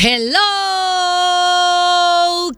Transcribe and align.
Hello, 0.00 0.38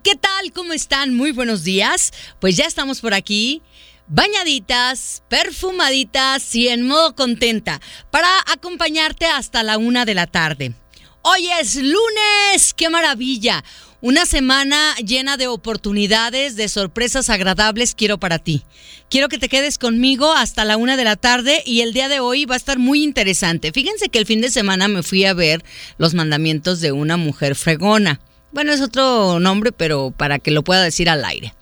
¿qué 0.03 0.15
tal? 0.15 0.53
¿Cómo 0.53 0.75
están? 0.75 1.15
Muy 1.15 1.33
buenos 1.33 1.65
días. 1.65 2.13
Pues 2.39 2.55
ya 2.59 2.67
estamos 2.67 3.01
por 3.01 3.15
aquí, 3.15 3.63
bañaditas, 4.09 5.23
perfumaditas 5.31 6.55
y 6.55 6.69
en 6.69 6.87
modo 6.87 7.15
contenta 7.15 7.81
para 8.11 8.29
acompañarte 8.53 9.25
hasta 9.25 9.63
la 9.63 9.79
una 9.79 10.05
de 10.05 10.15
la 10.15 10.27
tarde. 10.27 10.75
Hoy 11.23 11.49
es 11.61 11.77
lunes, 11.77 12.73
qué 12.75 12.89
maravilla. 12.89 13.63
Una 14.01 14.25
semana 14.25 14.95
llena 15.05 15.37
de 15.37 15.49
oportunidades, 15.49 16.57
de 16.57 16.67
sorpresas 16.67 17.29
agradables 17.29 17.95
quiero 17.95 18.19
para 18.19 18.39
ti. 18.39 18.63
Quiero 19.11 19.29
que 19.29 19.37
te 19.37 19.51
quedes 19.51 19.77
conmigo 19.77 20.33
hasta 20.33 20.65
la 20.65 20.79
una 20.79 20.97
de 20.97 21.05
la 21.05 21.17
tarde 21.17 21.63
y 21.67 21.83
el 21.83 21.93
día 21.93 22.09
de 22.09 22.21
hoy 22.21 22.47
va 22.47 22.55
a 22.55 22.57
estar 22.57 22.79
muy 22.79 23.05
interesante. 23.05 23.71
Fíjense 23.71 24.09
que 24.09 24.19
el 24.19 24.25
fin 24.25 24.41
de 24.41 24.51
semana 24.51 24.89
me 24.89 25.03
fui 25.03 25.27
a 25.27 25.35
ver 25.35 25.63
los 25.99 26.15
mandamientos 26.15 26.81
de 26.81 26.93
una 26.93 27.19
mujer 27.19 27.55
fregona. 27.55 28.19
Bueno, 28.51 28.73
es 28.73 28.81
otro 28.81 29.41
nombre, 29.41 29.73
pero 29.73 30.15
para 30.17 30.39
que 30.39 30.51
lo 30.51 30.65
pueda 30.65 30.83
decir 30.83 31.11
al 31.11 31.27
aire. 31.27 31.53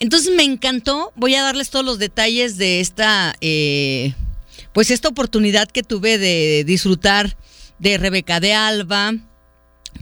Entonces 0.00 0.34
me 0.36 0.42
encantó. 0.42 1.12
Voy 1.16 1.34
a 1.34 1.42
darles 1.42 1.70
todos 1.70 1.84
los 1.86 1.98
detalles 1.98 2.58
de 2.58 2.80
esta, 2.80 3.36
eh, 3.40 4.12
pues 4.74 4.90
esta 4.90 5.08
oportunidad 5.08 5.70
que 5.70 5.82
tuve 5.82 6.18
de 6.18 6.64
disfrutar 6.66 7.38
de 7.82 7.98
Rebeca 7.98 8.38
de 8.38 8.54
Alba, 8.54 9.12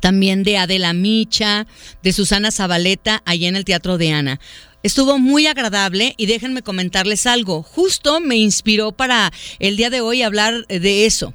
también 0.00 0.44
de 0.44 0.58
Adela 0.58 0.92
Micha, 0.92 1.66
de 2.02 2.12
Susana 2.12 2.52
Zabaleta, 2.52 3.22
allá 3.24 3.48
en 3.48 3.56
el 3.56 3.64
Teatro 3.64 3.96
de 3.96 4.12
Ana. 4.12 4.38
Estuvo 4.82 5.18
muy 5.18 5.46
agradable 5.46 6.14
y 6.18 6.26
déjenme 6.26 6.62
comentarles 6.62 7.26
algo. 7.26 7.62
Justo 7.62 8.20
me 8.20 8.36
inspiró 8.36 8.92
para 8.92 9.32
el 9.58 9.76
día 9.76 9.88
de 9.88 10.02
hoy 10.02 10.22
hablar 10.22 10.66
de 10.66 11.06
eso. 11.06 11.34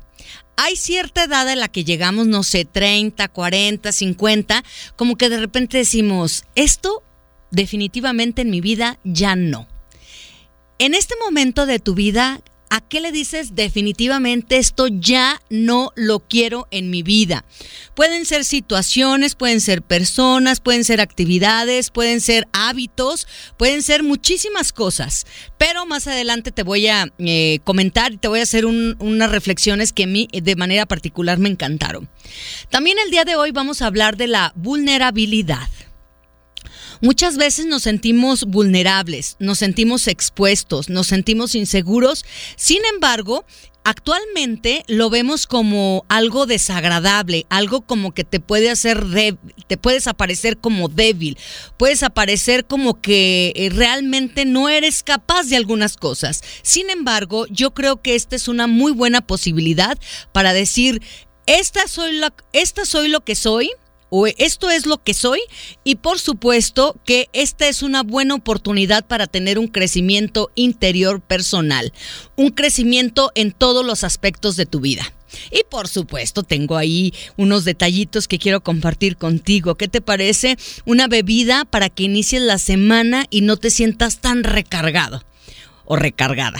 Hay 0.55 0.75
cierta 0.75 1.23
edad 1.23 1.51
en 1.51 1.59
la 1.59 1.67
que 1.67 1.83
llegamos, 1.83 2.27
no 2.27 2.43
sé, 2.43 2.63
30, 2.63 3.27
40, 3.27 3.91
50, 3.91 4.63
como 4.95 5.17
que 5.17 5.29
de 5.29 5.39
repente 5.39 5.79
decimos, 5.79 6.45
esto 6.55 7.03
definitivamente 7.51 8.43
en 8.43 8.51
mi 8.51 8.61
vida 8.61 8.99
ya 9.03 9.35
no. 9.35 9.67
En 10.77 10.93
este 10.93 11.15
momento 11.23 11.65
de 11.65 11.79
tu 11.79 11.95
vida, 11.95 12.41
¿A 12.69 12.81
qué 12.81 12.99
le 12.99 13.11
dices 13.11 13.55
definitivamente 13.55 14.57
esto 14.57 14.87
ya 14.87 15.41
no 15.49 15.91
lo 15.95 16.19
quiero 16.19 16.67
en 16.71 16.89
mi 16.89 17.03
vida? 17.03 17.45
Pueden 17.93 18.25
ser 18.25 18.43
situaciones, 18.43 19.35
pueden 19.35 19.61
ser 19.61 19.81
personas, 19.81 20.59
pueden 20.59 20.83
ser 20.83 20.99
actividades, 20.99 21.89
pueden 21.89 22.21
ser 22.21 22.47
hábitos, 22.53 23.27
pueden 23.57 23.81
ser 23.81 24.03
muchísimas 24.03 24.73
cosas. 24.73 25.25
Pero 25.57 25.85
más 25.85 26.07
adelante 26.07 26.51
te 26.51 26.63
voy 26.63 26.87
a 26.87 27.07
eh, 27.19 27.59
comentar 27.63 28.13
y 28.13 28.17
te 28.17 28.27
voy 28.27 28.39
a 28.39 28.43
hacer 28.43 28.65
unas 28.65 29.31
reflexiones 29.31 29.93
que 29.93 30.03
a 30.03 30.07
mí 30.07 30.27
de 30.31 30.55
manera 30.55 30.85
particular 30.85 31.37
me 31.37 31.49
encantaron. 31.49 32.09
También 32.69 32.97
el 33.03 33.11
día 33.11 33.25
de 33.25 33.35
hoy 33.35 33.51
vamos 33.51 33.81
a 33.81 33.87
hablar 33.87 34.17
de 34.17 34.27
la 34.27 34.51
vulnerabilidad. 34.55 35.69
Muchas 37.01 37.37
veces 37.37 37.65
nos 37.65 37.83
sentimos 37.83 38.45
vulnerables, 38.45 39.35
nos 39.39 39.59
sentimos 39.59 40.07
expuestos, 40.07 40.89
nos 40.89 41.07
sentimos 41.07 41.55
inseguros. 41.55 42.25
Sin 42.55 42.83
embargo, 42.85 43.45
actualmente 43.85 44.83
lo 44.87 45.09
vemos 45.09 45.45
como 45.45 46.05
algo 46.09 46.47
desagradable, 46.47 47.45
algo 47.49 47.81
como 47.81 48.13
que 48.13 48.23
te 48.23 48.39
puede 48.39 48.69
hacer 48.69 49.05
te 49.67 49.77
puedes 49.77 50.07
aparecer 50.07 50.57
como 50.57 50.89
débil, 50.89 51.37
puedes 51.77 52.01
aparecer 52.01 52.65
como 52.65 52.99
que 52.99 53.53
eh, 53.55 53.69
realmente 53.69 54.45
no 54.45 54.69
eres 54.69 55.03
capaz 55.03 55.43
de 55.43 55.55
algunas 55.55 55.97
cosas. 55.97 56.43
Sin 56.63 56.89
embargo, 56.89 57.45
yo 57.49 57.73
creo 57.73 58.01
que 58.01 58.15
esta 58.15 58.35
es 58.35 58.47
una 58.47 58.67
muy 58.67 58.91
buena 58.91 59.21
posibilidad 59.21 59.97
para 60.31 60.53
decir, 60.53 61.01
esta 61.45 61.87
soy, 61.87 62.19
esta 62.53 62.85
soy 62.85 63.07
lo 63.07 63.23
que 63.23 63.35
soy 63.35 63.71
esto 64.37 64.69
es 64.69 64.85
lo 64.85 65.03
que 65.03 65.13
soy 65.13 65.39
y 65.83 65.95
por 65.95 66.19
supuesto 66.19 66.95
que 67.05 67.29
esta 67.33 67.67
es 67.67 67.83
una 67.83 68.03
buena 68.03 68.35
oportunidad 68.35 69.05
para 69.05 69.27
tener 69.27 69.59
un 69.59 69.67
crecimiento 69.67 70.51
interior 70.55 71.21
personal, 71.21 71.91
un 72.35 72.49
crecimiento 72.49 73.31
en 73.35 73.51
todos 73.51 73.85
los 73.85 74.03
aspectos 74.03 74.55
de 74.55 74.65
tu 74.65 74.79
vida. 74.79 75.03
Y 75.51 75.63
por 75.69 75.89
supuesto, 75.89 76.43
tengo 76.43 76.77
ahí 76.77 77.13
unos 77.35 77.65
detallitos 77.65 78.27
que 78.27 78.39
quiero 78.39 78.61
compartir 78.63 79.17
contigo. 79.17 79.75
¿Qué 79.75 79.89
te 79.89 79.99
parece? 79.99 80.57
Una 80.85 81.07
bebida 81.07 81.65
para 81.65 81.89
que 81.89 82.03
inicies 82.03 82.41
la 82.41 82.57
semana 82.57 83.25
y 83.29 83.41
no 83.41 83.57
te 83.57 83.69
sientas 83.69 84.21
tan 84.21 84.43
recargado 84.43 85.23
o 85.83 85.97
recargada. 85.97 86.59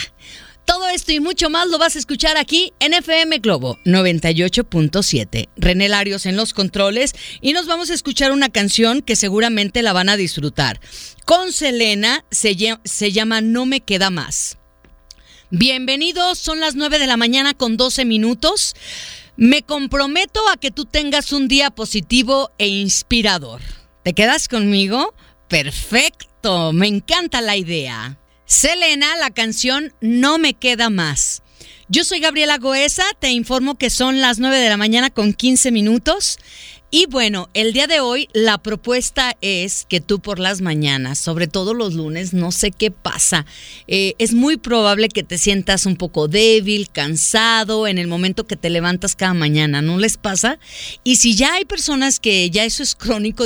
Todo 0.66 0.90
esto 0.90 1.12
y 1.12 1.20
mucho 1.20 1.52
más 1.52 1.68
lo 1.68 1.78
vas 1.78 1.96
a 1.96 2.00
escuchar 2.00 2.38
aquí 2.38 2.74
en 2.80 2.94
FM 2.94 3.38
Globo 3.38 3.78
98.7. 3.86 5.50
René 5.56 5.90
Larios 5.90 6.26
en 6.26 6.36
los 6.36 6.54
controles 6.54 7.14
y 7.40 7.54
nos 7.54 7.68
vamos 7.68 7.92
a 7.92 7.94
escuchar 7.94 8.32
una 8.32 8.50
canción 8.50 9.02
que 9.02 9.16
seguramente 9.16 9.84
la 9.84 9.94
van 9.94 10.10
a 10.10 10.18
disfrutar. 10.18 10.82
Con 11.24 11.54
Selena 11.54 12.26
se, 12.32 12.56
llama 12.56 13.42
No 13.42 13.68
me 13.68 13.82
queda 13.82 14.10
más. 14.10 14.58
Bienvenidos, 15.52 16.40
son 16.40 16.60
las 16.60 16.74
9 16.76 16.98
de 16.98 17.08
la 17.08 17.18
mañana 17.18 17.54
con 17.54 17.78
12 17.78 18.04
minutos. 18.04 18.76
Me 19.38 19.62
comprometo 19.62 20.42
a 20.50 20.58
que 20.58 20.72
tú 20.72 20.86
tengas 20.86 21.32
un 21.32 21.48
día 21.48 21.70
positivo 21.70 22.52
e 22.58 22.68
inspirador. 22.68 23.62
¿Te 24.04 24.14
quedas 24.14 24.48
conmigo? 24.48 25.14
Perfecto, 25.48 26.74
me 26.74 26.88
encanta 26.88 27.42
la 27.42 27.56
idea. 27.56 28.18
Selena, 28.46 29.16
la 29.18 29.32
canción 29.32 29.94
No 30.02 30.38
me 30.38 30.54
queda 30.54 30.90
más. 30.90 31.42
Yo 31.88 32.04
soy 32.04 32.20
Gabriela 32.20 32.58
Goesa, 32.58 33.04
te 33.20 33.30
informo 33.30 33.78
que 33.78 33.90
son 33.90 34.22
las 34.22 34.40
9 34.40 34.58
de 34.58 34.70
la 34.70 34.78
mañana 34.78 35.10
con 35.10 35.34
15 35.34 35.72
minutos 35.72 36.38
y 36.98 37.08
bueno, 37.08 37.50
el 37.54 37.74
día 37.74 37.88
de 37.88 38.00
hoy 38.00 38.30
la 38.32 38.58
propuesta 38.58 39.36
es 39.42 39.86
que 39.90 40.00
tú 40.00 40.22
por 40.22 40.40
las 40.40 40.62
mañanas, 40.62 41.20
sobre 41.20 41.48
todo 41.48 41.74
los 41.74 41.94
lunes, 41.94 42.32
no 42.32 42.54
sé 42.54 42.72
qué 42.72 42.90
pasa, 42.90 43.46
eh, 43.90 44.14
es 44.18 44.34
muy 44.34 44.56
probable 44.56 45.10
que 45.10 45.22
te 45.22 45.38
sientas 45.38 45.86
un 45.86 45.98
poco 45.98 46.30
débil, 46.30 46.90
cansado 46.90 47.88
en 47.88 47.98
el 47.98 48.08
momento 48.08 48.48
que 48.48 48.56
te 48.56 48.70
levantas 48.70 49.18
cada 49.18 49.34
mañana, 49.34 49.82
¿no 49.82 50.00
les 50.00 50.16
pasa? 50.16 50.58
Y 51.04 51.18
si 51.18 51.36
ya 51.36 51.56
hay 51.56 51.66
personas 51.66 52.22
que 52.22 52.50
ya 52.50 52.64
eso 52.64 52.82
es 52.82 52.96
crónico, 52.96 53.46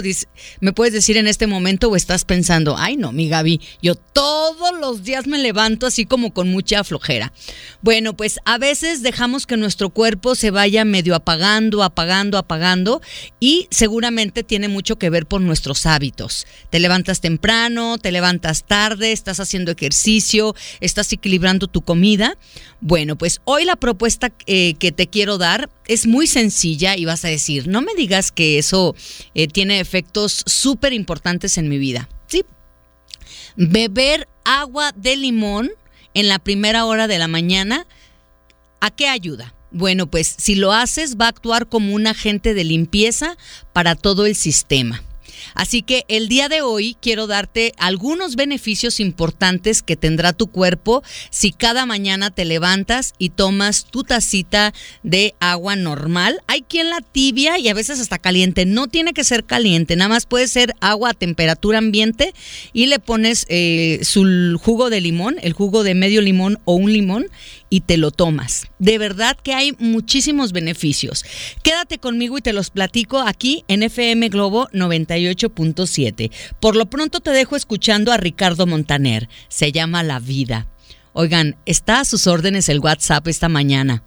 me 0.60 0.72
puedes 0.72 0.94
decir 0.94 1.18
en 1.18 1.26
este 1.26 1.48
momento 1.48 1.90
o 1.90 1.96
estás 1.96 2.26
pensando, 2.26 2.76
ay 2.78 2.98
no, 2.98 3.12
mi 3.12 3.30
Gaby, 3.30 3.62
yo 3.82 3.96
todos 3.96 4.80
los 4.80 5.04
días 5.04 5.26
me 5.26 5.40
levanto 5.40 5.88
así 5.88 6.06
como 6.06 6.36
con 6.36 6.52
mucha 6.52 6.84
flojera. 6.84 7.34
Bueno, 7.82 8.16
pues 8.16 8.38
a 8.46 8.60
veces 8.60 9.02
dejamos 9.02 9.48
que 9.48 9.58
nuestro 9.58 9.90
cuerpo 9.90 10.36
se 10.36 10.52
vaya 10.52 10.86
medio 10.86 11.16
apagando, 11.16 11.82
apagando, 11.82 12.38
apagando 12.38 13.02
y 13.40 13.68
seguramente 13.72 14.44
tiene 14.44 14.68
mucho 14.68 14.98
que 14.98 15.10
ver 15.10 15.26
por 15.26 15.42
nuestros 15.42 15.86
hábitos. 15.86 16.46
Te 16.70 16.80
levantas 16.80 17.22
temprano, 17.22 17.98
te 17.98 18.12
levantas 18.12 18.66
tarde, 18.66 19.12
estás 19.12 19.40
haciendo 19.40 19.72
ejercicio, 19.72 20.56
estás 20.82 21.12
equilibrando 21.14 21.68
tu 21.68 21.82
comida. 21.82 22.38
Bueno, 22.82 23.18
pues 23.18 23.42
hoy 23.46 23.66
la 23.66 23.78
propuesta 23.78 24.32
eh, 24.46 24.74
que 24.76 24.92
te 24.92 25.08
quiero 25.08 25.38
dar 25.38 25.70
es 25.88 26.06
muy 26.06 26.28
sencilla 26.28 26.98
y 26.98 27.06
vas 27.06 27.24
a 27.24 27.30
decir, 27.30 27.68
no 27.68 27.82
me 27.82 27.94
digas 27.96 28.32
que 28.32 28.58
eso 28.58 28.96
eh, 29.34 29.48
tiene 29.48 29.80
efectos 29.80 30.44
súper 30.46 30.94
importantes 30.94 31.58
en 31.58 31.70
mi 31.70 31.78
vida. 31.78 32.10
Sí, 32.28 32.44
beber 33.56 34.28
agua 34.44 34.92
de 34.96 35.16
limón 35.16 35.72
en 36.14 36.28
la 36.28 36.40
primera 36.40 36.86
hora 36.86 37.08
de 37.08 37.20
la 37.20 37.28
mañana, 37.28 37.86
¿a 38.82 38.90
qué 38.90 39.08
ayuda? 39.08 39.54
Bueno, 39.72 40.08
pues 40.08 40.36
si 40.38 40.56
lo 40.56 40.74
haces 40.74 41.18
va 41.18 41.26
a 41.26 41.30
actuar 41.30 41.68
como 41.68 41.94
un 41.94 42.08
agente 42.08 42.54
de 42.54 42.64
limpieza 42.64 43.38
para 43.74 43.96
todo 43.96 44.26
el 44.26 44.36
sistema. 44.36 45.04
Así 45.54 45.82
que 45.82 46.06
el 46.08 46.28
día 46.28 46.50
de 46.50 46.62
hoy 46.62 46.98
quiero 47.02 47.28
darte 47.28 47.74
algunos 47.78 48.36
beneficios 48.36 49.00
importantes 49.00 49.82
que 49.82 49.96
tendrá 49.96 50.34
tu 50.34 50.48
cuerpo 50.48 51.04
si 51.30 51.52
cada 51.52 51.86
mañana 51.86 52.32
te 52.32 52.46
levantas 52.46 53.14
y 53.18 53.30
tomas 53.30 53.86
tu 53.86 54.04
tacita 54.04 54.74
de 55.04 55.36
agua 55.40 55.76
normal. 55.76 56.42
Hay 56.48 56.62
quien 56.62 56.90
la 56.90 57.02
tibia 57.02 57.58
y 57.58 57.70
a 57.70 57.74
veces 57.74 58.00
hasta 58.00 58.18
caliente. 58.18 58.66
No 58.66 58.88
tiene 58.88 59.14
que 59.14 59.24
ser 59.24 59.44
caliente, 59.44 59.96
nada 59.96 60.10
más 60.10 60.26
puede 60.26 60.48
ser 60.48 60.74
agua 60.82 61.12
a 61.12 61.14
temperatura 61.14 61.78
ambiente 61.78 62.34
y 62.74 62.88
le 62.88 63.00
pones 63.00 63.46
eh, 63.50 64.00
su 64.04 64.60
jugo 64.62 64.90
de 64.90 65.02
limón, 65.02 65.38
el 65.42 65.54
jugo 65.54 65.84
de 65.84 65.96
medio 65.96 66.22
limón 66.22 66.60
o 66.66 66.76
un 66.76 66.92
limón 66.92 67.28
y 67.70 67.82
te 67.82 67.98
lo 67.98 68.12
tomas. 68.12 68.68
De 68.80 68.98
verdad 68.98 69.38
que 69.42 69.54
hay 69.54 69.74
muchísimos 69.80 70.52
beneficios. 70.52 71.24
Quédate 71.64 72.00
conmigo 72.00 72.38
y 72.38 72.42
te 72.42 72.54
los 72.54 72.70
platico 72.70 73.20
aquí 73.20 73.64
en 73.68 73.84
FM 73.84 74.30
Globo 74.30 74.68
98.7. 74.70 76.32
Por 76.60 76.76
lo 76.76 76.90
pronto 76.90 77.20
te 77.20 77.32
dejo 77.32 77.56
escuchando 77.56 78.12
a 78.12 78.18
Ricardo 78.18 78.66
Montaner. 78.66 79.30
Se 79.48 79.72
llama 79.72 80.04
La 80.04 80.20
Vida. 80.20 80.68
Oigan, 81.14 81.58
está 81.66 82.00
a 82.00 82.06
sus 82.06 82.28
órdenes 82.28 82.70
el 82.70 82.80
WhatsApp 82.80 83.28
esta 83.28 83.50
mañana. 83.50 84.04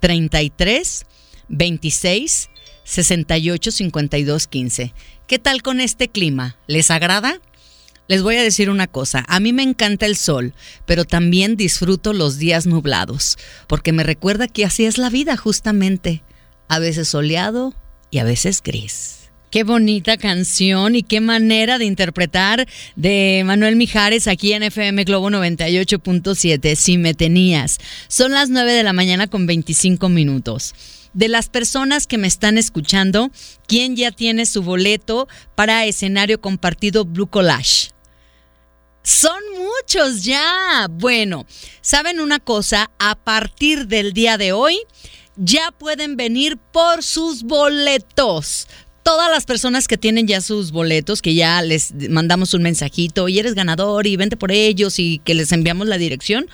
33 0.00 1.06
26 1.48 2.50
68 2.84 3.70
52 3.70 4.46
15. 4.46 4.94
¿Qué 5.26 5.38
tal 5.38 5.62
con 5.62 5.80
este 5.80 6.08
clima? 6.08 6.56
¿Les 6.66 6.90
agrada? 6.90 7.40
Les 8.08 8.22
voy 8.22 8.36
a 8.36 8.42
decir 8.42 8.70
una 8.70 8.86
cosa, 8.86 9.24
a 9.26 9.40
mí 9.40 9.52
me 9.52 9.64
encanta 9.64 10.06
el 10.06 10.16
sol, 10.16 10.54
pero 10.84 11.04
también 11.04 11.56
disfruto 11.56 12.12
los 12.12 12.38
días 12.38 12.64
nublados, 12.66 13.36
porque 13.66 13.92
me 13.92 14.04
recuerda 14.04 14.46
que 14.46 14.64
así 14.64 14.84
es 14.84 14.96
la 14.96 15.10
vida 15.10 15.36
justamente, 15.36 16.22
a 16.68 16.78
veces 16.78 17.08
soleado 17.08 17.74
y 18.12 18.18
a 18.18 18.24
veces 18.24 18.62
gris. 18.62 19.16
Qué 19.50 19.64
bonita 19.64 20.16
canción 20.18 20.94
y 20.94 21.02
qué 21.02 21.20
manera 21.20 21.78
de 21.78 21.84
interpretar 21.84 22.68
de 22.94 23.42
Manuel 23.44 23.74
Mijares 23.74 24.28
aquí 24.28 24.52
en 24.52 24.64
FM 24.64 25.04
Globo 25.04 25.30
98.7. 25.30 26.74
Si 26.74 26.98
me 26.98 27.14
tenías. 27.14 27.78
Son 28.08 28.32
las 28.32 28.50
9 28.50 28.72
de 28.72 28.82
la 28.82 28.92
mañana 28.92 29.28
con 29.28 29.46
25 29.46 30.08
minutos. 30.08 30.74
De 31.14 31.28
las 31.28 31.48
personas 31.48 32.06
que 32.06 32.18
me 32.18 32.26
están 32.26 32.58
escuchando, 32.58 33.30
¿quién 33.66 33.96
ya 33.96 34.10
tiene 34.10 34.44
su 34.46 34.62
boleto 34.62 35.28
para 35.54 35.86
escenario 35.86 36.40
compartido 36.40 37.04
Blue 37.04 37.28
Collage? 37.28 37.95
Son 39.06 39.38
muchos 39.56 40.24
ya. 40.24 40.88
Bueno, 40.90 41.46
¿saben 41.80 42.18
una 42.18 42.40
cosa? 42.40 42.90
A 42.98 43.14
partir 43.14 43.86
del 43.86 44.12
día 44.12 44.36
de 44.36 44.50
hoy 44.50 44.78
ya 45.36 45.70
pueden 45.70 46.16
venir 46.16 46.56
por 46.56 47.04
sus 47.04 47.44
boletos 47.44 48.66
todas 49.04 49.30
las 49.30 49.44
personas 49.44 49.86
que 49.86 49.96
tienen 49.96 50.26
ya 50.26 50.40
sus 50.40 50.72
boletos, 50.72 51.22
que 51.22 51.36
ya 51.36 51.62
les 51.62 51.94
mandamos 52.10 52.52
un 52.54 52.62
mensajito 52.62 53.28
y 53.28 53.38
eres 53.38 53.54
ganador 53.54 54.08
y 54.08 54.16
vente 54.16 54.36
por 54.36 54.50
ellos 54.50 54.98
y 54.98 55.20
que 55.20 55.34
les 55.34 55.52
enviamos 55.52 55.86
la 55.86 55.98
dirección, 55.98 56.48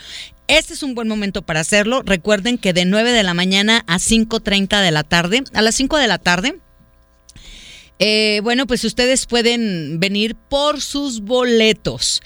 este 0.48 0.74
es 0.74 0.82
un 0.82 0.94
buen 0.94 1.08
momento 1.08 1.40
para 1.40 1.60
hacerlo. 1.60 2.02
Recuerden 2.04 2.58
que 2.58 2.74
de 2.74 2.84
9 2.84 3.12
de 3.12 3.22
la 3.22 3.32
mañana 3.32 3.82
a 3.86 3.96
5.30 3.96 4.82
de 4.82 4.90
la 4.90 5.04
tarde, 5.04 5.44
a 5.54 5.62
las 5.62 5.76
5 5.76 5.96
de 5.96 6.06
la 6.06 6.18
tarde, 6.18 6.58
eh, 8.04 8.40
bueno, 8.42 8.66
pues 8.66 8.84
ustedes 8.84 9.26
pueden 9.26 10.00
venir 10.00 10.34
por 10.34 10.80
sus 10.80 11.20
boletos. 11.20 12.20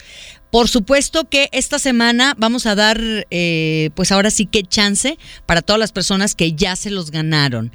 Por 0.49 0.69
supuesto 0.69 1.29
que 1.29 1.49
esta 1.51 1.77
semana 1.77 2.33
vamos 2.35 2.65
a 2.65 2.73
dar, 2.73 2.99
eh, 3.29 3.91
pues 3.93 4.11
ahora 4.11 4.31
sí 4.31 4.47
que 4.47 4.63
chance 4.63 5.19
para 5.45 5.61
todas 5.61 5.79
las 5.79 5.91
personas 5.91 6.33
que 6.33 6.53
ya 6.53 6.75
se 6.75 6.89
los 6.89 7.11
ganaron. 7.11 7.71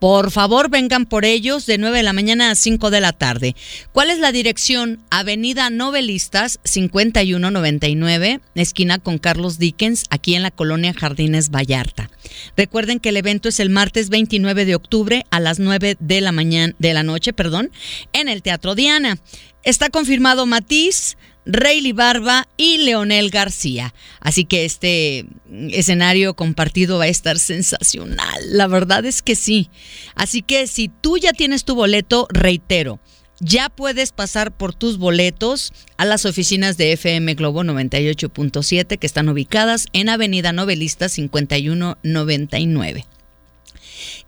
Por 0.00 0.30
favor, 0.30 0.70
vengan 0.70 1.04
por 1.04 1.26
ellos 1.26 1.66
de 1.66 1.76
9 1.76 1.98
de 1.98 2.02
la 2.02 2.14
mañana 2.14 2.50
a 2.50 2.54
5 2.54 2.90
de 2.90 3.02
la 3.02 3.12
tarde. 3.12 3.54
¿Cuál 3.92 4.08
es 4.08 4.18
la 4.18 4.32
dirección? 4.32 5.04
Avenida 5.10 5.68
Novelistas 5.68 6.58
5199, 6.64 8.40
esquina 8.54 8.98
con 8.98 9.18
Carlos 9.18 9.58
Dickens, 9.58 10.04
aquí 10.08 10.34
en 10.34 10.42
la 10.42 10.50
colonia 10.50 10.94
Jardines 10.94 11.50
Vallarta. 11.50 12.10
Recuerden 12.56 12.98
que 12.98 13.10
el 13.10 13.18
evento 13.18 13.50
es 13.50 13.60
el 13.60 13.68
martes 13.68 14.08
29 14.08 14.64
de 14.64 14.74
octubre 14.74 15.26
a 15.30 15.38
las 15.38 15.58
9 15.58 15.98
de 16.00 16.20
la 16.22 16.32
mañana 16.32 16.74
de 16.78 16.94
la 16.94 17.02
noche, 17.02 17.34
perdón, 17.34 17.70
en 18.14 18.30
el 18.30 18.40
Teatro 18.40 18.74
Diana. 18.74 19.18
Está 19.64 19.90
confirmado 19.90 20.46
Matiz, 20.46 21.18
Rayleigh 21.46 21.92
Barba 21.92 22.48
y 22.56 22.78
Leonel 22.78 23.30
García. 23.30 23.94
Así 24.20 24.44
que 24.44 24.64
este 24.64 25.26
escenario 25.70 26.34
compartido 26.34 26.98
va 26.98 27.04
a 27.04 27.08
estar 27.08 27.38
sensacional. 27.38 28.40
La 28.46 28.66
verdad 28.66 29.04
es 29.04 29.22
que 29.22 29.36
sí. 29.36 29.70
Así 30.14 30.42
que 30.42 30.66
si 30.66 30.88
tú 30.88 31.18
ya 31.18 31.32
tienes 31.32 31.64
tu 31.64 31.74
boleto, 31.74 32.26
reitero, 32.30 33.00
ya 33.40 33.70
puedes 33.70 34.12
pasar 34.12 34.52
por 34.52 34.74
tus 34.74 34.98
boletos 34.98 35.72
a 35.96 36.04
las 36.04 36.26
oficinas 36.26 36.76
de 36.76 36.92
FM 36.92 37.34
Globo 37.34 37.62
98.7 37.64 38.98
que 38.98 39.06
están 39.06 39.30
ubicadas 39.30 39.86
en 39.94 40.10
Avenida 40.10 40.52
Novelista 40.52 41.08
5199. 41.08 43.06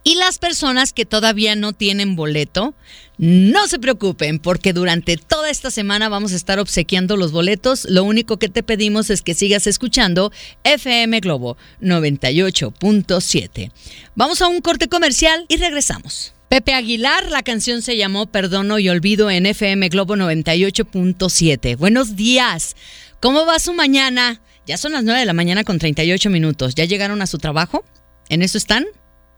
Y 0.05 0.17
las 0.17 0.39
personas 0.39 0.93
que 0.93 1.05
todavía 1.05 1.55
no 1.57 1.73
tienen 1.73 2.17
boleto, 2.17 2.75
no 3.23 3.69
se 3.69 3.79
preocupen 3.79 4.41
porque 4.41 4.73
durante 4.73 5.17
toda 5.17 5.49
esta 5.49 5.71
semana 5.71 6.09
vamos 6.09 6.33
a 6.33 6.35
estar 6.35 6.59
obsequiando 6.59 7.17
los 7.17 7.31
boletos. 7.31 7.87
Lo 7.89 8.03
único 8.03 8.37
que 8.37 8.49
te 8.49 8.65
pedimos 8.65 9.11
es 9.11 9.23
que 9.23 9.35
sigas 9.35 9.69
escuchando 9.69 10.33
FM 10.65 11.21
Globo 11.21 11.57
98.7. 11.81 13.71
Vamos 14.17 14.43
a 14.43 14.49
un 14.49 14.61
corte 14.61 14.89
comercial 14.89 15.47
y 15.47 15.59
regresamos. 15.59 16.35
Pepe 16.49 16.75
Aguilar, 16.75 17.31
la 17.31 17.45
canción 17.45 17.81
se 17.81 17.97
llamó 17.97 18.27
Perdono 18.27 18.81
y 18.81 18.89
Olvido 18.89 19.31
en 19.31 19.47
FM 19.47 19.89
Globo 19.91 20.17
98.7. 20.17 21.77
Buenos 21.77 22.17
días. 22.17 22.75
¿Cómo 23.21 23.47
va 23.47 23.61
su 23.61 23.73
mañana? 23.73 24.41
Ya 24.67 24.77
son 24.77 24.91
las 24.95 25.05
9 25.05 25.21
de 25.21 25.27
la 25.27 25.33
mañana 25.33 25.63
con 25.63 25.79
38 25.79 26.29
minutos. 26.29 26.75
¿Ya 26.75 26.87
llegaron 26.87 27.23
a 27.23 27.29
su 27.29 27.39
trabajo? 27.39 27.85
¿En 28.29 28.43
eso 28.43 28.59
están? 28.59 28.85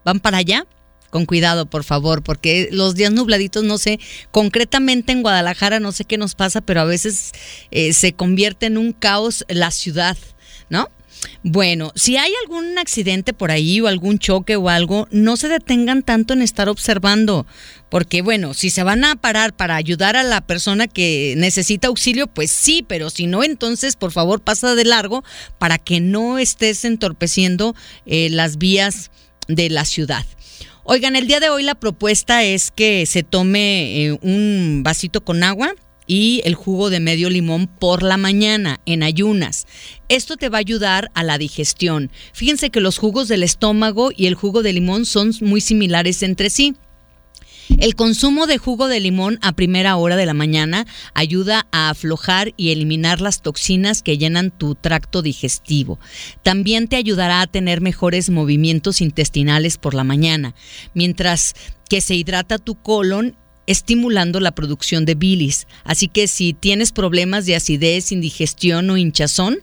¿Van 0.06 0.20
para 0.20 0.38
allá? 0.38 0.66
Con 1.14 1.26
cuidado, 1.26 1.66
por 1.66 1.84
favor, 1.84 2.24
porque 2.24 2.68
los 2.72 2.96
días 2.96 3.12
nubladitos, 3.12 3.62
no 3.62 3.78
sé, 3.78 4.00
concretamente 4.32 5.12
en 5.12 5.22
Guadalajara, 5.22 5.78
no 5.78 5.92
sé 5.92 6.04
qué 6.04 6.18
nos 6.18 6.34
pasa, 6.34 6.60
pero 6.60 6.80
a 6.80 6.84
veces 6.84 7.30
eh, 7.70 7.92
se 7.92 8.14
convierte 8.14 8.66
en 8.66 8.76
un 8.78 8.92
caos 8.92 9.44
la 9.46 9.70
ciudad, 9.70 10.16
¿no? 10.70 10.88
Bueno, 11.44 11.92
si 11.94 12.16
hay 12.16 12.32
algún 12.42 12.78
accidente 12.78 13.32
por 13.32 13.52
ahí 13.52 13.80
o 13.80 13.86
algún 13.86 14.18
choque 14.18 14.56
o 14.56 14.68
algo, 14.68 15.06
no 15.12 15.36
se 15.36 15.46
detengan 15.46 16.02
tanto 16.02 16.34
en 16.34 16.42
estar 16.42 16.68
observando, 16.68 17.46
porque 17.90 18.20
bueno, 18.20 18.52
si 18.52 18.68
se 18.70 18.82
van 18.82 19.04
a 19.04 19.14
parar 19.14 19.54
para 19.54 19.76
ayudar 19.76 20.16
a 20.16 20.24
la 20.24 20.40
persona 20.40 20.88
que 20.88 21.34
necesita 21.36 21.86
auxilio, 21.86 22.26
pues 22.26 22.50
sí, 22.50 22.84
pero 22.88 23.08
si 23.08 23.28
no, 23.28 23.44
entonces 23.44 23.94
por 23.94 24.10
favor 24.10 24.40
pasa 24.40 24.74
de 24.74 24.84
largo 24.84 25.22
para 25.58 25.78
que 25.78 26.00
no 26.00 26.40
estés 26.40 26.84
entorpeciendo 26.84 27.76
eh, 28.04 28.30
las 28.30 28.58
vías 28.58 29.12
de 29.46 29.70
la 29.70 29.84
ciudad. 29.84 30.26
Oigan, 30.86 31.16
el 31.16 31.26
día 31.26 31.40
de 31.40 31.48
hoy 31.48 31.62
la 31.62 31.74
propuesta 31.74 32.44
es 32.44 32.70
que 32.70 33.06
se 33.06 33.22
tome 33.22 34.04
eh, 34.04 34.18
un 34.20 34.82
vasito 34.84 35.24
con 35.24 35.42
agua 35.42 35.72
y 36.06 36.42
el 36.44 36.54
jugo 36.54 36.90
de 36.90 37.00
medio 37.00 37.30
limón 37.30 37.68
por 37.68 38.02
la 38.02 38.18
mañana 38.18 38.82
en 38.84 39.02
ayunas. 39.02 39.66
Esto 40.10 40.36
te 40.36 40.50
va 40.50 40.58
a 40.58 40.60
ayudar 40.60 41.10
a 41.14 41.22
la 41.22 41.38
digestión. 41.38 42.10
Fíjense 42.34 42.68
que 42.68 42.82
los 42.82 42.98
jugos 42.98 43.28
del 43.28 43.42
estómago 43.42 44.10
y 44.14 44.26
el 44.26 44.34
jugo 44.34 44.62
de 44.62 44.74
limón 44.74 45.06
son 45.06 45.32
muy 45.40 45.62
similares 45.62 46.22
entre 46.22 46.50
sí. 46.50 46.74
El 47.78 47.94
consumo 47.94 48.46
de 48.46 48.58
jugo 48.58 48.88
de 48.88 49.00
limón 49.00 49.38
a 49.42 49.52
primera 49.52 49.96
hora 49.96 50.16
de 50.16 50.26
la 50.26 50.34
mañana 50.34 50.86
ayuda 51.14 51.66
a 51.72 51.90
aflojar 51.90 52.52
y 52.56 52.70
eliminar 52.70 53.20
las 53.20 53.42
toxinas 53.42 54.02
que 54.02 54.18
llenan 54.18 54.50
tu 54.50 54.74
tracto 54.74 55.22
digestivo. 55.22 55.98
También 56.42 56.88
te 56.88 56.96
ayudará 56.96 57.40
a 57.40 57.46
tener 57.46 57.80
mejores 57.80 58.30
movimientos 58.30 59.00
intestinales 59.00 59.78
por 59.78 59.94
la 59.94 60.04
mañana, 60.04 60.54
mientras 60.94 61.54
que 61.88 62.00
se 62.00 62.14
hidrata 62.14 62.58
tu 62.58 62.74
colon 62.74 63.36
estimulando 63.66 64.40
la 64.40 64.52
producción 64.52 65.04
de 65.04 65.14
bilis. 65.14 65.66
Así 65.84 66.08
que 66.08 66.28
si 66.28 66.52
tienes 66.52 66.92
problemas 66.92 67.46
de 67.46 67.56
acidez, 67.56 68.12
indigestión 68.12 68.90
o 68.90 68.96
hinchazón, 68.96 69.58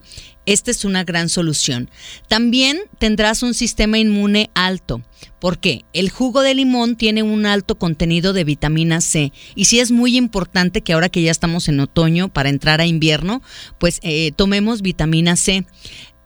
esta 0.45 0.71
es 0.71 0.85
una 0.85 1.03
gran 1.03 1.29
solución. 1.29 1.89
También 2.27 2.79
tendrás 2.97 3.43
un 3.43 3.53
sistema 3.53 3.97
inmune 3.97 4.49
alto. 4.53 5.01
porque 5.39 5.85
El 5.93 6.09
jugo 6.09 6.41
de 6.41 6.53
limón 6.53 6.95
tiene 6.95 7.23
un 7.23 7.45
alto 7.45 7.77
contenido 7.77 8.33
de 8.33 8.43
vitamina 8.43 9.01
C. 9.01 9.31
Y 9.55 9.65
sí 9.65 9.79
es 9.79 9.91
muy 9.91 10.17
importante 10.17 10.81
que 10.81 10.93
ahora 10.93 11.09
que 11.09 11.21
ya 11.21 11.31
estamos 11.31 11.67
en 11.67 11.79
otoño 11.79 12.29
para 12.29 12.49
entrar 12.49 12.81
a 12.81 12.85
invierno, 12.85 13.41
pues 13.79 13.99
eh, 14.03 14.31
tomemos 14.35 14.81
vitamina 14.81 15.35
C. 15.35 15.65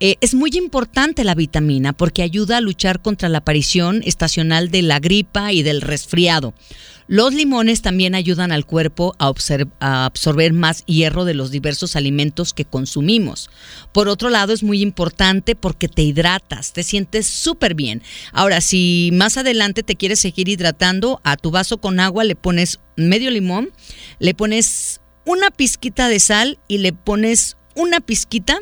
Eh, 0.01 0.17
es 0.19 0.33
muy 0.33 0.51
importante 0.53 1.23
la 1.23 1.35
vitamina 1.35 1.93
porque 1.93 2.21
ayuda 2.21 2.57
a 2.57 2.61
luchar 2.61 3.01
contra 3.01 3.29
la 3.29 3.39
aparición 3.39 4.01
estacional 4.05 4.69
de 4.69 4.81
la 4.81 4.99
gripa 4.99 5.53
y 5.53 5.63
del 5.63 5.81
resfriado. 5.81 6.53
Los 7.07 7.33
limones 7.33 7.83
también 7.83 8.15
ayudan 8.15 8.51
al 8.51 8.65
cuerpo 8.65 9.15
a, 9.19 9.31
absorber 9.79 10.53
más 10.53 10.83
hierro 10.85 11.23
de 11.23 11.35
los 11.35 11.51
diversos 11.51 11.95
alimentos 11.95 12.53
que 12.53 12.65
consumimos. 12.65 13.49
Por 13.91 14.07
otro 14.07 14.29
lado, 14.29 14.53
es 14.53 14.63
muy 14.63 14.81
importante 14.81 15.55
porque 15.55 15.87
te 15.87 16.01
hidratas, 16.01 16.73
te 16.73 16.81
sientes 16.81 17.27
súper 17.27 17.75
bien. 17.75 18.01
Ahora, 18.31 18.59
si 18.59 19.11
más 19.13 19.37
adelante 19.37 19.83
te 19.83 19.95
quieres 19.95 20.19
seguir 20.19 20.49
hidratando, 20.49 21.21
a 21.23 21.37
tu 21.37 21.51
vaso 21.51 21.77
con 21.77 21.99
agua 21.99 22.23
le 22.23 22.35
pones 22.35 22.79
medio 22.95 23.29
limón, 23.29 23.69
le 24.19 24.33
pones 24.33 24.99
una 25.25 25.51
pizquita 25.51 26.07
de 26.07 26.19
sal 26.19 26.59
y 26.67 26.79
le 26.79 26.93
pones 26.93 27.57
una 27.75 27.99
pizquita 27.99 28.59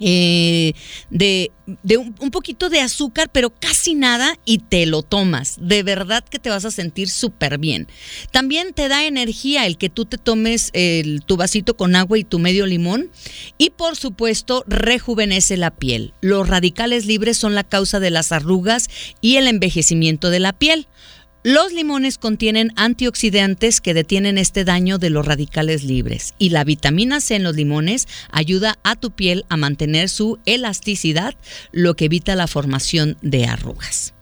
eh, 0.00 0.72
de, 1.10 1.50
un, 1.98 2.30
poquito 2.30 2.70
de 2.70 2.80
azúcar, 2.80 3.28
pero 3.30 3.50
casi 3.50 3.94
nada, 3.94 4.38
y 4.44 4.58
te 4.58 4.86
lo 4.86 5.02
tomas. 5.02 5.56
De 5.60 5.82
verdad 5.82 6.24
que 6.24 6.38
te 6.38 6.50
vas 6.50 6.64
a 6.64 6.70
sentir 6.70 7.10
súper 7.10 7.58
bien. 7.58 7.86
También 8.30 8.72
te 8.72 8.88
da 8.88 9.04
energía 9.04 9.66
el 9.66 9.76
que 9.76 9.90
tú 9.90 10.06
te 10.06 10.18
tomes 10.18 10.70
el, 10.72 11.22
tu 11.24 11.36
vasito 11.36 11.76
con 11.76 11.94
agua 11.94 12.18
y 12.18 12.24
tu 12.24 12.38
medio 12.38 12.66
limón. 12.66 13.10
Y 13.58 13.70
por 13.70 13.96
supuesto, 13.96 14.64
rejuvenece 14.66 15.56
la 15.56 15.70
piel. 15.70 16.14
Los 16.20 16.48
radicales 16.48 17.06
libres 17.06 17.36
son 17.36 17.54
la 17.54 17.64
causa 17.64 18.00
de 18.00 18.10
las 18.10 18.32
arrugas 18.32 18.88
y 19.20 19.36
el 19.36 19.46
envejecimiento 19.46 20.30
de 20.30 20.40
la 20.40 20.52
piel. 20.52 20.86
Los 21.42 21.72
limones 21.72 22.18
contienen 22.18 22.70
antioxidantes 22.76 23.80
que 23.80 23.94
detienen 23.94 24.36
este 24.36 24.62
daño 24.62 24.98
de 24.98 25.08
los 25.08 25.24
radicales 25.24 25.84
libres 25.84 26.34
y 26.38 26.50
la 26.50 26.64
vitamina 26.64 27.22
C 27.22 27.36
en 27.36 27.44
los 27.44 27.56
limones 27.56 28.08
ayuda 28.30 28.78
a 28.82 28.94
tu 28.94 29.10
piel 29.10 29.46
a 29.48 29.56
mantener 29.56 30.10
su 30.10 30.38
elasticidad, 30.44 31.34
lo 31.72 31.96
que 31.96 32.04
evita 32.04 32.36
la 32.36 32.46
formación 32.46 33.16
de 33.22 33.46
arrugas. 33.46 34.12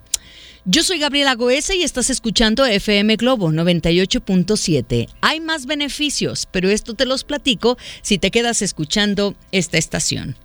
Yo 0.65 0.85
soy 0.85 1.01
Gabriela 1.01 1.35
Goesa 1.35 1.75
y 1.75 1.83
estás 1.83 2.09
escuchando 2.09 2.65
FM 2.65 3.17
Globo 3.17 3.51
98.7. 3.51 5.09
Hay 5.21 5.41
más 5.41 5.67
beneficios, 5.67 6.47
pero 6.53 6.71
esto 6.71 6.95
te 6.95 7.05
los 7.05 7.25
platico 7.25 7.79
si 8.01 8.19
te 8.19 8.31
quedas 8.31 8.63
escuchando 8.63 9.35
esta 9.51 9.77
estación. 9.77 10.37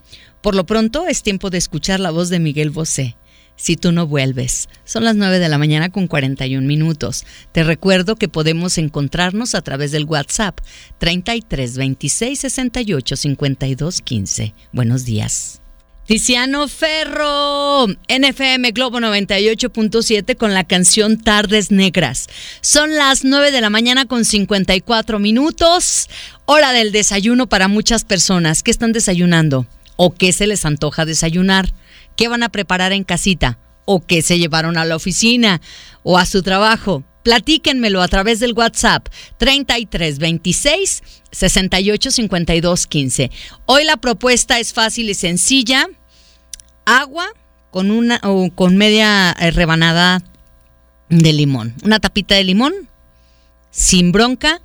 Por 0.41 0.55
lo 0.55 0.65
pronto 0.65 1.05
es 1.07 1.21
tiempo 1.21 1.51
de 1.51 1.59
escuchar 1.59 1.99
la 1.99 2.09
voz 2.09 2.29
de 2.29 2.39
Miguel 2.39 2.71
Bosé. 2.71 3.15
Si 3.55 3.77
tú 3.77 3.91
no 3.91 4.07
vuelves. 4.07 4.67
Son 4.83 5.03
las 5.03 5.15
9 5.15 5.39
de 5.39 5.49
la 5.49 5.57
mañana 5.57 5.89
con 5.89 6.07
41 6.07 6.65
minutos. 6.67 7.25
Te 7.51 7.63
recuerdo 7.63 8.15
que 8.15 8.27
podemos 8.27 8.77
encontrarnos 8.77 9.55
a 9.55 9.61
través 9.61 9.91
del 9.91 10.05
WhatsApp 10.05 10.59
33 10.99 11.77
26 11.77 12.39
68 12.39 13.15
52 13.15 14.01
15. 14.01 14.53
Buenos 14.71 15.05
días. 15.05 15.63
Tiziano 16.05 16.67
Ferro, 16.67 17.87
NFM 17.87 18.71
Globo 18.71 18.99
98.7 18.99 20.35
con 20.35 20.53
la 20.53 20.65
canción 20.65 21.17
Tardes 21.17 21.71
Negras. 21.71 22.27
Son 22.59 22.93
las 22.93 23.23
9 23.23 23.51
de 23.51 23.61
la 23.61 23.69
mañana 23.69 24.05
con 24.05 24.25
54 24.25 25.19
minutos, 25.19 26.09
hora 26.43 26.73
del 26.73 26.91
desayuno 26.91 27.47
para 27.47 27.69
muchas 27.69 28.03
personas. 28.03 28.63
¿Qué 28.63 28.71
están 28.71 28.91
desayunando? 28.91 29.65
¿O 29.95 30.13
qué 30.13 30.33
se 30.33 30.45
les 30.45 30.65
antoja 30.65 31.05
desayunar? 31.05 31.73
¿Qué 32.15 32.27
van 32.27 32.43
a 32.43 32.49
preparar 32.49 32.91
en 32.91 33.03
casita? 33.03 33.59
¿O 33.85 34.05
qué 34.05 34.21
se 34.21 34.39
llevaron 34.39 34.77
a 34.77 34.85
la 34.85 34.95
oficina? 34.95 35.61
¿O 36.03 36.17
a 36.17 36.25
su 36.25 36.43
trabajo? 36.43 37.03
Platíquenmelo 37.23 38.01
a 38.01 38.07
través 38.07 38.39
del 38.39 38.53
WhatsApp 38.53 39.07
3326 39.37 41.03
685215. 41.31 43.31
Hoy 43.65 43.83
la 43.85 43.97
propuesta 43.97 44.59
es 44.59 44.73
fácil 44.73 45.09
y 45.09 45.13
sencilla. 45.13 45.87
Agua 46.85 47.27
con 47.71 47.91
una 47.91 48.19
o 48.23 48.49
con 48.53 48.77
media 48.77 49.35
eh, 49.39 49.51
rebanada 49.51 50.21
de 51.09 51.33
limón, 51.33 51.75
una 51.83 51.99
tapita 51.99 52.35
de 52.35 52.43
limón 52.43 52.73
sin 53.71 54.11
bronca 54.11 54.61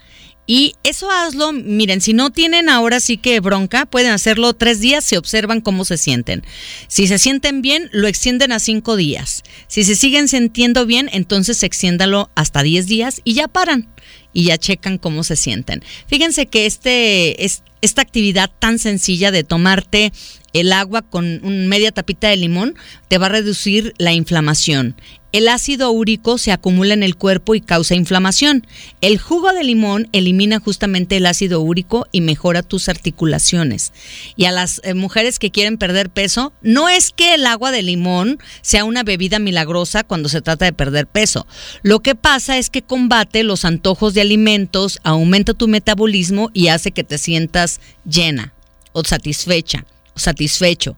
y 0.51 0.77
eso 0.83 1.11
hazlo, 1.11 1.53
miren, 1.53 2.01
si 2.01 2.15
no 2.15 2.31
tienen 2.31 2.71
ahora 2.71 3.01
sí 3.01 3.19
que 3.19 3.39
bronca, 3.39 3.85
pueden 3.85 4.13
hacerlo 4.13 4.55
tres 4.55 4.81
días 4.81 5.05
si 5.05 5.15
observan 5.15 5.61
cómo 5.61 5.85
se 5.85 5.99
sienten. 5.99 6.43
Si 6.89 7.07
se 7.07 7.19
sienten 7.19 7.61
bien, 7.61 7.91
lo 7.93 8.09
extienden 8.09 8.53
a 8.53 8.59
cinco 8.59 8.97
días. 8.97 9.43
Si 9.67 9.85
se 9.85 9.95
siguen 9.95 10.27
sintiendo 10.27 10.87
bien, 10.87 11.11
entonces 11.13 11.63
extiéndalo 11.63 12.31
hasta 12.35 12.63
diez 12.63 12.87
días 12.87 13.21
y 13.25 13.35
ya 13.35 13.47
paran 13.47 13.91
y 14.33 14.45
ya 14.45 14.57
checan 14.57 14.97
cómo 14.97 15.23
se 15.23 15.37
sienten. 15.37 15.85
Fíjense 16.07 16.47
que 16.47 16.65
este, 16.65 17.45
esta 17.83 18.01
actividad 18.01 18.51
tan 18.59 18.79
sencilla 18.79 19.31
de 19.31 19.45
tomarte 19.45 20.15
el 20.55 20.73
agua 20.73 21.03
con 21.03 21.69
media 21.69 21.93
tapita 21.93 22.29
de 22.29 22.39
limón 22.39 22.75
te 23.09 23.19
va 23.19 23.27
a 23.27 23.31
reducir 23.31 23.93
la 23.99 24.15
inflamación. 24.15 24.97
El 25.31 25.49
ácido 25.49 25.91
úrico 25.91 26.39
se 26.39 26.53
acumula 26.53 26.95
en 26.95 27.03
el 27.03 27.15
cuerpo 27.15 27.55
y 27.55 27.61
causa 27.61 27.95
inflamación. 27.95 28.67
El 29.03 29.19
jugo 29.19 29.53
de 29.53 29.63
limón 29.63 30.09
elimina 30.13 30.59
justamente 30.59 31.19
el 31.19 31.27
ácido 31.27 31.61
úrico 31.61 32.07
y 32.13 32.23
mejora 32.23 32.63
tus 32.63 32.89
articulaciones. 32.89 33.93
Y 34.37 34.47
a 34.47 34.53
las 34.53 34.81
eh, 34.85 34.95
mujeres 34.95 35.39
que 35.39 35.51
quieren 35.51 35.77
perder 35.77 36.09
peso, 36.09 36.55
no 36.63 36.89
es 36.89 37.11
que 37.11 37.35
el 37.35 37.45
agua 37.45 37.73
de 37.73 37.83
limón 37.83 38.39
sea 38.63 38.85
una 38.85 39.03
bebida 39.03 39.39
milagrosa 39.39 40.03
cuando 40.03 40.31
se 40.31 40.41
trata 40.41 40.65
de 40.65 40.73
perder 40.73 41.07
peso. 41.07 41.47
Lo 41.83 42.01
que 42.01 42.15
pasa 42.15 42.57
es 42.57 42.71
que 42.71 42.81
combate 42.81 43.43
los 43.43 43.67
antojos 43.67 44.15
de 44.15 44.23
alimentos, 44.23 44.99
aumenta 45.05 45.53
tu 45.53 45.69
metabolismo 45.69 46.51
y 46.55 46.69
hace 46.69 46.93
que 46.93 47.05
te 47.05 47.19
sientas 47.19 47.81
llena 48.07 48.55
o 48.93 49.05
satisfecha 49.05 49.85
satisfecho. 50.19 50.97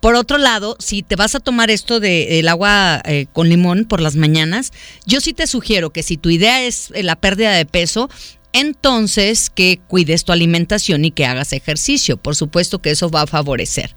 Por 0.00 0.14
otro 0.14 0.38
lado, 0.38 0.76
si 0.78 1.02
te 1.02 1.14
vas 1.14 1.34
a 1.34 1.40
tomar 1.40 1.70
esto 1.70 2.00
del 2.00 2.48
agua 2.48 3.02
eh, 3.04 3.26
con 3.32 3.48
limón 3.50 3.84
por 3.84 4.00
las 4.00 4.16
mañanas, 4.16 4.72
yo 5.04 5.20
sí 5.20 5.34
te 5.34 5.46
sugiero 5.46 5.90
que 5.90 6.02
si 6.02 6.16
tu 6.16 6.30
idea 6.30 6.62
es 6.62 6.90
eh, 6.94 7.02
la 7.02 7.16
pérdida 7.16 7.52
de 7.52 7.66
peso, 7.66 8.08
entonces 8.52 9.50
que 9.50 9.80
cuides 9.86 10.24
tu 10.24 10.32
alimentación 10.32 11.04
y 11.04 11.10
que 11.10 11.26
hagas 11.26 11.52
ejercicio. 11.52 12.16
Por 12.16 12.36
supuesto 12.36 12.80
que 12.80 12.90
eso 12.90 13.10
va 13.10 13.22
a 13.22 13.26
favorecer. 13.26 13.94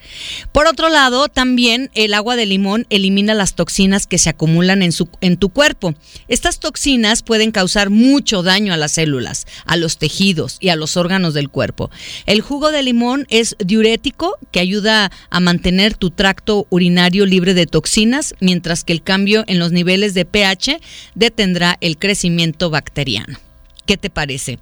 Por 0.51 0.67
otro 0.67 0.89
lado, 0.89 1.27
también 1.27 1.89
el 1.95 2.13
agua 2.13 2.35
de 2.35 2.45
limón 2.45 2.85
elimina 2.89 3.33
las 3.33 3.55
toxinas 3.55 4.07
que 4.07 4.17
se 4.17 4.29
acumulan 4.29 4.83
en, 4.83 4.91
su, 4.91 5.09
en 5.21 5.37
tu 5.37 5.49
cuerpo. 5.49 5.93
Estas 6.27 6.59
toxinas 6.59 7.23
pueden 7.23 7.51
causar 7.51 7.89
mucho 7.89 8.43
daño 8.43 8.73
a 8.73 8.77
las 8.77 8.93
células, 8.93 9.45
a 9.65 9.77
los 9.77 9.97
tejidos 9.97 10.57
y 10.59 10.69
a 10.69 10.75
los 10.75 10.97
órganos 10.97 11.33
del 11.33 11.49
cuerpo. 11.49 11.89
El 12.25 12.41
jugo 12.41 12.71
de 12.71 12.83
limón 12.83 13.25
es 13.29 13.55
diurético 13.59 14.37
que 14.51 14.59
ayuda 14.59 15.11
a 15.29 15.39
mantener 15.39 15.95
tu 15.95 16.11
tracto 16.11 16.67
urinario 16.69 17.25
libre 17.25 17.53
de 17.53 17.65
toxinas, 17.65 18.35
mientras 18.39 18.83
que 18.83 18.93
el 18.93 19.03
cambio 19.03 19.43
en 19.47 19.59
los 19.59 19.71
niveles 19.71 20.13
de 20.13 20.25
pH 20.25 20.79
detendrá 21.15 21.77
el 21.81 21.97
crecimiento 21.97 22.69
bacteriano. 22.69 23.37
¿Qué 23.85 23.97
te 23.97 24.09
parece? 24.09 24.59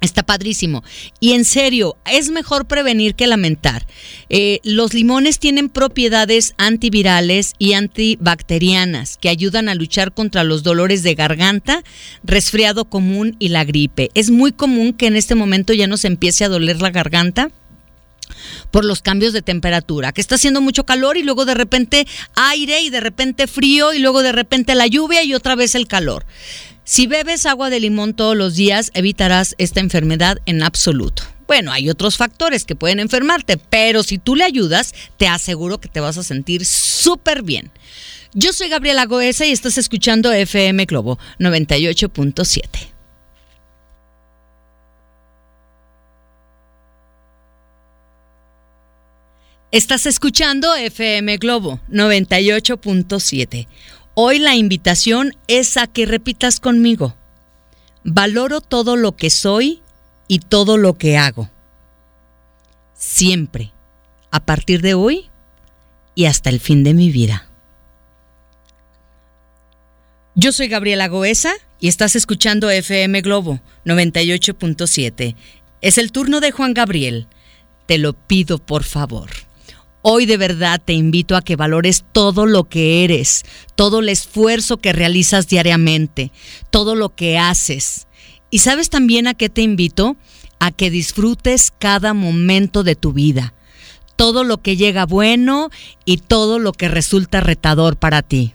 Está 0.00 0.22
padrísimo. 0.22 0.84
Y 1.18 1.32
en 1.32 1.46
serio, 1.46 1.96
es 2.04 2.30
mejor 2.30 2.66
prevenir 2.66 3.14
que 3.14 3.26
lamentar. 3.26 3.86
Eh, 4.28 4.60
los 4.62 4.92
limones 4.92 5.38
tienen 5.38 5.70
propiedades 5.70 6.54
antivirales 6.58 7.54
y 7.58 7.72
antibacterianas 7.72 9.16
que 9.16 9.30
ayudan 9.30 9.70
a 9.70 9.74
luchar 9.74 10.12
contra 10.12 10.44
los 10.44 10.62
dolores 10.62 11.02
de 11.02 11.14
garganta, 11.14 11.82
resfriado 12.22 12.84
común 12.84 13.36
y 13.38 13.48
la 13.48 13.64
gripe. 13.64 14.10
Es 14.14 14.30
muy 14.30 14.52
común 14.52 14.92
que 14.92 15.06
en 15.06 15.16
este 15.16 15.34
momento 15.34 15.72
ya 15.72 15.86
nos 15.86 16.04
empiece 16.04 16.44
a 16.44 16.50
doler 16.50 16.82
la 16.82 16.90
garganta 16.90 17.50
por 18.70 18.84
los 18.84 19.00
cambios 19.00 19.32
de 19.32 19.42
temperatura, 19.42 20.12
que 20.12 20.20
está 20.20 20.34
haciendo 20.34 20.60
mucho 20.60 20.84
calor 20.84 21.16
y 21.16 21.22
luego 21.22 21.44
de 21.44 21.54
repente 21.54 22.06
aire 22.34 22.80
y 22.80 22.90
de 22.90 23.00
repente 23.00 23.46
frío 23.46 23.92
y 23.94 24.00
luego 24.00 24.22
de 24.22 24.32
repente 24.32 24.74
la 24.74 24.86
lluvia 24.86 25.22
y 25.22 25.34
otra 25.34 25.54
vez 25.54 25.74
el 25.74 25.86
calor. 25.86 26.26
Si 26.86 27.06
bebes 27.06 27.46
agua 27.46 27.70
de 27.70 27.80
limón 27.80 28.12
todos 28.12 28.36
los 28.36 28.56
días, 28.56 28.90
evitarás 28.92 29.54
esta 29.56 29.80
enfermedad 29.80 30.36
en 30.44 30.62
absoluto. 30.62 31.22
Bueno, 31.46 31.72
hay 31.72 31.88
otros 31.88 32.18
factores 32.18 32.66
que 32.66 32.76
pueden 32.76 33.00
enfermarte, 33.00 33.56
pero 33.56 34.02
si 34.02 34.18
tú 34.18 34.36
le 34.36 34.44
ayudas, 34.44 34.94
te 35.16 35.26
aseguro 35.26 35.78
que 35.78 35.88
te 35.88 36.00
vas 36.00 36.18
a 36.18 36.22
sentir 36.22 36.66
súper 36.66 37.42
bien. 37.42 37.70
Yo 38.34 38.52
soy 38.52 38.68
Gabriela 38.68 39.06
Goesa 39.06 39.46
y 39.46 39.52
estás 39.52 39.78
escuchando 39.78 40.30
FM 40.30 40.84
Globo 40.84 41.18
98.7. 41.38 42.62
Estás 49.70 50.04
escuchando 50.06 50.74
FM 50.74 51.38
Globo 51.38 51.80
98.7. 51.90 53.66
Hoy 54.16 54.38
la 54.38 54.54
invitación 54.54 55.36
es 55.48 55.76
a 55.76 55.88
que 55.88 56.06
repitas 56.06 56.60
conmigo. 56.60 57.16
Valoro 58.04 58.60
todo 58.60 58.94
lo 58.94 59.16
que 59.16 59.28
soy 59.28 59.82
y 60.28 60.38
todo 60.38 60.76
lo 60.76 60.94
que 60.94 61.16
hago. 61.16 61.50
Siempre, 62.94 63.72
a 64.30 64.38
partir 64.44 64.82
de 64.82 64.94
hoy 64.94 65.30
y 66.14 66.26
hasta 66.26 66.48
el 66.50 66.60
fin 66.60 66.84
de 66.84 66.94
mi 66.94 67.10
vida. 67.10 67.48
Yo 70.36 70.52
soy 70.52 70.68
Gabriela 70.68 71.08
Goesa 71.08 71.52
y 71.80 71.88
estás 71.88 72.14
escuchando 72.14 72.70
FM 72.70 73.20
Globo 73.20 73.60
98.7. 73.84 75.34
Es 75.80 75.98
el 75.98 76.12
turno 76.12 76.38
de 76.40 76.52
Juan 76.52 76.72
Gabriel. 76.72 77.26
Te 77.86 77.98
lo 77.98 78.12
pido 78.12 78.58
por 78.58 78.84
favor. 78.84 79.30
Hoy 80.06 80.26
de 80.26 80.36
verdad 80.36 80.82
te 80.84 80.92
invito 80.92 81.34
a 81.34 81.40
que 81.40 81.56
valores 81.56 82.04
todo 82.12 82.44
lo 82.44 82.64
que 82.64 83.04
eres, 83.04 83.42
todo 83.74 84.00
el 84.00 84.10
esfuerzo 84.10 84.76
que 84.76 84.92
realizas 84.92 85.48
diariamente, 85.48 86.30
todo 86.68 86.94
lo 86.94 87.14
que 87.14 87.38
haces. 87.38 88.06
¿Y 88.50 88.58
sabes 88.58 88.90
también 88.90 89.26
a 89.26 89.32
qué 89.32 89.48
te 89.48 89.62
invito? 89.62 90.18
A 90.60 90.72
que 90.72 90.90
disfrutes 90.90 91.72
cada 91.78 92.12
momento 92.12 92.82
de 92.82 92.96
tu 92.96 93.14
vida, 93.14 93.54
todo 94.14 94.44
lo 94.44 94.60
que 94.60 94.76
llega 94.76 95.06
bueno 95.06 95.70
y 96.04 96.18
todo 96.18 96.58
lo 96.58 96.72
que 96.72 96.88
resulta 96.88 97.40
retador 97.40 97.96
para 97.96 98.20
ti. 98.20 98.52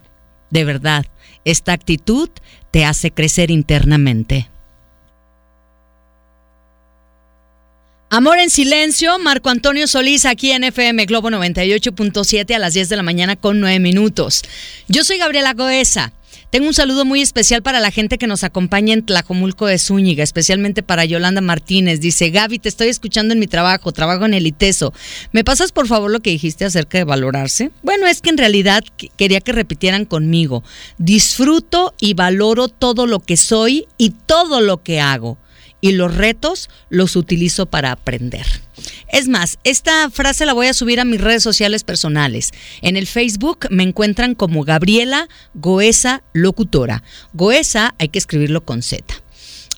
De 0.51 0.65
verdad, 0.65 1.07
esta 1.45 1.73
actitud 1.73 2.29
te 2.69 2.85
hace 2.85 3.09
crecer 3.09 3.49
internamente. 3.49 4.51
Amor 8.11 8.39
en 8.39 8.49
silencio, 8.49 9.19
Marco 9.19 9.51
Antonio 9.51 9.87
Solís 9.87 10.25
aquí 10.25 10.49
en 10.49 10.63
FM 10.63 11.05
Globo 11.05 11.29
98.7 11.29 12.55
a 12.55 12.57
las 12.57 12.73
10 12.73 12.89
de 12.89 12.95
la 12.95 13.03
mañana 13.03 13.35
con 13.35 13.59
9 13.59 13.79
minutos. 13.79 14.41
Yo 14.87 15.03
soy 15.03 15.19
Gabriela 15.19 15.53
Goesa. 15.53 16.11
Tengo 16.49 16.67
un 16.67 16.73
saludo 16.73 17.05
muy 17.05 17.21
especial 17.21 17.61
para 17.61 17.79
la 17.79 17.91
gente 17.91 18.17
que 18.17 18.25
nos 18.25 18.43
acompaña 18.43 18.95
en 18.95 19.05
Tlajomulco 19.05 19.67
de 19.67 19.77
Zúñiga, 19.77 20.23
especialmente 20.23 20.81
para 20.81 21.05
Yolanda 21.05 21.41
Martínez. 21.41 21.99
Dice, 21.99 22.31
Gaby, 22.31 22.57
te 22.57 22.69
estoy 22.69 22.87
escuchando 22.87 23.35
en 23.35 23.39
mi 23.39 23.45
trabajo, 23.45 23.91
trabajo 23.91 24.25
en 24.25 24.33
el 24.33 24.47
ITESO. 24.47 24.91
¿Me 25.31 25.43
pasas 25.43 25.71
por 25.71 25.85
favor 25.85 26.09
lo 26.09 26.21
que 26.21 26.31
dijiste 26.31 26.65
acerca 26.65 26.97
de 26.97 27.03
valorarse? 27.03 27.69
Bueno, 27.83 28.07
es 28.07 28.21
que 28.21 28.31
en 28.31 28.39
realidad 28.39 28.83
quería 29.17 29.39
que 29.39 29.51
repitieran 29.51 30.05
conmigo. 30.05 30.63
Disfruto 30.97 31.93
y 31.99 32.15
valoro 32.15 32.69
todo 32.69 33.05
lo 33.05 33.19
que 33.19 33.37
soy 33.37 33.85
y 33.99 34.15
todo 34.25 34.61
lo 34.61 34.81
que 34.81 34.99
hago 34.99 35.37
y 35.81 35.93
los 35.93 36.15
retos 36.15 36.69
los 36.89 37.15
utilizo 37.15 37.65
para 37.65 37.91
aprender. 37.91 38.45
Es 39.11 39.27
más, 39.27 39.57
esta 39.63 40.09
frase 40.09 40.45
la 40.45 40.53
voy 40.53 40.67
a 40.67 40.73
subir 40.73 40.99
a 40.99 41.05
mis 41.05 41.21
redes 41.21 41.43
sociales 41.43 41.83
personales. 41.83 42.51
En 42.81 42.97
el 42.97 43.07
Facebook 43.07 43.67
me 43.69 43.83
encuentran 43.83 44.35
como 44.35 44.63
Gabriela 44.63 45.27
Goesa 45.53 46.23
Locutora. 46.33 47.03
Goesa 47.33 47.95
hay 47.97 48.09
que 48.09 48.19
escribirlo 48.19 48.63
con 48.63 48.81
Z. 48.81 49.05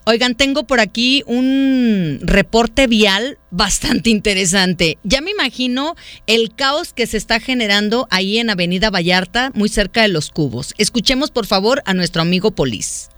Oigan, 0.04 0.34
tengo 0.34 0.66
por 0.66 0.80
aquí 0.80 1.24
un 1.28 2.20
reporte 2.24 2.88
vial 2.88 3.38
bastante 3.52 4.10
interesante. 4.10 4.98
Ya 5.04 5.22
me 5.22 5.30
imagino 5.30 5.96
el 6.26 6.56
caos 6.56 6.92
que 6.92 7.06
se 7.06 7.18
está 7.18 7.40
generando 7.40 8.08
ahí 8.10 8.40
en 8.40 8.50
Avenida 8.50 8.90
Vallarta, 8.90 9.52
muy 9.54 9.70
cerca 9.70 10.02
de 10.02 10.08
los 10.08 10.32
cubos. 10.32 10.74
Escuchemos 10.80 11.30
por 11.30 11.46
favor 11.46 11.84
a 11.86 11.94
nuestro 11.94 12.24
amigo 12.24 12.50
Polis. 12.50 13.11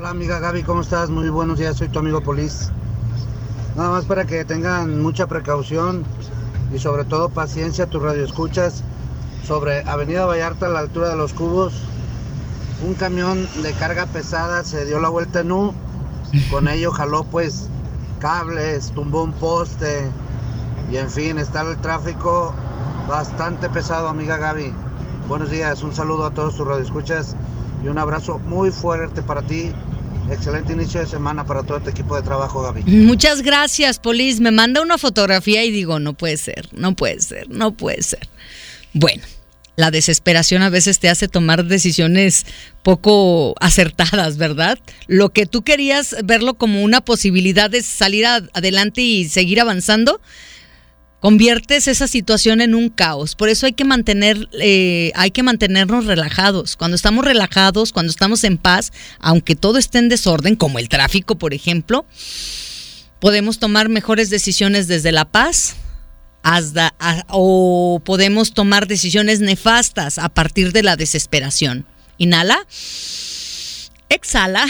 Hola 0.00 0.08
amiga 0.08 0.38
Gaby, 0.38 0.62
¿cómo 0.62 0.80
estás? 0.80 1.10
Muy 1.10 1.28
buenos 1.28 1.58
días, 1.58 1.76
soy 1.76 1.88
tu 1.88 1.98
amigo 1.98 2.22
Polis. 2.22 2.70
Nada 3.76 3.90
más 3.90 4.06
para 4.06 4.24
que 4.24 4.46
tengan 4.46 5.02
mucha 5.02 5.26
precaución 5.26 6.04
y 6.74 6.78
sobre 6.78 7.04
todo 7.04 7.28
paciencia 7.28 7.84
tus 7.84 8.00
radioescuchas 8.00 8.82
sobre 9.46 9.82
Avenida 9.82 10.24
Vallarta 10.24 10.64
a 10.64 10.68
la 10.70 10.78
altura 10.78 11.10
de 11.10 11.16
los 11.16 11.34
cubos. 11.34 11.82
Un 12.82 12.94
camión 12.94 13.46
de 13.62 13.74
carga 13.74 14.06
pesada 14.06 14.64
se 14.64 14.86
dio 14.86 15.00
la 15.00 15.10
vuelta 15.10 15.40
en 15.40 15.52
U 15.52 15.74
con 16.50 16.68
ello 16.68 16.92
jaló 16.92 17.24
pues 17.24 17.68
cables, 18.20 18.92
tumbó 18.92 19.22
un 19.22 19.34
poste 19.34 20.10
y 20.90 20.96
en 20.96 21.10
fin, 21.10 21.36
está 21.36 21.60
el 21.60 21.76
tráfico 21.76 22.54
bastante 23.06 23.68
pesado, 23.68 24.08
amiga 24.08 24.38
Gaby. 24.38 24.72
Buenos 25.28 25.50
días, 25.50 25.82
un 25.82 25.94
saludo 25.94 26.24
a 26.24 26.30
todos 26.30 26.56
tus 26.56 26.66
radioescuchas 26.66 27.36
y 27.84 27.88
un 27.88 27.98
abrazo 27.98 28.38
muy 28.38 28.70
fuerte 28.70 29.20
para 29.20 29.42
ti. 29.42 29.74
Excelente 30.30 30.72
inicio 30.72 31.00
de 31.00 31.06
semana 31.06 31.44
para 31.44 31.62
todo 31.62 31.78
este 31.78 31.90
equipo 31.90 32.16
de 32.16 32.22
trabajo, 32.22 32.62
Gaby. 32.62 32.84
Muchas 32.84 33.42
gracias, 33.42 33.98
Polis. 33.98 34.40
Me 34.40 34.50
manda 34.50 34.80
una 34.80 34.96
fotografía 34.96 35.64
y 35.64 35.70
digo, 35.70 35.98
no 35.98 36.14
puede 36.14 36.36
ser, 36.36 36.68
no 36.72 36.94
puede 36.94 37.20
ser, 37.20 37.48
no 37.50 37.72
puede 37.72 38.02
ser. 38.02 38.28
Bueno, 38.92 39.22
la 39.76 39.90
desesperación 39.90 40.62
a 40.62 40.68
veces 40.68 40.98
te 40.98 41.08
hace 41.08 41.26
tomar 41.26 41.64
decisiones 41.64 42.46
poco 42.82 43.54
acertadas, 43.60 44.36
¿verdad? 44.36 44.78
Lo 45.06 45.30
que 45.30 45.46
tú 45.46 45.62
querías 45.62 46.14
verlo 46.24 46.54
como 46.54 46.82
una 46.82 47.00
posibilidad 47.00 47.70
de 47.70 47.82
salir 47.82 48.26
adelante 48.26 49.00
y 49.00 49.28
seguir 49.28 49.60
avanzando, 49.60 50.20
conviertes 51.20 51.86
esa 51.86 52.08
situación 52.08 52.60
en 52.60 52.74
un 52.74 52.88
caos. 52.88 53.34
Por 53.34 53.48
eso 53.48 53.66
hay 53.66 53.72
que 53.72 53.84
mantener, 53.84 54.48
eh, 54.60 55.12
hay 55.14 55.30
que 55.30 55.42
mantenernos 55.42 56.06
relajados. 56.06 56.76
Cuando 56.76 56.96
estamos 56.96 57.24
relajados, 57.24 57.92
cuando 57.92 58.10
estamos 58.10 58.42
en 58.44 58.58
paz, 58.58 58.92
aunque 59.20 59.54
todo 59.54 59.78
esté 59.78 59.98
en 59.98 60.08
desorden, 60.08 60.56
como 60.56 60.78
el 60.78 60.88
tráfico, 60.88 61.36
por 61.36 61.54
ejemplo, 61.54 62.06
podemos 63.20 63.58
tomar 63.58 63.88
mejores 63.88 64.30
decisiones 64.30 64.88
desde 64.88 65.12
la 65.12 65.26
paz 65.26 65.76
hasta, 66.42 66.94
o 67.28 68.00
podemos 68.04 68.54
tomar 68.54 68.86
decisiones 68.86 69.40
nefastas 69.40 70.18
a 70.18 70.30
partir 70.30 70.72
de 70.72 70.82
la 70.82 70.96
desesperación. 70.96 71.86
Inhala, 72.16 72.66
exhala. 74.08 74.66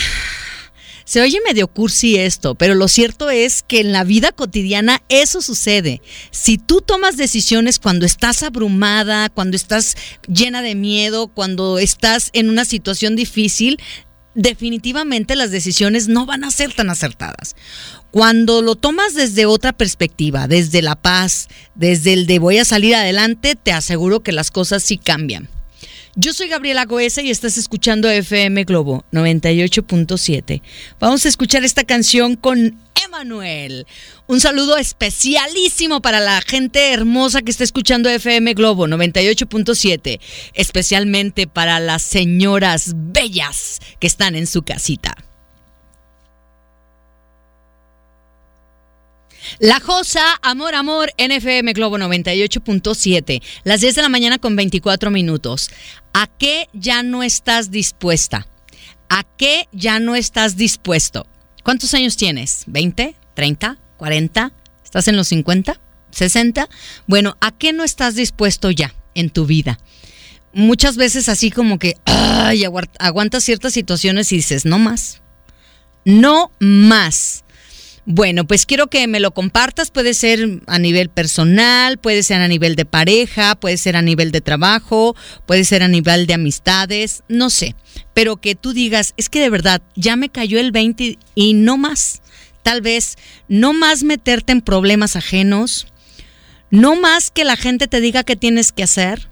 Se 1.10 1.20
oye 1.20 1.40
medio 1.44 1.66
cursi 1.66 2.18
esto, 2.18 2.54
pero 2.54 2.76
lo 2.76 2.86
cierto 2.86 3.30
es 3.30 3.64
que 3.66 3.80
en 3.80 3.90
la 3.90 4.04
vida 4.04 4.30
cotidiana 4.30 5.02
eso 5.08 5.42
sucede. 5.42 6.00
Si 6.30 6.56
tú 6.56 6.82
tomas 6.82 7.16
decisiones 7.16 7.80
cuando 7.80 8.06
estás 8.06 8.44
abrumada, 8.44 9.28
cuando 9.28 9.56
estás 9.56 9.96
llena 10.28 10.62
de 10.62 10.76
miedo, 10.76 11.26
cuando 11.26 11.80
estás 11.80 12.30
en 12.32 12.48
una 12.48 12.64
situación 12.64 13.16
difícil, 13.16 13.80
definitivamente 14.36 15.34
las 15.34 15.50
decisiones 15.50 16.06
no 16.06 16.26
van 16.26 16.44
a 16.44 16.52
ser 16.52 16.74
tan 16.74 16.90
acertadas. 16.90 17.56
Cuando 18.12 18.62
lo 18.62 18.76
tomas 18.76 19.12
desde 19.12 19.46
otra 19.46 19.72
perspectiva, 19.72 20.46
desde 20.46 20.80
la 20.80 20.94
paz, 20.94 21.48
desde 21.74 22.12
el 22.12 22.28
de 22.28 22.38
voy 22.38 22.58
a 22.58 22.64
salir 22.64 22.94
adelante, 22.94 23.56
te 23.56 23.72
aseguro 23.72 24.20
que 24.20 24.30
las 24.30 24.52
cosas 24.52 24.84
sí 24.84 24.96
cambian. 24.96 25.48
Yo 26.22 26.34
soy 26.34 26.48
Gabriela 26.48 26.84
Goesa 26.84 27.22
y 27.22 27.30
estás 27.30 27.56
escuchando 27.56 28.06
FM 28.10 28.64
Globo 28.64 29.06
98.7. 29.10 30.60
Vamos 30.98 31.24
a 31.24 31.30
escuchar 31.30 31.64
esta 31.64 31.84
canción 31.84 32.36
con 32.36 32.78
Emanuel. 33.06 33.86
Un 34.26 34.38
saludo 34.38 34.76
especialísimo 34.76 36.02
para 36.02 36.20
la 36.20 36.42
gente 36.42 36.92
hermosa 36.92 37.40
que 37.40 37.50
está 37.50 37.64
escuchando 37.64 38.10
FM 38.10 38.52
Globo 38.52 38.86
98.7, 38.86 40.20
especialmente 40.52 41.46
para 41.46 41.80
las 41.80 42.02
señoras 42.02 42.92
bellas 42.94 43.80
que 43.98 44.06
están 44.06 44.34
en 44.34 44.46
su 44.46 44.60
casita. 44.60 45.16
La 49.58 49.80
Josa, 49.80 50.22
Amor, 50.42 50.74
Amor, 50.74 51.12
NFM 51.18 51.72
Globo 51.72 51.98
98.7, 51.98 53.42
las 53.64 53.80
10 53.80 53.94
de 53.94 54.02
la 54.02 54.08
mañana 54.08 54.38
con 54.38 54.56
24 54.56 55.10
minutos. 55.10 55.70
¿A 56.12 56.26
qué 56.26 56.68
ya 56.72 57.02
no 57.02 57.22
estás 57.22 57.70
dispuesta? 57.70 58.46
¿A 59.08 59.24
qué 59.36 59.68
ya 59.72 59.98
no 60.00 60.14
estás 60.14 60.56
dispuesto? 60.56 61.26
¿Cuántos 61.64 61.94
años 61.94 62.16
tienes? 62.16 62.64
¿20? 62.68 63.14
¿30? 63.36 63.78
¿40? 63.98 64.52
¿Estás 64.84 65.08
en 65.08 65.16
los 65.16 65.28
50? 65.28 65.80
¿60? 66.12 66.68
Bueno, 67.06 67.36
¿a 67.40 67.50
qué 67.52 67.72
no 67.72 67.84
estás 67.84 68.14
dispuesto 68.14 68.70
ya 68.70 68.94
en 69.14 69.30
tu 69.30 69.46
vida? 69.46 69.78
Muchas 70.52 70.96
veces 70.96 71.28
así 71.28 71.50
como 71.50 71.78
que 71.78 71.96
ay, 72.04 72.64
aguantas 72.98 73.44
ciertas 73.44 73.72
situaciones 73.72 74.32
y 74.32 74.36
dices, 74.36 74.64
no 74.64 74.78
más. 74.78 75.20
No 76.04 76.50
más. 76.58 77.44
Bueno, 78.12 78.44
pues 78.44 78.66
quiero 78.66 78.88
que 78.88 79.06
me 79.06 79.20
lo 79.20 79.30
compartas. 79.30 79.92
Puede 79.92 80.14
ser 80.14 80.62
a 80.66 80.80
nivel 80.80 81.10
personal, 81.10 81.96
puede 81.96 82.24
ser 82.24 82.40
a 82.40 82.48
nivel 82.48 82.74
de 82.74 82.84
pareja, 82.84 83.54
puede 83.54 83.76
ser 83.76 83.94
a 83.94 84.02
nivel 84.02 84.32
de 84.32 84.40
trabajo, 84.40 85.14
puede 85.46 85.62
ser 85.62 85.84
a 85.84 85.88
nivel 85.88 86.26
de 86.26 86.34
amistades, 86.34 87.22
no 87.28 87.50
sé. 87.50 87.76
Pero 88.12 88.38
que 88.38 88.56
tú 88.56 88.72
digas, 88.72 89.14
es 89.16 89.28
que 89.28 89.38
de 89.38 89.48
verdad 89.48 89.80
ya 89.94 90.16
me 90.16 90.28
cayó 90.28 90.58
el 90.58 90.72
20 90.72 91.18
y 91.36 91.54
no 91.54 91.78
más. 91.78 92.20
Tal 92.64 92.80
vez 92.80 93.16
no 93.46 93.72
más 93.74 94.02
meterte 94.02 94.50
en 94.50 94.62
problemas 94.62 95.14
ajenos, 95.14 95.86
no 96.72 96.96
más 96.96 97.30
que 97.30 97.44
la 97.44 97.54
gente 97.54 97.86
te 97.86 98.00
diga 98.00 98.24
qué 98.24 98.34
tienes 98.34 98.72
que 98.72 98.82
hacer, 98.82 99.30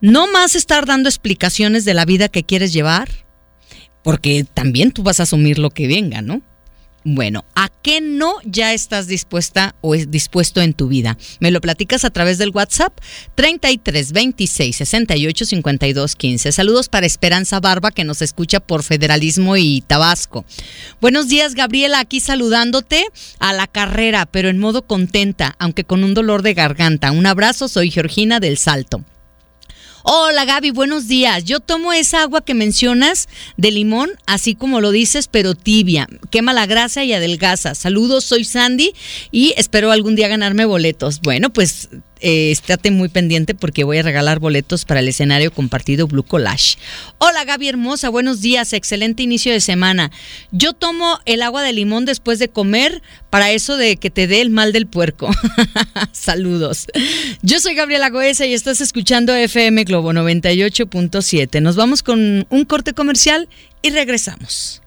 no 0.00 0.26
más 0.32 0.56
estar 0.56 0.84
dando 0.84 1.08
explicaciones 1.08 1.84
de 1.84 1.94
la 1.94 2.06
vida 2.06 2.28
que 2.28 2.42
quieres 2.42 2.72
llevar, 2.72 3.08
porque 4.02 4.44
también 4.52 4.90
tú 4.90 5.04
vas 5.04 5.20
a 5.20 5.22
asumir 5.22 5.60
lo 5.60 5.70
que 5.70 5.86
venga, 5.86 6.22
¿no? 6.22 6.42
Bueno, 7.02 7.46
¿a 7.54 7.70
qué 7.82 8.02
no 8.02 8.34
ya 8.44 8.74
estás 8.74 9.06
dispuesta 9.06 9.74
o 9.80 9.94
es 9.94 10.10
dispuesto 10.10 10.60
en 10.60 10.74
tu 10.74 10.88
vida? 10.88 11.16
Me 11.40 11.50
lo 11.50 11.62
platicas 11.62 12.04
a 12.04 12.10
través 12.10 12.36
del 12.36 12.50
WhatsApp 12.50 12.92
33 13.36 14.12
26 14.12 14.76
68 14.76 15.44
52 15.46 16.14
15. 16.14 16.52
Saludos 16.52 16.90
para 16.90 17.06
Esperanza 17.06 17.58
Barba 17.58 17.90
que 17.90 18.04
nos 18.04 18.20
escucha 18.20 18.60
por 18.60 18.82
Federalismo 18.82 19.56
y 19.56 19.80
Tabasco. 19.86 20.44
Buenos 21.00 21.28
días, 21.28 21.54
Gabriela, 21.54 22.00
aquí 22.00 22.20
saludándote 22.20 23.06
a 23.38 23.54
la 23.54 23.66
carrera, 23.66 24.26
pero 24.26 24.50
en 24.50 24.58
modo 24.58 24.86
contenta, 24.86 25.56
aunque 25.58 25.84
con 25.84 26.04
un 26.04 26.12
dolor 26.12 26.42
de 26.42 26.52
garganta. 26.52 27.12
Un 27.12 27.24
abrazo, 27.24 27.68
soy 27.68 27.90
Georgina 27.90 28.40
del 28.40 28.58
Salto. 28.58 29.04
Hola 30.02 30.46
Gaby, 30.46 30.70
buenos 30.70 31.08
días. 31.08 31.44
Yo 31.44 31.60
tomo 31.60 31.92
esa 31.92 32.22
agua 32.22 32.42
que 32.42 32.54
mencionas 32.54 33.28
de 33.58 33.70
limón, 33.70 34.10
así 34.26 34.54
como 34.54 34.80
lo 34.80 34.92
dices, 34.92 35.28
pero 35.28 35.54
tibia. 35.54 36.08
Quema 36.30 36.54
la 36.54 36.64
grasa 36.64 37.04
y 37.04 37.12
adelgaza. 37.12 37.74
Saludos, 37.74 38.24
soy 38.24 38.44
Sandy 38.44 38.94
y 39.30 39.52
espero 39.58 39.90
algún 39.90 40.16
día 40.16 40.28
ganarme 40.28 40.64
boletos. 40.64 41.20
Bueno, 41.20 41.52
pues 41.52 41.90
eh, 42.20 42.50
estate 42.50 42.90
muy 42.90 43.08
pendiente 43.08 43.54
porque 43.54 43.84
voy 43.84 43.98
a 43.98 44.02
regalar 44.02 44.38
boletos 44.38 44.84
para 44.84 45.00
el 45.00 45.08
escenario 45.08 45.52
compartido 45.52 46.06
Blue 46.06 46.22
Collage. 46.22 46.76
Hola 47.18 47.44
Gaby 47.44 47.68
hermosa, 47.68 48.08
buenos 48.08 48.40
días, 48.40 48.72
excelente 48.72 49.22
inicio 49.22 49.52
de 49.52 49.60
semana. 49.60 50.10
Yo 50.50 50.72
tomo 50.72 51.20
el 51.24 51.42
agua 51.42 51.62
de 51.62 51.72
limón 51.72 52.04
después 52.04 52.38
de 52.38 52.48
comer 52.48 53.02
para 53.30 53.50
eso 53.50 53.76
de 53.76 53.96
que 53.96 54.10
te 54.10 54.26
dé 54.26 54.40
el 54.40 54.50
mal 54.50 54.72
del 54.72 54.86
puerco. 54.86 55.30
Saludos. 56.12 56.86
Yo 57.42 57.60
soy 57.60 57.74
Gabriela 57.74 58.10
Goesa 58.10 58.46
y 58.46 58.54
estás 58.54 58.80
escuchando 58.80 59.34
FM 59.34 59.84
Globo 59.84 60.12
98.7. 60.12 61.60
Nos 61.62 61.76
vamos 61.76 62.02
con 62.02 62.46
un 62.48 62.64
corte 62.64 62.92
comercial 62.94 63.48
y 63.82 63.90
regresamos. 63.90 64.82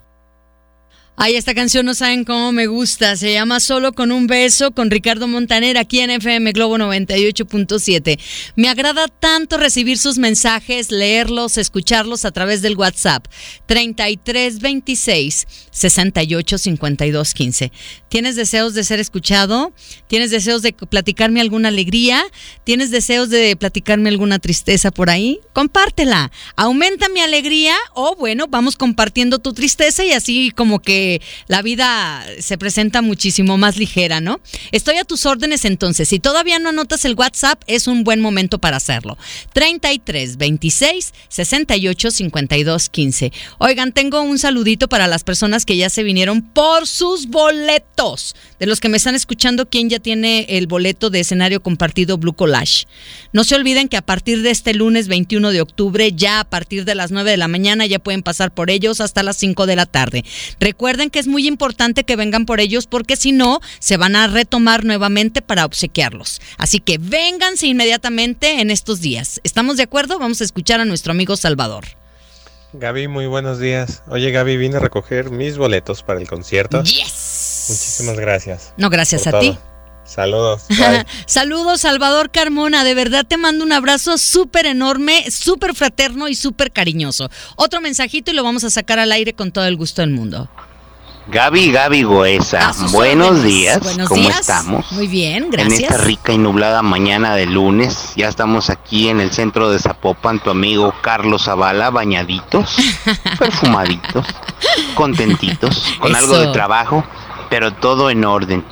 Ay, 1.15 1.35
esta 1.35 1.53
canción 1.53 1.85
no 1.85 1.93
saben 1.93 2.23
cómo 2.23 2.51
me 2.51 2.65
gusta. 2.65 3.15
Se 3.15 3.31
llama 3.31 3.59
Solo 3.59 3.93
con 3.93 4.11
un 4.11 4.25
beso 4.25 4.71
con 4.71 4.89
Ricardo 4.89 5.27
Montaner 5.27 5.77
aquí 5.77 5.99
en 5.99 6.09
FM 6.09 6.53
Globo 6.53 6.75
98.7. 6.77 8.19
Me 8.55 8.67
agrada 8.67 9.07
tanto 9.07 9.57
recibir 9.57 9.99
sus 9.99 10.17
mensajes, 10.17 10.89
leerlos, 10.91 11.59
escucharlos 11.59 12.25
a 12.25 12.31
través 12.31 12.63
del 12.63 12.75
WhatsApp 12.75 13.27
3326 13.67 15.45
68 15.69 16.57
52 16.57 17.33
15. 17.35 17.71
¿Tienes 18.09 18.35
deseos 18.35 18.73
de 18.73 18.83
ser 18.83 18.99
escuchado? 18.99 19.71
¿Tienes 20.07 20.31
deseos 20.31 20.63
de 20.63 20.73
platicarme 20.73 21.41
alguna 21.41 21.67
alegría? 21.69 22.23
¿Tienes 22.63 22.89
deseos 22.89 23.29
de 23.29 23.55
platicarme 23.55 24.09
alguna 24.09 24.39
tristeza 24.39 24.89
por 24.89 25.11
ahí? 25.11 25.39
Compártela. 25.53 26.31
Aumenta 26.55 27.07
mi 27.09 27.19
alegría 27.19 27.75
o 27.93 28.15
bueno, 28.15 28.47
vamos 28.49 28.75
compartiendo 28.77 29.37
tu 29.37 29.53
tristeza 29.53 30.03
y 30.03 30.11
así 30.11 30.49
como 30.49 30.79
que 30.79 31.02
la 31.47 31.61
vida 31.61 32.25
se 32.39 32.57
presenta 32.57 33.01
muchísimo 33.01 33.57
más 33.57 33.77
ligera, 33.77 34.21
¿no? 34.21 34.39
Estoy 34.71 34.97
a 34.97 35.03
tus 35.03 35.25
órdenes 35.25 35.65
entonces. 35.65 36.09
Si 36.09 36.19
todavía 36.19 36.59
no 36.59 36.69
anotas 36.69 37.05
el 37.05 37.15
WhatsApp, 37.15 37.61
es 37.67 37.87
un 37.87 38.03
buen 38.03 38.21
momento 38.21 38.59
para 38.59 38.77
hacerlo. 38.77 39.17
33 39.53 40.37
26 40.37 41.13
68 41.29 42.11
52 42.11 42.89
15. 42.89 43.31
Oigan, 43.59 43.91
tengo 43.91 44.21
un 44.21 44.39
saludito 44.39 44.87
para 44.89 45.07
las 45.07 45.23
personas 45.23 45.65
que 45.65 45.77
ya 45.77 45.89
se 45.89 46.03
vinieron 46.03 46.41
por 46.41 46.87
sus 46.87 47.27
boletos. 47.27 48.35
De 48.59 48.65
los 48.65 48.79
que 48.79 48.89
me 48.89 48.97
están 48.97 49.15
escuchando, 49.15 49.69
¿quién 49.69 49.89
ya 49.89 49.99
tiene 49.99 50.45
el 50.49 50.67
boleto 50.67 51.09
de 51.09 51.19
escenario 51.19 51.61
compartido 51.61 52.17
Blue 52.17 52.33
Collage? 52.33 52.85
No 53.31 53.43
se 53.43 53.55
olviden 53.55 53.89
que 53.89 53.97
a 53.97 54.01
partir 54.01 54.41
de 54.41 54.51
este 54.51 54.73
lunes 54.73 55.07
21 55.07 55.51
de 55.51 55.61
octubre, 55.61 56.11
ya 56.13 56.39
a 56.39 56.43
partir 56.45 56.85
de 56.85 56.95
las 56.95 57.11
9 57.11 57.31
de 57.31 57.37
la 57.37 57.47
mañana, 57.47 57.85
ya 57.85 57.99
pueden 57.99 58.23
pasar 58.23 58.53
por 58.53 58.69
ellos 58.69 59.01
hasta 59.01 59.23
las 59.23 59.37
5 59.37 59.65
de 59.65 59.75
la 59.75 59.85
tarde. 59.85 60.23
Recuerden 60.59 60.92
que 61.09 61.19
es 61.19 61.27
muy 61.27 61.47
importante 61.47 62.03
que 62.03 62.15
vengan 62.15 62.45
por 62.45 62.59
ellos 62.59 62.87
porque 62.87 63.15
si 63.15 63.31
no, 63.31 63.59
se 63.79 63.97
van 63.97 64.15
a 64.15 64.27
retomar 64.27 64.85
nuevamente 64.85 65.41
para 65.41 65.65
obsequiarlos. 65.65 66.41
Así 66.57 66.79
que 66.79 66.97
vénganse 66.97 67.67
inmediatamente 67.67 68.61
en 68.61 68.71
estos 68.71 69.01
días. 69.01 69.41
¿Estamos 69.43 69.77
de 69.77 69.83
acuerdo? 69.83 70.19
Vamos 70.19 70.41
a 70.41 70.43
escuchar 70.43 70.79
a 70.79 70.85
nuestro 70.85 71.11
amigo 71.11 71.35
Salvador. 71.35 71.85
Gaby, 72.73 73.07
muy 73.07 73.27
buenos 73.27 73.59
días. 73.59 74.01
Oye, 74.07 74.31
Gaby, 74.31 74.57
vine 74.57 74.77
a 74.77 74.79
recoger 74.79 75.29
mis 75.29 75.57
boletos 75.57 76.01
para 76.01 76.19
el 76.19 76.27
concierto. 76.27 76.83
Yes. 76.83 77.65
Muchísimas 77.69 78.19
gracias. 78.19 78.73
No, 78.77 78.89
gracias 78.89 79.27
a 79.27 79.39
ti. 79.39 79.57
Saludos. 80.05 80.63
Saludos, 81.27 81.81
Salvador 81.81 82.29
Carmona. 82.31 82.83
De 82.83 82.93
verdad 82.93 83.25
te 83.27 83.37
mando 83.37 83.63
un 83.63 83.71
abrazo 83.71 84.17
súper 84.17 84.65
enorme, 84.65 85.29
súper 85.31 85.75
fraterno 85.75 86.27
y 86.27 86.35
súper 86.35 86.71
cariñoso. 86.71 87.29
Otro 87.55 87.79
mensajito 87.79 88.31
y 88.31 88.33
lo 88.33 88.43
vamos 88.43 88.63
a 88.63 88.69
sacar 88.69 88.99
al 88.99 89.11
aire 89.11 89.33
con 89.33 89.51
todo 89.51 89.65
el 89.65 89.77
gusto 89.77 90.01
del 90.01 90.11
mundo. 90.11 90.49
Gaby, 91.27 91.71
Gaby 91.71 92.03
Goesa, 92.03 92.73
buenos 92.91 93.43
días, 93.43 93.79
¿cómo 94.09 94.29
estamos? 94.29 94.91
Muy 94.91 95.07
bien, 95.07 95.49
gracias. 95.49 95.79
En 95.79 95.85
esta 95.85 95.97
rica 95.97 96.33
y 96.33 96.37
nublada 96.37 96.81
mañana 96.81 97.33
de 97.33 97.45
lunes, 97.45 98.11
ya 98.17 98.27
estamos 98.27 98.69
aquí 98.69 99.07
en 99.07 99.21
el 99.21 99.31
centro 99.31 99.69
de 99.69 99.79
Zapopan, 99.79 100.39
tu 100.39 100.49
amigo 100.49 100.93
Carlos 101.01 101.45
Zavala, 101.45 101.91
bañaditos, 101.91 102.75
perfumaditos, 103.39 104.27
contentitos, 104.95 105.95
con 105.99 106.13
algo 106.13 106.37
de 106.37 106.47
trabajo, 106.47 107.05
pero 107.49 107.71
todo 107.73 108.09
en 108.09 108.25
orden. 108.25 108.65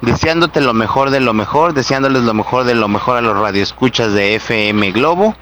Deseándote 0.00 0.62
lo 0.62 0.72
mejor 0.72 1.10
de 1.10 1.20
lo 1.20 1.34
mejor, 1.34 1.74
deseándoles 1.74 2.22
lo 2.22 2.32
mejor 2.32 2.64
de 2.64 2.74
lo 2.74 2.88
mejor 2.88 3.18
a 3.18 3.20
los 3.20 3.36
radioescuchas 3.36 4.14
de 4.14 4.36
FM 4.36 4.92
Globo 4.92 5.36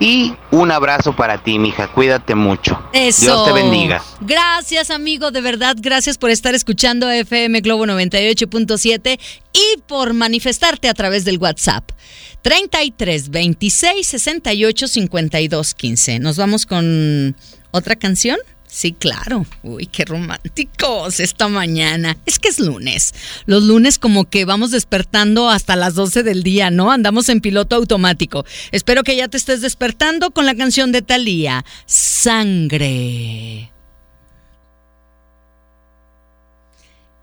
y 0.00 0.34
un 0.50 0.72
abrazo 0.72 1.14
para 1.14 1.42
ti, 1.42 1.58
mija. 1.58 1.92
Cuídate 1.92 2.34
mucho. 2.34 2.82
Eso. 2.94 3.22
Dios 3.22 3.46
te 3.46 3.52
bendiga. 3.52 4.02
Gracias, 4.22 4.90
amigo. 4.90 5.30
De 5.30 5.42
verdad, 5.42 5.76
gracias 5.78 6.16
por 6.16 6.30
estar 6.30 6.54
escuchando 6.54 7.08
FM 7.10 7.60
Globo 7.60 7.84
98.7 7.84 9.20
y 9.52 9.80
por 9.86 10.14
manifestarte 10.14 10.88
a 10.88 10.94
través 10.94 11.26
del 11.26 11.36
WhatsApp. 11.36 11.90
33 12.40 13.28
26 13.28 14.06
68 14.06 14.88
52 14.88 15.74
15. 15.74 16.18
Nos 16.18 16.38
vamos 16.38 16.64
con 16.64 17.36
otra 17.70 17.94
canción. 17.96 18.38
Sí, 18.70 18.92
claro. 18.92 19.44
Uy, 19.64 19.86
qué 19.86 20.04
románticos 20.04 21.18
esta 21.18 21.48
mañana. 21.48 22.16
Es 22.24 22.38
que 22.38 22.48
es 22.48 22.60
lunes. 22.60 23.12
Los 23.46 23.64
lunes 23.64 23.98
como 23.98 24.30
que 24.30 24.44
vamos 24.44 24.70
despertando 24.70 25.50
hasta 25.50 25.74
las 25.74 25.94
12 25.94 26.22
del 26.22 26.44
día, 26.44 26.70
¿no? 26.70 26.92
Andamos 26.92 27.28
en 27.28 27.40
piloto 27.40 27.74
automático. 27.74 28.46
Espero 28.70 29.02
que 29.02 29.16
ya 29.16 29.26
te 29.26 29.36
estés 29.36 29.60
despertando 29.60 30.30
con 30.30 30.46
la 30.46 30.54
canción 30.54 30.92
de 30.92 31.02
Thalía, 31.02 31.64
Sangre. 31.86 33.72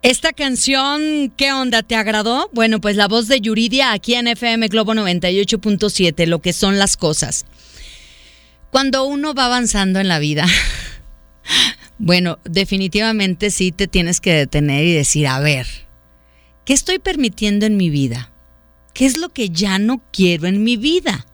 Esta 0.02 0.34
canción, 0.34 1.34
¿qué 1.38 1.54
onda? 1.54 1.82
¿Te 1.82 1.96
agradó? 1.96 2.50
Bueno, 2.54 2.82
pues 2.82 2.98
la 2.98 3.08
voz 3.08 3.28
de 3.28 3.40
Yuridia 3.40 3.94
aquí 3.94 4.16
en 4.16 4.28
FM 4.28 4.68
Globo 4.68 4.94
98.7, 4.94 6.28
lo 6.28 6.40
que 6.40 6.52
son 6.52 6.78
las 6.78 6.98
cosas. 6.98 7.46
Cuando 8.70 9.06
uno 9.06 9.34
va 9.34 9.46
avanzando 9.46 10.00
en 10.00 10.08
la 10.10 10.20
vida, 10.20 10.46
bueno, 11.98 12.40
definitivamente 12.44 13.52
sí 13.52 13.72
te 13.72 13.88
tienes 13.88 14.22
que 14.22 14.34
detener 14.34 14.86
y 14.86 14.94
decir, 14.94 15.28
a 15.28 15.40
ver, 15.40 15.68
¿qué 16.66 16.74
estoy 16.74 17.00
permitiendo 17.00 17.66
en 17.66 17.78
mi 17.78 17.90
vida? 17.90 18.32
¿Qué 18.94 19.06
es 19.06 19.18
lo 19.18 19.30
que 19.30 19.50
ya 19.50 19.80
no 19.80 20.02
quiero 20.12 20.48
en 20.48 20.64
mi 20.64 20.78
vida? 20.78 21.28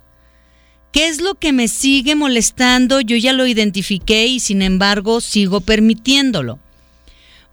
¿Qué 0.92 1.08
es 1.08 1.22
lo 1.22 1.36
que 1.36 1.54
me 1.54 1.68
sigue 1.68 2.14
molestando? 2.14 3.02
Yo 3.02 3.16
ya 3.18 3.34
lo 3.34 3.48
identifiqué 3.48 4.28
y 4.28 4.40
sin 4.40 4.62
embargo 4.62 5.22
sigo 5.22 5.62
permitiéndolo. 5.62 6.60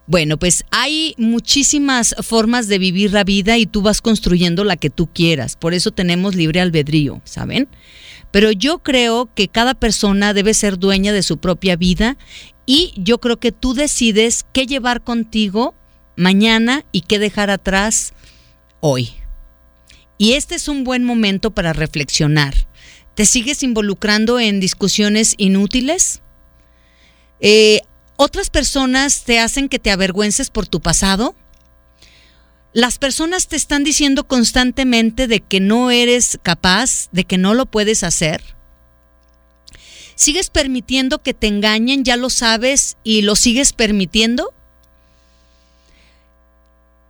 Bueno, 0.06 0.38
pues 0.38 0.64
hay 0.72 1.14
muchísimas 1.18 2.16
formas 2.20 2.66
de 2.66 2.78
vivir 2.78 3.12
la 3.12 3.22
vida 3.22 3.56
y 3.58 3.66
tú 3.66 3.80
vas 3.80 4.02
construyendo 4.02 4.64
la 4.64 4.76
que 4.76 4.90
tú 4.90 5.06
quieras. 5.06 5.54
Por 5.54 5.72
eso 5.72 5.92
tenemos 5.92 6.34
libre 6.34 6.60
albedrío, 6.60 7.22
¿saben? 7.24 7.68
Pero 8.30 8.52
yo 8.52 8.78
creo 8.78 9.28
que 9.34 9.48
cada 9.48 9.74
persona 9.74 10.34
debe 10.34 10.54
ser 10.54 10.78
dueña 10.78 11.12
de 11.12 11.22
su 11.22 11.38
propia 11.38 11.76
vida 11.76 12.16
y 12.66 12.92
yo 12.96 13.18
creo 13.18 13.38
que 13.38 13.52
tú 13.52 13.74
decides 13.74 14.44
qué 14.52 14.66
llevar 14.66 15.02
contigo 15.02 15.74
mañana 16.16 16.84
y 16.92 17.02
qué 17.02 17.18
dejar 17.18 17.50
atrás 17.50 18.12
hoy. 18.80 19.10
Y 20.18 20.34
este 20.34 20.54
es 20.54 20.68
un 20.68 20.84
buen 20.84 21.04
momento 21.04 21.50
para 21.50 21.72
reflexionar. 21.72 22.54
¿Te 23.14 23.26
sigues 23.26 23.62
involucrando 23.62 24.38
en 24.38 24.60
discusiones 24.60 25.34
inútiles? 25.36 26.20
Eh, 27.40 27.80
¿Otras 28.16 28.50
personas 28.50 29.24
te 29.24 29.38
hacen 29.38 29.68
que 29.68 29.78
te 29.78 29.90
avergüences 29.90 30.50
por 30.50 30.66
tu 30.66 30.80
pasado? 30.80 31.34
Las 32.72 32.98
personas 32.98 33.48
te 33.48 33.56
están 33.56 33.82
diciendo 33.84 34.26
constantemente 34.26 35.26
de 35.26 35.40
que 35.40 35.60
no 35.60 35.90
eres 35.90 36.38
capaz, 36.42 37.08
de 37.10 37.24
que 37.24 37.38
no 37.38 37.54
lo 37.54 37.66
puedes 37.66 38.04
hacer. 38.04 38.42
¿Sigues 40.14 40.50
permitiendo 40.50 41.22
que 41.22 41.34
te 41.34 41.46
engañen, 41.46 42.04
ya 42.04 42.16
lo 42.16 42.30
sabes, 42.30 42.96
y 43.02 43.22
lo 43.22 43.36
sigues 43.36 43.72
permitiendo? 43.72 44.52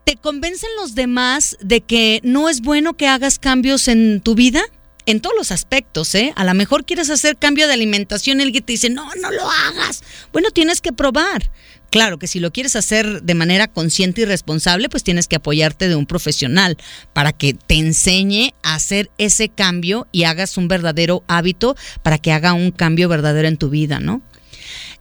¿Te 0.04 0.16
convencen 0.16 0.70
los 0.80 0.94
demás 0.94 1.58
de 1.60 1.80
que 1.80 2.20
no 2.22 2.48
es 2.48 2.62
bueno 2.62 2.96
que 2.96 3.08
hagas 3.08 3.38
cambios 3.38 3.88
en 3.88 4.20
tu 4.20 4.34
vida? 4.34 4.62
En 5.06 5.20
todos 5.20 5.34
los 5.36 5.50
aspectos, 5.50 6.14
¿eh? 6.14 6.32
A 6.36 6.44
lo 6.44 6.54
mejor 6.54 6.84
quieres 6.84 7.10
hacer 7.10 7.36
cambio 7.36 7.66
de 7.66 7.74
alimentación 7.74 8.38
y 8.38 8.42
alguien 8.42 8.64
te 8.64 8.72
dice, 8.72 8.90
no, 8.90 9.08
no 9.20 9.30
lo 9.30 9.50
hagas. 9.50 10.02
Bueno, 10.32 10.50
tienes 10.50 10.80
que 10.80 10.92
probar. 10.92 11.50
Claro 11.90 12.18
que 12.18 12.28
si 12.28 12.38
lo 12.38 12.52
quieres 12.52 12.76
hacer 12.76 13.22
de 13.22 13.34
manera 13.34 13.66
consciente 13.66 14.20
y 14.20 14.24
responsable, 14.24 14.88
pues 14.88 15.02
tienes 15.02 15.26
que 15.26 15.36
apoyarte 15.36 15.88
de 15.88 15.96
un 15.96 16.06
profesional 16.06 16.76
para 17.12 17.32
que 17.32 17.54
te 17.54 17.74
enseñe 17.74 18.54
a 18.62 18.76
hacer 18.76 19.10
ese 19.18 19.48
cambio 19.48 20.06
y 20.12 20.22
hagas 20.22 20.56
un 20.56 20.68
verdadero 20.68 21.24
hábito 21.26 21.76
para 22.02 22.18
que 22.18 22.30
haga 22.30 22.52
un 22.52 22.70
cambio 22.70 23.08
verdadero 23.08 23.48
en 23.48 23.56
tu 23.56 23.70
vida, 23.70 23.98
¿no? 23.98 24.22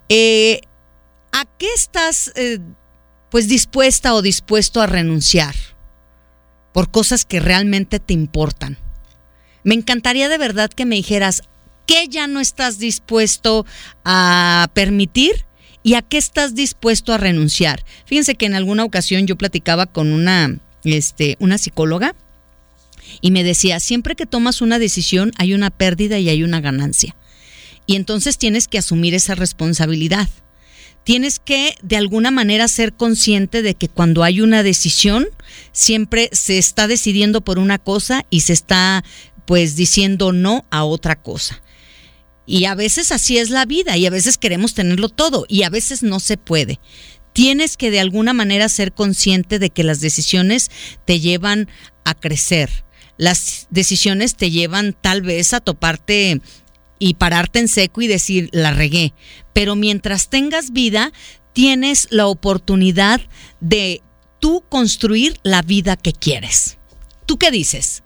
Eh, 0.10 0.62
¿A 1.32 1.46
qué 1.60 1.68
estás 1.76 2.32
eh, 2.36 2.58
pues 3.30 3.48
dispuesta 3.48 4.16
o 4.16 4.24
dispuesto 4.24 4.82
a 4.82 4.88
renunciar 4.88 5.54
por 6.74 6.90
cosas 6.90 7.24
que 7.24 7.40
realmente 7.40 8.00
te 8.00 8.14
importan? 8.14 8.80
Me 9.64 9.76
encantaría 9.76 10.30
de 10.30 10.38
verdad 10.38 10.70
que 10.70 10.86
me 10.86 10.96
dijeras, 10.96 11.42
¿qué 11.86 12.08
ya 12.08 12.28
no 12.28 12.40
estás 12.40 12.80
dispuesto 12.80 13.66
a 14.06 14.70
permitir? 14.74 15.46
y 15.84 15.94
a 15.94 16.02
qué 16.02 16.18
estás 16.18 16.56
dispuesto 16.56 17.14
a 17.14 17.18
renunciar. 17.18 17.86
Fíjense 18.06 18.36
que 18.36 18.46
en 18.46 18.54
alguna 18.54 18.84
ocasión 18.84 19.28
yo 19.28 19.38
platicaba 19.38 19.86
con 19.86 20.12
una, 20.12 20.60
este, 20.84 21.38
una 21.40 21.58
psicóloga 21.58 22.16
y 23.22 23.32
me 23.32 23.44
decía, 23.44 23.80
siempre 23.80 24.16
que 24.16 24.26
tomas 24.26 24.62
una 24.62 24.80
decisión 24.80 25.32
hay 25.38 25.54
una 25.54 25.70
pérdida 25.70 26.20
y 26.20 26.30
hay 26.30 26.44
una 26.44 26.62
ganancia. 26.62 27.16
Y 27.86 27.96
entonces 27.96 28.38
tienes 28.38 28.68
que 28.68 28.78
asumir 28.78 29.16
esa 29.16 29.36
responsabilidad. 29.36 30.30
Tienes 31.04 31.40
que 31.40 31.76
de 31.82 31.98
alguna 31.98 32.30
manera 32.30 32.68
ser 32.68 32.94
consciente 32.94 33.64
de 33.64 33.74
que 33.74 33.88
cuando 33.88 34.24
hay 34.24 34.42
una 34.42 34.62
decisión, 34.62 35.26
siempre 35.72 36.30
se 36.34 36.60
está 36.60 36.88
decidiendo 36.88 37.42
por 37.42 37.58
una 37.58 37.80
cosa 37.80 38.26
y 38.30 38.42
se 38.42 38.54
está 38.54 39.04
pues 39.50 39.76
diciendo 39.76 40.32
no 40.32 40.68
a 40.70 40.84
otra 40.84 41.24
cosa. 41.24 41.64
Y 42.46 42.66
a 42.66 42.76
veces 42.76 43.12
así 43.12 43.40
es 43.40 43.50
la 43.50 43.66
vida 43.66 43.98
y 43.98 44.06
a 44.06 44.12
veces 44.12 44.38
queremos 44.38 44.76
tenerlo 44.76 45.10
todo 45.10 45.46
y 45.50 45.64
a 45.64 45.72
veces 45.72 46.04
no 46.04 46.20
se 46.20 46.38
puede. 46.38 46.80
Tienes 47.34 47.76
que 47.76 47.90
de 47.90 48.00
alguna 48.00 48.34
manera 48.34 48.70
ser 48.70 48.94
consciente 48.94 49.58
de 49.58 49.72
que 49.72 49.84
las 49.84 50.02
decisiones 50.02 50.70
te 51.04 51.20
llevan 51.20 51.68
a 52.06 52.14
crecer. 52.14 52.70
Las 53.18 53.66
decisiones 53.72 54.36
te 54.36 54.52
llevan 54.52 54.94
tal 54.94 55.24
vez 55.24 55.56
a 55.56 55.62
toparte 55.62 56.44
y 57.00 57.16
pararte 57.16 57.58
en 57.58 57.70
seco 57.70 58.04
y 58.04 58.08
decir, 58.08 58.50
la 58.52 58.70
regué. 58.70 59.16
Pero 59.52 59.76
mientras 59.76 60.30
tengas 60.30 60.74
vida, 60.74 61.12
tienes 61.54 62.08
la 62.12 62.28
oportunidad 62.28 63.20
de 63.62 64.04
tú 64.40 64.64
construir 64.70 65.40
la 65.42 65.64
vida 65.64 65.98
que 65.98 66.14
quieres. 66.14 66.78
¿Tú 67.26 67.40
qué 67.40 67.50
dices? 67.50 68.04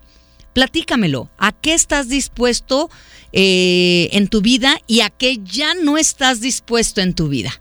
Platícamelo. 0.54 1.30
¿A 1.38 1.52
qué 1.52 1.74
estás 1.74 2.10
dispuesto 2.10 2.90
eh, 3.36 4.10
en 4.12 4.28
tu 4.28 4.42
vida 4.42 4.78
y 4.86 5.02
a 5.02 5.10
qué 5.10 5.40
ya 5.44 5.74
no 5.74 5.98
estás 5.98 6.40
dispuesto 6.40 7.02
en 7.02 7.16
tu 7.16 7.30
vida. 7.30 7.52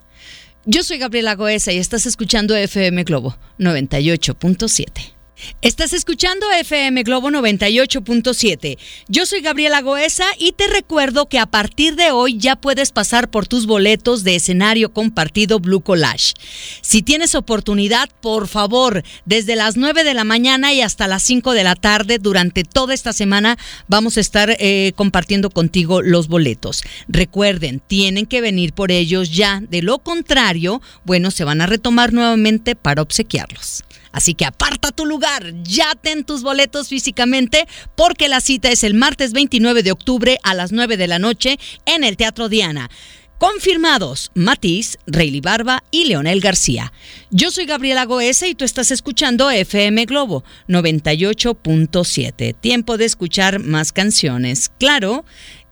Yo 0.66 0.82
soy 0.82 0.98
Gabriela 0.98 1.34
Goesa 1.34 1.72
y 1.72 1.78
estás 1.78 2.04
escuchando 2.04 2.54
FM 2.54 3.04
Globo 3.04 3.38
98.7. 3.58 5.11
Estás 5.60 5.92
escuchando 5.92 6.50
FM 6.50 7.02
Globo 7.02 7.30
98.7. 7.30 8.78
Yo 9.08 9.26
soy 9.26 9.40
Gabriela 9.40 9.80
Goesa 9.80 10.26
y 10.38 10.52
te 10.52 10.66
recuerdo 10.66 11.28
que 11.28 11.38
a 11.38 11.46
partir 11.46 11.94
de 11.96 12.10
hoy 12.10 12.36
ya 12.38 12.56
puedes 12.56 12.90
pasar 12.92 13.30
por 13.30 13.46
tus 13.46 13.66
boletos 13.66 14.24
de 14.24 14.36
escenario 14.36 14.92
compartido 14.92 15.60
Blue 15.60 15.80
Collage. 15.80 16.34
Si 16.80 17.02
tienes 17.02 17.34
oportunidad, 17.34 18.08
por 18.20 18.48
favor, 18.48 19.04
desde 19.24 19.56
las 19.56 19.76
9 19.76 20.04
de 20.04 20.14
la 20.14 20.24
mañana 20.24 20.72
y 20.72 20.80
hasta 20.80 21.08
las 21.08 21.22
5 21.22 21.52
de 21.52 21.64
la 21.64 21.76
tarde, 21.76 22.18
durante 22.18 22.64
toda 22.64 22.94
esta 22.94 23.12
semana, 23.12 23.56
vamos 23.88 24.16
a 24.16 24.20
estar 24.20 24.56
eh, 24.58 24.92
compartiendo 24.96 25.50
contigo 25.50 26.02
los 26.02 26.28
boletos. 26.28 26.82
Recuerden, 27.08 27.80
tienen 27.80 28.26
que 28.26 28.40
venir 28.40 28.72
por 28.72 28.90
ellos 28.90 29.30
ya. 29.30 29.60
De 29.60 29.82
lo 29.82 29.98
contrario, 29.98 30.82
bueno, 31.04 31.30
se 31.30 31.44
van 31.44 31.60
a 31.60 31.66
retomar 31.66 32.12
nuevamente 32.12 32.74
para 32.74 33.02
obsequiarlos. 33.02 33.84
Así 34.12 34.34
que 34.34 34.44
aparta 34.44 34.90
tu 34.92 35.06
lugar, 35.06 35.52
ya 35.62 35.94
ten 35.94 36.24
tus 36.24 36.42
boletos 36.42 36.88
físicamente 36.88 37.66
porque 37.96 38.28
la 38.28 38.40
cita 38.40 38.70
es 38.70 38.84
el 38.84 38.94
martes 38.94 39.32
29 39.32 39.82
de 39.82 39.92
octubre 39.92 40.38
a 40.42 40.54
las 40.54 40.72
9 40.72 40.96
de 40.96 41.08
la 41.08 41.18
noche 41.18 41.58
en 41.86 42.04
el 42.04 42.16
Teatro 42.16 42.48
Diana. 42.48 42.90
Confirmados, 43.38 44.30
Matiz, 44.34 44.98
Rayleigh 45.08 45.40
Barba 45.40 45.82
y 45.90 46.04
Leonel 46.04 46.40
García. 46.40 46.92
Yo 47.32 47.50
soy 47.50 47.66
Gabriela 47.66 48.04
Goese 48.04 48.48
y 48.48 48.54
tú 48.54 48.64
estás 48.64 48.92
escuchando 48.92 49.50
FM 49.50 50.04
Globo 50.04 50.44
98.7. 50.68 52.54
Tiempo 52.54 52.96
de 52.98 53.04
escuchar 53.04 53.58
más 53.58 53.90
canciones. 53.90 54.70
Claro, 54.78 55.24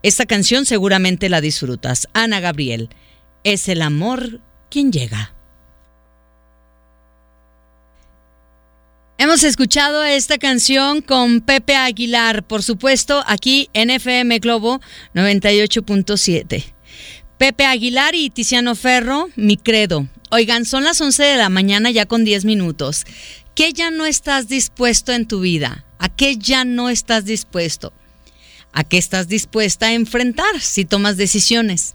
esta 0.02 0.26
canción 0.26 0.66
seguramente 0.66 1.28
la 1.28 1.40
disfrutas. 1.40 2.08
Ana 2.12 2.40
Gabriel, 2.40 2.88
es 3.44 3.68
el 3.68 3.82
amor 3.82 4.40
quien 4.68 4.90
llega. 4.90 5.34
Hemos 9.20 9.44
escuchado 9.44 10.02
esta 10.02 10.38
canción 10.38 11.02
con 11.02 11.42
Pepe 11.42 11.76
Aguilar, 11.76 12.42
por 12.42 12.62
supuesto, 12.62 13.22
aquí 13.26 13.68
en 13.74 13.90
FM 13.90 14.38
Globo 14.38 14.80
98.7. 15.14 16.64
Pepe 17.36 17.66
Aguilar 17.66 18.14
y 18.14 18.30
Tiziano 18.30 18.74
Ferro, 18.74 19.28
mi 19.36 19.58
credo. 19.58 20.08
Oigan, 20.30 20.64
son 20.64 20.84
las 20.84 21.02
11 21.02 21.22
de 21.22 21.36
la 21.36 21.50
mañana 21.50 21.90
ya 21.90 22.06
con 22.06 22.24
10 22.24 22.46
minutos. 22.46 23.04
¿Qué 23.54 23.74
ya 23.74 23.90
no 23.90 24.06
estás 24.06 24.48
dispuesto 24.48 25.12
en 25.12 25.28
tu 25.28 25.40
vida? 25.40 25.84
¿A 25.98 26.08
qué 26.08 26.38
ya 26.38 26.64
no 26.64 26.88
estás 26.88 27.26
dispuesto? 27.26 27.92
¿A 28.72 28.84
qué 28.84 28.96
estás 28.96 29.28
dispuesta 29.28 29.88
a 29.88 29.92
enfrentar 29.92 30.60
si 30.60 30.86
tomas 30.86 31.18
decisiones? 31.18 31.94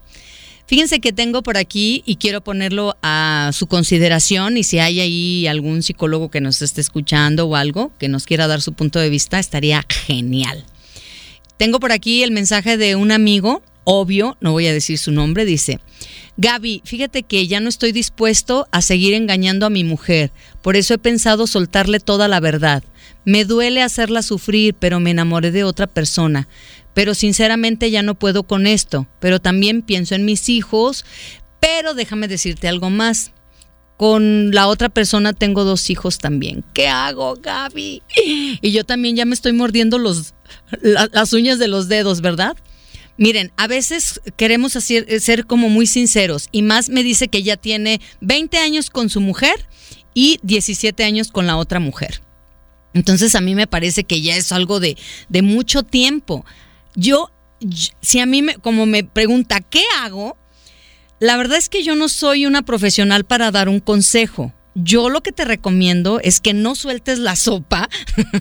Fíjense 0.66 0.98
que 0.98 1.12
tengo 1.12 1.42
por 1.42 1.56
aquí 1.56 2.02
y 2.06 2.16
quiero 2.16 2.40
ponerlo 2.40 2.96
a 3.00 3.50
su 3.52 3.68
consideración 3.68 4.56
y 4.56 4.64
si 4.64 4.80
hay 4.80 4.98
ahí 5.00 5.46
algún 5.46 5.82
psicólogo 5.84 6.28
que 6.28 6.40
nos 6.40 6.60
esté 6.60 6.80
escuchando 6.80 7.46
o 7.46 7.54
algo 7.54 7.92
que 7.98 8.08
nos 8.08 8.26
quiera 8.26 8.48
dar 8.48 8.60
su 8.60 8.72
punto 8.72 8.98
de 8.98 9.08
vista, 9.08 9.38
estaría 9.38 9.84
genial. 9.88 10.64
Tengo 11.56 11.78
por 11.78 11.92
aquí 11.92 12.24
el 12.24 12.32
mensaje 12.32 12.76
de 12.76 12.96
un 12.96 13.12
amigo, 13.12 13.62
obvio, 13.84 14.36
no 14.40 14.52
voy 14.52 14.66
a 14.66 14.72
decir 14.72 14.98
su 14.98 15.12
nombre, 15.12 15.44
dice, 15.44 15.78
Gaby, 16.36 16.82
fíjate 16.84 17.22
que 17.22 17.46
ya 17.46 17.60
no 17.60 17.68
estoy 17.68 17.92
dispuesto 17.92 18.66
a 18.72 18.82
seguir 18.82 19.14
engañando 19.14 19.66
a 19.66 19.70
mi 19.70 19.84
mujer, 19.84 20.32
por 20.62 20.74
eso 20.74 20.94
he 20.94 20.98
pensado 20.98 21.46
soltarle 21.46 22.00
toda 22.00 22.26
la 22.26 22.40
verdad. 22.40 22.82
Me 23.24 23.44
duele 23.44 23.82
hacerla 23.82 24.22
sufrir, 24.22 24.74
pero 24.74 25.00
me 25.00 25.10
enamoré 25.10 25.50
de 25.50 25.64
otra 25.64 25.86
persona 25.86 26.46
pero 26.96 27.14
sinceramente 27.14 27.90
ya 27.90 28.02
no 28.02 28.14
puedo 28.14 28.44
con 28.44 28.66
esto, 28.66 29.06
pero 29.20 29.38
también 29.38 29.82
pienso 29.82 30.14
en 30.14 30.24
mis 30.24 30.48
hijos, 30.48 31.04
pero 31.60 31.92
déjame 31.92 32.26
decirte 32.26 32.68
algo 32.68 32.88
más. 32.88 33.32
Con 33.98 34.50
la 34.54 34.66
otra 34.66 34.88
persona 34.88 35.34
tengo 35.34 35.64
dos 35.64 35.90
hijos 35.90 36.16
también. 36.16 36.64
¿Qué 36.72 36.88
hago, 36.88 37.34
Gaby? 37.34 38.02
Y 38.62 38.72
yo 38.72 38.84
también 38.84 39.14
ya 39.14 39.26
me 39.26 39.34
estoy 39.34 39.52
mordiendo 39.52 39.98
los, 39.98 40.32
las 41.12 41.34
uñas 41.34 41.58
de 41.58 41.68
los 41.68 41.88
dedos, 41.88 42.22
¿verdad? 42.22 42.56
Miren, 43.18 43.52
a 43.58 43.66
veces 43.66 44.22
queremos 44.38 44.74
hacer, 44.74 45.20
ser 45.20 45.44
como 45.44 45.68
muy 45.68 45.86
sinceros 45.86 46.48
y 46.50 46.62
más 46.62 46.88
me 46.88 47.02
dice 47.02 47.28
que 47.28 47.42
ya 47.42 47.58
tiene 47.58 48.00
20 48.22 48.56
años 48.56 48.88
con 48.88 49.10
su 49.10 49.20
mujer 49.20 49.68
y 50.14 50.40
17 50.44 51.04
años 51.04 51.30
con 51.30 51.46
la 51.46 51.58
otra 51.58 51.78
mujer. 51.78 52.22
Entonces 52.94 53.34
a 53.34 53.42
mí 53.42 53.54
me 53.54 53.66
parece 53.66 54.04
que 54.04 54.22
ya 54.22 54.34
es 54.34 54.50
algo 54.50 54.80
de, 54.80 54.96
de 55.28 55.42
mucho 55.42 55.82
tiempo. 55.82 56.46
Yo, 56.96 57.30
si 58.00 58.18
a 58.18 58.26
mí, 58.26 58.42
me, 58.42 58.56
como 58.56 58.86
me 58.86 59.04
pregunta, 59.04 59.60
¿qué 59.60 59.84
hago? 60.00 60.36
La 61.20 61.36
verdad 61.36 61.56
es 61.56 61.68
que 61.68 61.82
yo 61.82 61.94
no 61.94 62.08
soy 62.08 62.44
una 62.44 62.62
profesional 62.62 63.24
para 63.24 63.50
dar 63.50 63.68
un 63.68 63.80
consejo. 63.80 64.52
Yo 64.74 65.08
lo 65.08 65.22
que 65.22 65.32
te 65.32 65.46
recomiendo 65.46 66.20
es 66.20 66.40
que 66.40 66.52
no 66.52 66.74
sueltes 66.74 67.18
la 67.18 67.34
sopa. 67.36 67.88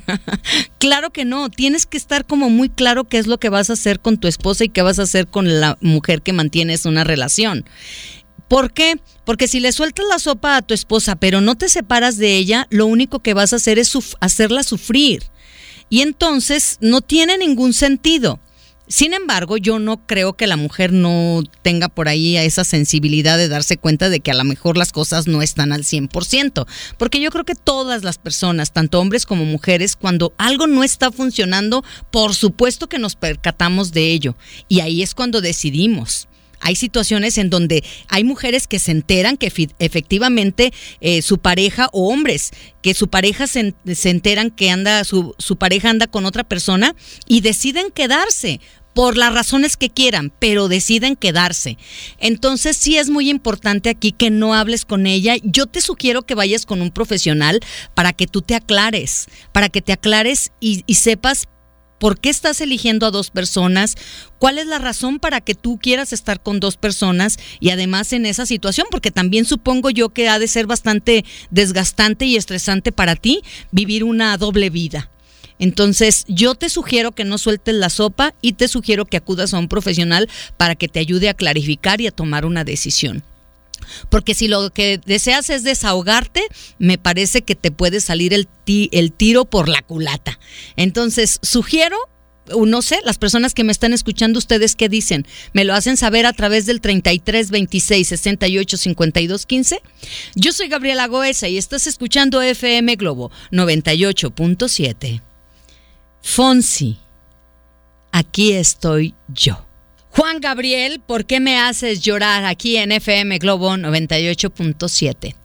claro 0.79 1.11
que 1.11 1.23
no, 1.23 1.49
tienes 1.49 1.85
que 1.85 1.95
estar 1.95 2.25
como 2.25 2.49
muy 2.49 2.67
claro 2.67 3.05
qué 3.05 3.17
es 3.17 3.27
lo 3.27 3.37
que 3.37 3.47
vas 3.47 3.69
a 3.69 3.73
hacer 3.73 4.01
con 4.01 4.17
tu 4.17 4.27
esposa 4.27 4.65
y 4.65 4.69
qué 4.69 4.81
vas 4.81 4.99
a 4.99 5.03
hacer 5.03 5.27
con 5.27 5.61
la 5.61 5.77
mujer 5.79 6.21
que 6.21 6.33
mantienes 6.33 6.85
una 6.85 7.05
relación. 7.05 7.63
¿Por 8.49 8.73
qué? 8.73 8.99
Porque 9.23 9.47
si 9.47 9.61
le 9.61 9.71
sueltas 9.71 10.05
la 10.09 10.19
sopa 10.19 10.57
a 10.57 10.61
tu 10.61 10.73
esposa 10.73 11.15
pero 11.15 11.39
no 11.39 11.55
te 11.55 11.69
separas 11.69 12.17
de 12.17 12.35
ella, 12.35 12.67
lo 12.69 12.85
único 12.85 13.19
que 13.19 13.33
vas 13.33 13.53
a 13.53 13.55
hacer 13.55 13.79
es 13.79 13.93
hacerla 14.19 14.63
sufrir. 14.63 15.23
Y 15.89 16.01
entonces 16.01 16.77
no 16.81 16.99
tiene 16.99 17.37
ningún 17.37 17.71
sentido. 17.71 18.41
Sin 18.87 19.13
embargo, 19.15 19.57
yo 19.57 19.79
no 19.79 20.05
creo 20.05 20.33
que 20.33 20.45
la 20.45 20.57
mujer 20.57 20.93
no 20.93 21.41
tenga 21.63 21.89
por 21.89 22.07
ahí 22.07 22.37
esa 22.37 22.63
sensibilidad 22.63 23.37
de 23.37 23.47
darse 23.47 23.77
cuenta 23.77 24.09
de 24.09 24.19
que 24.19 24.29
a 24.29 24.35
lo 24.35 24.43
mejor 24.43 24.77
las 24.77 24.91
cosas 24.91 25.25
no 25.25 25.41
están 25.41 25.73
al 25.73 25.83
100%, 25.83 26.67
porque 26.97 27.19
yo 27.19 27.31
creo 27.31 27.45
que 27.45 27.55
todas 27.55 28.03
las 28.03 28.19
personas, 28.19 28.73
tanto 28.73 28.99
hombres 28.99 29.25
como 29.25 29.43
mujeres, 29.43 29.95
cuando 29.95 30.33
algo 30.37 30.67
no 30.67 30.83
está 30.83 31.11
funcionando, 31.11 31.83
por 32.11 32.35
supuesto 32.35 32.87
que 32.87 32.99
nos 32.99 33.15
percatamos 33.15 33.91
de 33.91 34.11
ello, 34.11 34.35
y 34.67 34.81
ahí 34.81 35.01
es 35.01 35.15
cuando 35.15 35.41
decidimos 35.41 36.27
hay 36.59 36.75
situaciones 36.75 37.37
en 37.37 37.49
donde 37.49 37.83
hay 38.07 38.23
mujeres 38.23 38.67
que 38.67 38.79
se 38.79 38.91
enteran 38.91 39.37
que 39.37 39.51
efectivamente 39.79 40.73
eh, 41.01 41.21
su 41.21 41.37
pareja 41.39 41.89
o 41.91 42.09
hombres 42.11 42.51
que 42.81 42.93
su 42.93 43.07
pareja 43.07 43.47
se, 43.47 43.73
enteran 44.03 44.51
que 44.51 44.69
anda 44.69 45.03
su, 45.03 45.35
su 45.37 45.57
pareja 45.57 45.89
anda 45.89 46.07
con 46.07 46.25
otra 46.25 46.43
persona 46.43 46.95
y 47.27 47.41
deciden 47.41 47.91
quedarse 47.91 48.59
por 48.95 49.17
las 49.17 49.33
razones 49.33 49.75
que 49.75 49.89
quieran, 49.89 50.31
pero 50.39 50.69
deciden 50.69 51.17
quedarse. 51.17 51.77
Entonces 52.17 52.77
sí 52.77 52.97
es 52.97 53.09
muy 53.09 53.29
importante 53.29 53.89
aquí 53.89 54.13
que 54.13 54.29
no 54.29 54.53
hables 54.53 54.85
con 54.85 55.05
ella. 55.05 55.35
Yo 55.43 55.65
te 55.67 55.81
sugiero 55.81 56.21
que 56.21 56.33
vayas 56.33 56.65
con 56.65 56.81
un 56.81 56.91
profesional 56.91 57.59
para 57.93 58.13
que 58.13 58.25
tú 58.25 58.41
te 58.41 58.55
aclares, 58.55 59.27
para 59.51 59.67
que 59.67 59.81
te 59.81 59.91
aclares 59.91 60.53
y 60.61 60.81
sepas 60.95 61.49
¿Por 61.99 62.19
qué 62.19 62.29
estás 62.29 62.59
eligiendo 62.61 63.05
a 63.05 63.11
dos 63.11 63.31
personas? 63.31 63.95
¿Cuál 64.37 64.57
es 64.57 64.67
la 64.67 64.79
razón 64.79 65.19
para 65.19 65.41
que 65.41 65.55
tú 65.55 65.79
quieras 65.79 66.11
estar 66.13 66.41
con 66.41 66.59
dos 66.59 66.75
personas 66.77 67.37
y 67.59 67.69
además 67.69 68.11
en 68.13 68.25
esa 68.25 68.45
situación? 68.45 68.87
Porque 68.91 69.11
también 69.11 69.45
supongo 69.45 69.89
yo 69.89 70.09
que 70.09 70.27
ha 70.27 70.37
de 70.37 70.47
ser 70.47 70.67
bastante 70.67 71.23
desgastante 71.51 72.25
y 72.25 72.35
estresante 72.35 72.91
para 72.91 73.15
ti 73.15 73.41
vivir 73.71 74.03
una 74.03 74.37
doble 74.37 74.69
vida. 74.69 75.09
Entonces, 75.57 76.25
yo 76.27 76.55
te 76.55 76.69
sugiero 76.69 77.13
que 77.13 77.23
no 77.23 77.37
sueltes 77.37 77.75
la 77.75 77.89
sopa 77.89 78.33
y 78.41 78.53
te 78.53 78.67
sugiero 78.67 79.05
que 79.05 79.17
acudas 79.17 79.53
a 79.53 79.59
un 79.59 79.69
profesional 79.69 80.29
para 80.57 80.75
que 80.75 80.89
te 80.89 80.99
ayude 80.99 81.29
a 81.29 81.33
clarificar 81.33 82.01
y 82.01 82.07
a 82.07 82.11
tomar 82.11 82.45
una 82.45 82.65
decisión. 82.65 83.23
Porque 84.09 84.33
si 84.33 84.47
lo 84.47 84.71
que 84.71 84.99
deseas 85.05 85.49
es 85.49 85.63
desahogarte, 85.63 86.47
me 86.79 86.97
parece 86.97 87.41
que 87.41 87.55
te 87.55 87.71
puede 87.71 88.01
salir 88.01 88.33
el, 88.33 88.47
el 88.65 89.11
tiro 89.11 89.45
por 89.45 89.69
la 89.69 89.81
culata. 89.81 90.39
Entonces, 90.75 91.39
sugiero 91.41 91.97
no 92.65 92.81
sé, 92.81 92.99
las 93.03 93.17
personas 93.17 93.53
que 93.53 93.63
me 93.63 93.71
están 93.71 93.93
escuchando, 93.93 94.37
ustedes 94.37 94.75
qué 94.75 94.89
dicen, 94.89 95.25
me 95.53 95.65
lo 95.65 95.73
hacen 95.73 95.97
saber 95.97 96.25
a 96.25 96.33
través 96.33 96.65
del 96.65 96.81
33 96.81 97.49
26 97.49 98.07
68 98.07 98.77
52 98.77 99.45
15. 99.45 99.81
Yo 100.35 100.51
soy 100.51 100.67
Gabriela 100.67 101.07
Goesa 101.07 101.47
y 101.47 101.57
estás 101.57 101.87
escuchando 101.87 102.41
FM 102.41 102.95
Globo 102.95 103.31
98.7. 103.51 105.21
Fonsi, 106.21 106.99
aquí 108.11 108.53
estoy 108.53 109.15
yo. 109.27 109.65
Juan 110.17 110.39
Gabriel, 110.39 111.01
¿por 111.05 111.25
qué 111.25 111.41
me 111.41 111.59
haces 111.59 111.99
llorar 111.99 112.45
aquí 112.45 112.77
en 112.77 112.93
FM 112.93 113.37
Globo 113.37 113.71
98.7? 113.71 115.35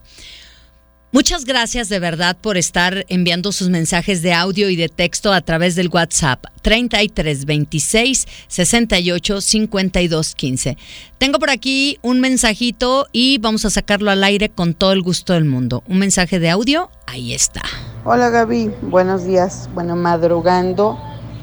Muchas 1.11 1.43
gracias 1.43 1.89
de 1.89 1.99
verdad 1.99 2.37
por 2.39 2.55
estar 2.55 3.05
enviando 3.09 3.51
sus 3.51 3.67
mensajes 3.67 4.21
de 4.21 4.31
audio 4.31 4.69
y 4.69 4.77
de 4.77 4.87
texto 4.87 5.33
a 5.33 5.41
través 5.41 5.75
del 5.75 5.89
WhatsApp 5.89 6.45
3326 6.61 8.25
68 8.47 9.41
52 9.41 10.35
15. 10.35 10.77
Tengo 11.17 11.37
por 11.37 11.49
aquí 11.49 11.99
un 12.01 12.21
mensajito 12.21 13.07
y 13.11 13.39
vamos 13.39 13.65
a 13.65 13.69
sacarlo 13.69 14.09
al 14.09 14.23
aire 14.23 14.47
con 14.47 14.73
todo 14.73 14.93
el 14.93 15.01
gusto 15.01 15.33
del 15.33 15.43
mundo. 15.43 15.83
Un 15.85 15.97
mensaje 15.97 16.39
de 16.39 16.49
audio, 16.49 16.89
ahí 17.07 17.33
está. 17.33 17.63
Hola 18.05 18.29
Gaby, 18.29 18.71
buenos 18.83 19.25
días. 19.25 19.69
Bueno, 19.73 19.97
madrugando 19.97 20.97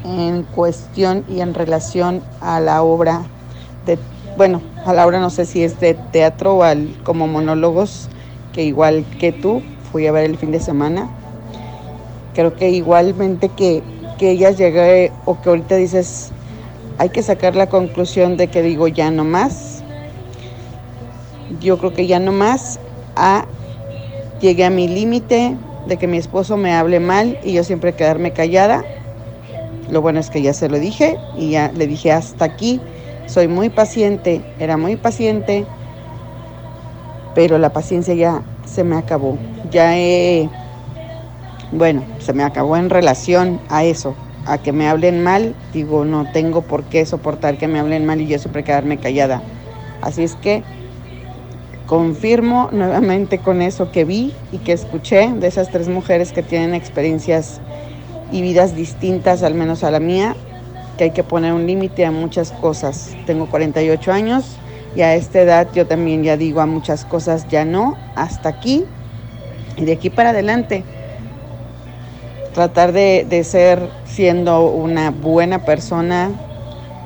en 0.08 0.42
cuestión 0.42 1.24
y 1.28 1.40
en 1.40 1.54
relación 1.54 2.22
a 2.40 2.60
la 2.60 2.82
obra 2.82 3.22
de, 3.84 3.98
bueno, 4.36 4.62
a 4.84 4.92
la 4.92 5.06
hora 5.06 5.20
no 5.20 5.30
sé 5.30 5.44
si 5.44 5.62
es 5.62 5.78
de 5.80 5.94
teatro 5.94 6.56
o 6.56 6.62
al, 6.62 6.94
como 7.04 7.26
monólogos, 7.26 8.08
que 8.52 8.64
igual 8.64 9.04
que 9.18 9.32
tú, 9.32 9.62
fui 9.92 10.06
a 10.06 10.12
ver 10.12 10.24
el 10.24 10.36
fin 10.36 10.50
de 10.50 10.60
semana. 10.60 11.08
Creo 12.34 12.56
que 12.56 12.70
igualmente 12.70 13.48
que, 13.48 13.82
que 14.18 14.30
ellas 14.30 14.56
llegué 14.56 15.12
o 15.24 15.40
que 15.40 15.48
ahorita 15.48 15.76
dices, 15.76 16.30
hay 16.98 17.10
que 17.10 17.22
sacar 17.22 17.56
la 17.56 17.68
conclusión 17.68 18.36
de 18.36 18.48
que 18.48 18.62
digo 18.62 18.88
ya 18.88 19.10
no 19.10 19.24
más. 19.24 19.82
Yo 21.60 21.78
creo 21.78 21.92
que 21.92 22.06
ya 22.06 22.18
no 22.18 22.32
más 22.32 22.78
a, 23.16 23.44
llegué 24.40 24.64
a 24.64 24.70
mi 24.70 24.88
límite 24.88 25.56
de 25.86 25.96
que 25.96 26.06
mi 26.06 26.18
esposo 26.18 26.56
me 26.56 26.74
hable 26.74 27.00
mal 27.00 27.38
y 27.42 27.54
yo 27.54 27.64
siempre 27.64 27.94
quedarme 27.94 28.32
callada. 28.32 28.84
Lo 29.88 30.02
bueno 30.02 30.20
es 30.20 30.30
que 30.30 30.42
ya 30.42 30.52
se 30.52 30.68
lo 30.68 30.78
dije 30.78 31.18
y 31.36 31.50
ya 31.50 31.72
le 31.74 31.86
dije 31.86 32.12
hasta 32.12 32.44
aquí. 32.44 32.80
Soy 33.26 33.48
muy 33.48 33.70
paciente, 33.70 34.42
era 34.58 34.76
muy 34.76 34.96
paciente, 34.96 35.66
pero 37.34 37.58
la 37.58 37.72
paciencia 37.72 38.14
ya 38.14 38.42
se 38.64 38.84
me 38.84 38.96
acabó. 38.96 39.38
Ya 39.70 39.96
he, 39.98 40.50
bueno, 41.70 42.04
se 42.18 42.32
me 42.32 42.42
acabó 42.42 42.76
en 42.76 42.90
relación 42.90 43.60
a 43.68 43.84
eso, 43.84 44.16
a 44.44 44.58
que 44.58 44.72
me 44.72 44.88
hablen 44.88 45.22
mal. 45.22 45.56
Digo, 45.72 46.04
no 46.04 46.30
tengo 46.32 46.62
por 46.62 46.88
qué 46.88 47.04
soportar 47.06 47.58
que 47.58 47.68
me 47.68 47.78
hablen 47.78 48.04
mal 48.06 48.20
y 48.20 48.26
yo 48.26 48.38
siempre 48.38 48.64
quedarme 48.64 48.98
callada. 48.98 49.42
Así 50.00 50.22
es 50.22 50.36
que 50.36 50.64
confirmo 51.86 52.68
nuevamente 52.72 53.40
con 53.40 53.62
eso 53.62 53.90
que 53.90 54.04
vi 54.04 54.36
y 54.50 54.58
que 54.58 54.72
escuché 54.72 55.32
de 55.34 55.46
esas 55.46 55.70
tres 55.70 55.88
mujeres 55.88 56.32
que 56.32 56.42
tienen 56.42 56.74
experiencias 56.74 57.62
y 58.32 58.42
vidas 58.42 58.74
distintas, 58.74 59.42
al 59.42 59.54
menos 59.54 59.84
a 59.84 59.90
la 59.90 60.00
mía, 60.00 60.36
que 60.96 61.04
hay 61.04 61.10
que 61.12 61.24
poner 61.24 61.52
un 61.52 61.66
límite 61.66 62.04
a 62.04 62.10
muchas 62.10 62.52
cosas. 62.52 63.16
Tengo 63.26 63.46
48 63.46 64.12
años 64.12 64.56
y 64.96 65.02
a 65.02 65.14
esta 65.14 65.40
edad 65.40 65.68
yo 65.72 65.86
también 65.86 66.22
ya 66.22 66.36
digo 66.36 66.60
a 66.60 66.66
muchas 66.66 67.04
cosas 67.04 67.48
ya 67.48 67.64
no, 67.64 67.96
hasta 68.16 68.48
aquí 68.48 68.84
y 69.76 69.84
de 69.84 69.92
aquí 69.92 70.10
para 70.10 70.30
adelante. 70.30 70.84
Tratar 72.52 72.92
de, 72.92 73.24
de 73.28 73.44
ser 73.44 73.88
siendo 74.04 74.66
una 74.66 75.10
buena 75.10 75.64
persona, 75.64 76.30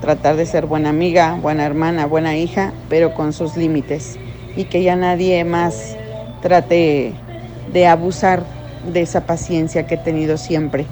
tratar 0.01 0.37
de 0.37 0.47
ser 0.47 0.67
buena 0.67 0.89
amiga, 0.89 1.39
buena 1.41 1.67
hermana, 1.67 2.07
buena 2.07 2.37
hija, 2.37 2.73
pero 2.89 3.15
con 3.15 3.33
sus 3.33 3.57
límites 3.57 4.19
y 4.57 4.65
que 4.65 4.83
ya 4.83 4.97
nadie 4.97 5.45
más 5.45 5.97
trate 6.41 7.13
de 7.73 7.87
abusar 7.87 8.43
de 8.93 9.03
esa 9.03 9.27
paciencia 9.27 9.87
que 9.87 9.95
he 9.95 9.99
tenido 9.99 10.37
siempre. 10.37 10.87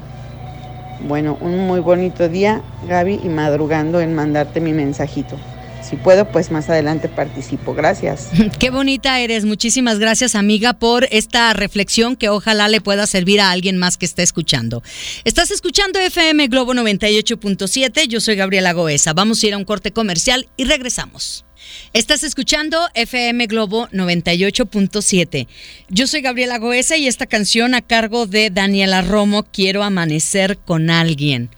Bueno, 1.03 1.35
un 1.41 1.65
muy 1.65 1.79
bonito 1.79 2.29
día, 2.29 2.63
Gaby, 2.79 3.21
y 3.23 3.29
madrugando 3.29 4.01
en 4.01 4.13
mandarte 4.13 4.61
mi 4.61 4.71
mensajito. 4.71 5.43
Si 5.91 5.97
puedo, 5.97 6.31
pues 6.31 6.51
más 6.51 6.69
adelante 6.69 7.09
participo. 7.09 7.73
Gracias. 7.73 8.29
Qué 8.59 8.69
bonita 8.69 9.19
eres. 9.19 9.43
Muchísimas 9.43 9.99
gracias, 9.99 10.35
amiga, 10.35 10.71
por 10.71 11.05
esta 11.11 11.51
reflexión 11.51 12.15
que 12.15 12.29
ojalá 12.29 12.69
le 12.69 12.79
pueda 12.79 13.05
servir 13.07 13.41
a 13.41 13.51
alguien 13.51 13.75
más 13.75 13.97
que 13.97 14.05
esté 14.05 14.23
escuchando. 14.23 14.83
Estás 15.25 15.51
escuchando 15.51 15.99
FM 15.99 16.47
Globo 16.47 16.73
98.7. 16.73 18.07
Yo 18.07 18.21
soy 18.21 18.37
Gabriela 18.37 18.71
Goesa. 18.71 19.11
Vamos 19.11 19.43
a 19.43 19.47
ir 19.47 19.53
a 19.53 19.57
un 19.57 19.65
corte 19.65 19.91
comercial 19.91 20.47
y 20.55 20.63
regresamos. 20.63 21.43
Estás 21.91 22.23
escuchando 22.23 22.87
FM 22.93 23.47
Globo 23.47 23.89
98.7. 23.89 25.47
Yo 25.89 26.07
soy 26.07 26.21
Gabriela 26.21 26.57
Goesa 26.57 26.95
y 26.95 27.07
esta 27.07 27.25
canción 27.25 27.75
a 27.75 27.81
cargo 27.81 28.27
de 28.27 28.49
Daniela 28.49 29.01
Romo, 29.01 29.43
Quiero 29.43 29.83
amanecer 29.83 30.57
con 30.57 30.89
alguien. 30.89 31.49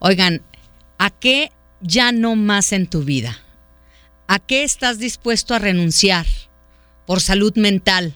Oigan, 0.00 0.42
¿a 0.98 1.08
qué 1.08 1.50
ya 1.80 2.12
no 2.12 2.36
más 2.36 2.74
en 2.74 2.86
tu 2.86 3.04
vida? 3.04 3.40
¿A 4.32 4.38
qué 4.38 4.62
estás 4.62 5.00
dispuesto 5.00 5.54
a 5.54 5.58
renunciar 5.58 6.24
por 7.04 7.20
salud 7.20 7.52
mental? 7.56 8.14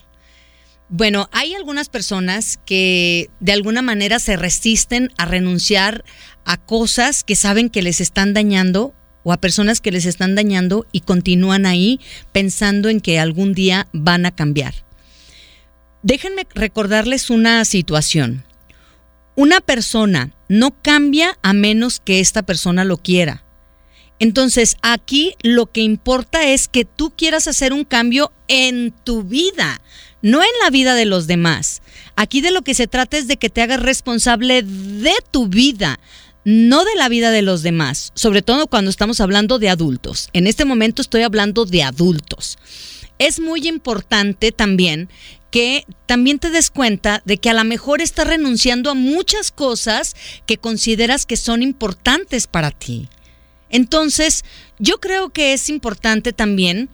Bueno, 0.88 1.28
hay 1.32 1.54
algunas 1.54 1.88
personas 1.88 2.60
que 2.64 3.30
de 3.40 3.50
alguna 3.50 3.82
manera 3.82 4.20
se 4.20 4.36
resisten 4.36 5.10
a 5.18 5.24
renunciar 5.24 6.04
a 6.44 6.56
cosas 6.56 7.24
que 7.24 7.34
saben 7.34 7.68
que 7.68 7.82
les 7.82 8.00
están 8.00 8.32
dañando 8.32 8.94
o 9.24 9.32
a 9.32 9.40
personas 9.40 9.80
que 9.80 9.90
les 9.90 10.06
están 10.06 10.36
dañando 10.36 10.86
y 10.92 11.00
continúan 11.00 11.66
ahí 11.66 11.98
pensando 12.30 12.90
en 12.90 13.00
que 13.00 13.18
algún 13.18 13.52
día 13.52 13.88
van 13.92 14.24
a 14.24 14.30
cambiar. 14.30 14.72
Déjenme 16.04 16.46
recordarles 16.54 17.28
una 17.28 17.64
situación. 17.64 18.44
Una 19.34 19.60
persona 19.60 20.32
no 20.48 20.80
cambia 20.80 21.36
a 21.42 21.54
menos 21.54 21.98
que 21.98 22.20
esta 22.20 22.44
persona 22.44 22.84
lo 22.84 22.98
quiera. 22.98 23.43
Entonces, 24.18 24.76
aquí 24.82 25.34
lo 25.42 25.66
que 25.66 25.80
importa 25.80 26.46
es 26.48 26.68
que 26.68 26.84
tú 26.84 27.12
quieras 27.16 27.48
hacer 27.48 27.72
un 27.72 27.84
cambio 27.84 28.32
en 28.48 28.92
tu 29.04 29.22
vida, 29.24 29.80
no 30.22 30.42
en 30.42 30.48
la 30.62 30.70
vida 30.70 30.94
de 30.94 31.04
los 31.04 31.26
demás. 31.26 31.82
Aquí 32.16 32.40
de 32.40 32.50
lo 32.50 32.62
que 32.62 32.74
se 32.74 32.86
trata 32.86 33.18
es 33.18 33.26
de 33.26 33.36
que 33.36 33.50
te 33.50 33.62
hagas 33.62 33.82
responsable 33.82 34.62
de 34.62 35.14
tu 35.30 35.48
vida, 35.48 35.98
no 36.44 36.84
de 36.84 36.94
la 36.96 37.08
vida 37.08 37.30
de 37.30 37.42
los 37.42 37.62
demás, 37.62 38.12
sobre 38.14 38.42
todo 38.42 38.66
cuando 38.66 38.90
estamos 38.90 39.20
hablando 39.20 39.58
de 39.58 39.68
adultos. 39.68 40.28
En 40.32 40.46
este 40.46 40.64
momento 40.64 41.02
estoy 41.02 41.22
hablando 41.22 41.64
de 41.64 41.82
adultos. 41.82 42.58
Es 43.18 43.40
muy 43.40 43.66
importante 43.66 44.52
también 44.52 45.08
que 45.50 45.86
también 46.06 46.40
te 46.40 46.50
des 46.50 46.70
cuenta 46.70 47.22
de 47.24 47.38
que 47.38 47.48
a 47.48 47.54
lo 47.54 47.62
mejor 47.64 48.00
estás 48.00 48.26
renunciando 48.26 48.90
a 48.90 48.94
muchas 48.94 49.52
cosas 49.52 50.16
que 50.46 50.58
consideras 50.58 51.26
que 51.26 51.36
son 51.36 51.62
importantes 51.62 52.46
para 52.46 52.70
ti. 52.72 53.08
Entonces, 53.70 54.44
yo 54.78 55.00
creo 55.00 55.30
que 55.30 55.52
es 55.52 55.68
importante 55.68 56.32
también 56.32 56.88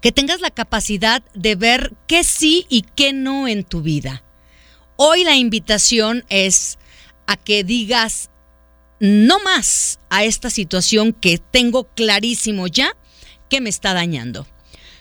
que 0.00 0.12
tengas 0.12 0.40
la 0.40 0.50
capacidad 0.50 1.22
de 1.34 1.54
ver 1.54 1.94
qué 2.06 2.24
sí 2.24 2.66
y 2.68 2.82
qué 2.82 3.12
no 3.12 3.48
en 3.48 3.64
tu 3.64 3.80
vida. 3.80 4.22
Hoy 4.96 5.24
la 5.24 5.34
invitación 5.34 6.24
es 6.28 6.78
a 7.26 7.36
que 7.36 7.64
digas 7.64 8.28
no 9.00 9.40
más 9.40 9.98
a 10.10 10.24
esta 10.24 10.50
situación 10.50 11.12
que 11.12 11.38
tengo 11.38 11.84
clarísimo 11.94 12.66
ya 12.66 12.96
que 13.48 13.60
me 13.60 13.70
está 13.70 13.94
dañando. 13.94 14.46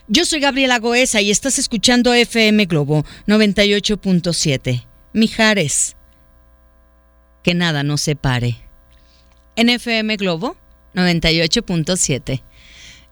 Yo 0.08 0.26
soy 0.26 0.40
Gabriela 0.40 0.80
Goesa 0.80 1.22
y 1.22 1.32
estás 1.32 1.60
escuchando 1.60 2.14
FM 2.14 2.66
Globo 2.66 3.06
98.7. 3.28 4.86
Mijares, 5.14 5.96
que 7.44 7.54
nada 7.54 7.84
nos 7.84 8.02
separe. 8.02 8.63
En 9.56 9.70
FM 9.70 10.18
Globo 10.18 10.56
98.7. 10.96 12.42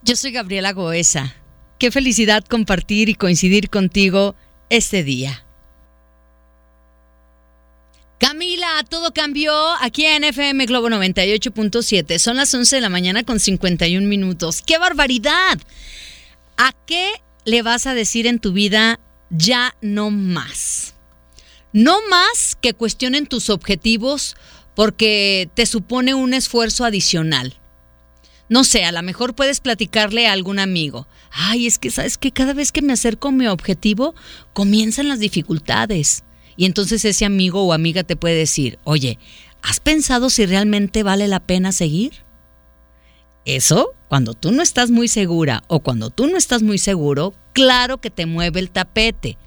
Yo 0.04 0.16
soy 0.16 0.32
Gabriela 0.32 0.74
Goesa. 0.74 1.36
Qué 1.78 1.92
felicidad 1.92 2.44
compartir 2.44 3.10
y 3.10 3.16
coincidir 3.16 3.70
contigo 3.70 4.36
este 4.70 5.04
día. 5.04 5.46
Camila, 8.18 8.86
todo 8.90 9.14
cambió 9.14 9.54
aquí 9.82 10.06
en 10.06 10.24
FM 10.24 10.66
Globo 10.66 10.90
98.7. 10.90 12.18
Son 12.18 12.38
las 12.38 12.54
11 12.54 12.76
de 12.76 12.82
la 12.82 12.90
mañana 12.90 13.24
con 13.24 13.40
51 13.40 14.08
minutos. 14.08 14.62
¡Qué 14.62 14.78
barbaridad! 14.78 15.60
¿A 16.58 16.72
qué 16.86 17.12
le 17.46 17.62
vas 17.62 17.88
a 17.88 17.94
decir 17.94 18.26
en 18.28 18.40
tu 18.40 18.52
vida 18.52 19.00
ya 19.30 19.76
no 19.82 20.10
más? 20.12 20.94
No 21.74 21.98
más 22.10 22.56
que 22.60 22.74
cuestionen 22.74 23.28
tus 23.28 23.50
objetivos 23.50 24.36
porque 24.76 25.50
te 25.54 25.66
supone 25.66 26.14
un 26.14 26.34
esfuerzo 26.34 26.86
adicional. 26.86 27.58
No 28.50 28.64
sé, 28.64 28.84
a 28.84 28.92
lo 28.92 29.02
mejor 29.02 29.34
puedes 29.34 29.62
platicarle 29.62 30.28
a 30.28 30.34
algún 30.34 30.60
amigo. 30.60 31.08
Ay, 31.32 31.68
es 31.68 31.80
que 31.80 31.90
sabes 31.90 32.18
que 32.18 32.32
cada 32.32 32.54
vez 32.54 32.72
que 32.72 32.82
me 32.82 32.94
acerco 32.94 33.30
a 33.30 33.32
mi 33.32 33.48
objetivo, 33.48 34.14
comienzan 34.54 35.08
las 35.08 35.20
dificultades 35.20 36.24
y 36.58 36.66
entonces 36.66 37.06
ese 37.06 37.26
amigo 37.26 37.64
o 37.64 37.74
amiga 37.74 38.04
te 38.04 38.16
puede 38.16 38.36
decir, 38.36 38.78
oye, 38.84 39.18
¿has 39.62 39.80
pensado 39.80 40.30
si 40.30 40.46
realmente 40.46 41.04
vale 41.04 41.28
la 41.28 41.40
pena 41.40 41.72
seguir? 41.72 42.26
Eso, 43.46 43.96
cuando 44.08 44.34
tú 44.34 44.52
no 44.52 44.62
estás 44.62 44.92
muy 44.92 45.08
segura 45.08 45.64
o 45.68 45.80
cuando 45.80 46.10
tú 46.10 46.28
no 46.28 46.38
estás 46.38 46.62
muy 46.62 46.78
seguro, 46.78 47.34
claro 47.54 48.00
que 48.00 48.12
te 48.12 48.26
mueve 48.26 48.60
el 48.60 48.70
tapete. 48.70 49.38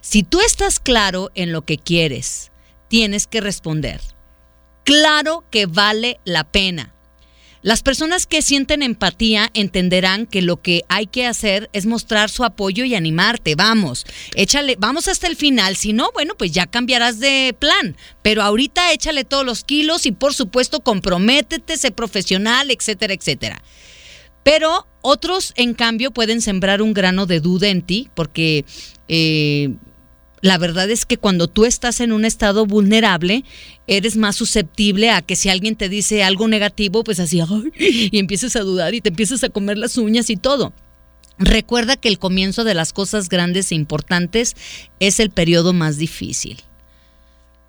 Si 0.00 0.22
tú 0.22 0.40
estás 0.40 0.80
claro 0.80 1.30
en 1.34 1.52
lo 1.52 1.64
que 1.64 1.78
quieres, 1.78 2.50
tienes 2.88 3.26
que 3.26 3.40
responder. 3.40 4.00
Claro 4.88 5.44
que 5.50 5.66
vale 5.66 6.18
la 6.24 6.44
pena. 6.44 6.94
Las 7.60 7.82
personas 7.82 8.26
que 8.26 8.40
sienten 8.40 8.82
empatía 8.82 9.50
entenderán 9.52 10.24
que 10.24 10.40
lo 10.40 10.62
que 10.62 10.84
hay 10.88 11.06
que 11.06 11.26
hacer 11.26 11.68
es 11.74 11.84
mostrar 11.84 12.30
su 12.30 12.42
apoyo 12.42 12.86
y 12.86 12.94
animarte. 12.94 13.54
Vamos, 13.54 14.06
échale, 14.34 14.76
vamos 14.78 15.06
hasta 15.06 15.26
el 15.26 15.36
final. 15.36 15.76
Si 15.76 15.92
no, 15.92 16.10
bueno, 16.14 16.36
pues 16.38 16.52
ya 16.52 16.64
cambiarás 16.64 17.20
de 17.20 17.54
plan. 17.58 17.98
Pero 18.22 18.42
ahorita 18.42 18.90
échale 18.92 19.24
todos 19.24 19.44
los 19.44 19.62
kilos 19.62 20.06
y 20.06 20.12
por 20.12 20.32
supuesto 20.32 20.80
comprométete, 20.80 21.76
sé 21.76 21.90
profesional, 21.90 22.70
etcétera, 22.70 23.12
etcétera. 23.12 23.62
Pero 24.42 24.86
otros, 25.02 25.52
en 25.56 25.74
cambio, 25.74 26.12
pueden 26.12 26.40
sembrar 26.40 26.80
un 26.80 26.94
grano 26.94 27.26
de 27.26 27.40
duda 27.40 27.68
en 27.68 27.82
ti 27.82 28.08
porque... 28.14 28.64
Eh, 29.06 29.68
La 30.40 30.58
verdad 30.58 30.88
es 30.90 31.04
que 31.04 31.16
cuando 31.16 31.48
tú 31.48 31.64
estás 31.64 32.00
en 32.00 32.12
un 32.12 32.24
estado 32.24 32.64
vulnerable, 32.64 33.44
eres 33.86 34.16
más 34.16 34.36
susceptible 34.36 35.10
a 35.10 35.22
que 35.22 35.36
si 35.36 35.48
alguien 35.48 35.74
te 35.76 35.88
dice 35.88 36.22
algo 36.22 36.46
negativo, 36.48 37.02
pues 37.02 37.20
así, 37.20 37.40
y 37.78 38.18
empiezas 38.18 38.54
a 38.56 38.60
dudar 38.60 38.94
y 38.94 39.00
te 39.00 39.08
empiezas 39.08 39.42
a 39.44 39.48
comer 39.48 39.78
las 39.78 39.96
uñas 39.98 40.30
y 40.30 40.36
todo. 40.36 40.72
Recuerda 41.38 41.96
que 41.96 42.08
el 42.08 42.18
comienzo 42.18 42.64
de 42.64 42.74
las 42.74 42.92
cosas 42.92 43.28
grandes 43.28 43.70
e 43.70 43.76
importantes 43.76 44.56
es 44.98 45.20
el 45.20 45.30
periodo 45.30 45.72
más 45.72 45.96
difícil. 45.96 46.60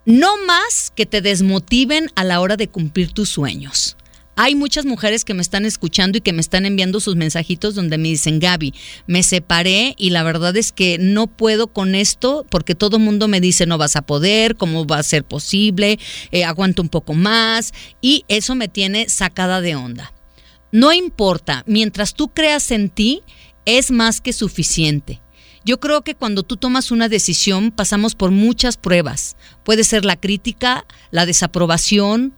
No 0.05 0.43
más 0.45 0.91
que 0.95 1.05
te 1.05 1.22
desmotiven 1.22 2.09
a 2.15 2.24
la 2.24 2.39
hora 2.39 2.57
de 2.57 2.67
cumplir 2.67 3.11
tus 3.11 3.30
sueños. 3.30 3.95
Hay 4.41 4.55
muchas 4.55 4.85
mujeres 4.85 5.25
que 5.25 5.33
me 5.33 5.41
están 5.41 5.65
escuchando 5.65 6.17
y 6.17 6.21
que 6.21 6.31
me 6.31 6.39
están 6.39 6.65
enviando 6.65 7.01
sus 7.01 7.17
mensajitos 7.17 7.75
donde 7.75 7.97
me 7.97 8.07
dicen, 8.07 8.39
Gaby, 8.39 8.73
me 9.05 9.21
separé 9.21 9.95
y 9.97 10.11
la 10.11 10.23
verdad 10.23 10.55
es 10.55 10.71
que 10.71 10.97
no 10.97 11.27
puedo 11.27 11.67
con 11.67 11.93
esto 11.93 12.45
porque 12.49 12.73
todo 12.73 12.95
el 12.95 13.03
mundo 13.03 13.27
me 13.27 13.41
dice, 13.41 13.65
no 13.65 13.77
vas 13.77 13.97
a 13.97 14.01
poder, 14.01 14.55
cómo 14.55 14.87
va 14.87 14.97
a 14.97 15.03
ser 15.03 15.25
posible, 15.25 15.99
eh, 16.31 16.45
aguanto 16.45 16.81
un 16.81 16.87
poco 16.87 17.15
más 17.15 17.73
y 17.99 18.23
eso 18.29 18.55
me 18.55 18.69
tiene 18.69 19.09
sacada 19.09 19.59
de 19.59 19.75
onda. 19.75 20.13
No 20.71 20.93
importa, 20.93 21.65
mientras 21.67 22.13
tú 22.13 22.29
creas 22.29 22.71
en 22.71 22.87
ti, 22.87 23.23
es 23.65 23.91
más 23.91 24.21
que 24.21 24.31
suficiente. 24.31 25.19
Yo 25.65 25.81
creo 25.81 26.01
que 26.03 26.15
cuando 26.15 26.43
tú 26.43 26.55
tomas 26.55 26.91
una 26.91 27.09
decisión 27.09 27.71
pasamos 27.71 28.15
por 28.15 28.31
muchas 28.31 28.77
pruebas. 28.77 29.35
Puede 29.65 29.83
ser 29.83 30.05
la 30.05 30.15
crítica, 30.15 30.85
la 31.11 31.25
desaprobación, 31.25 32.35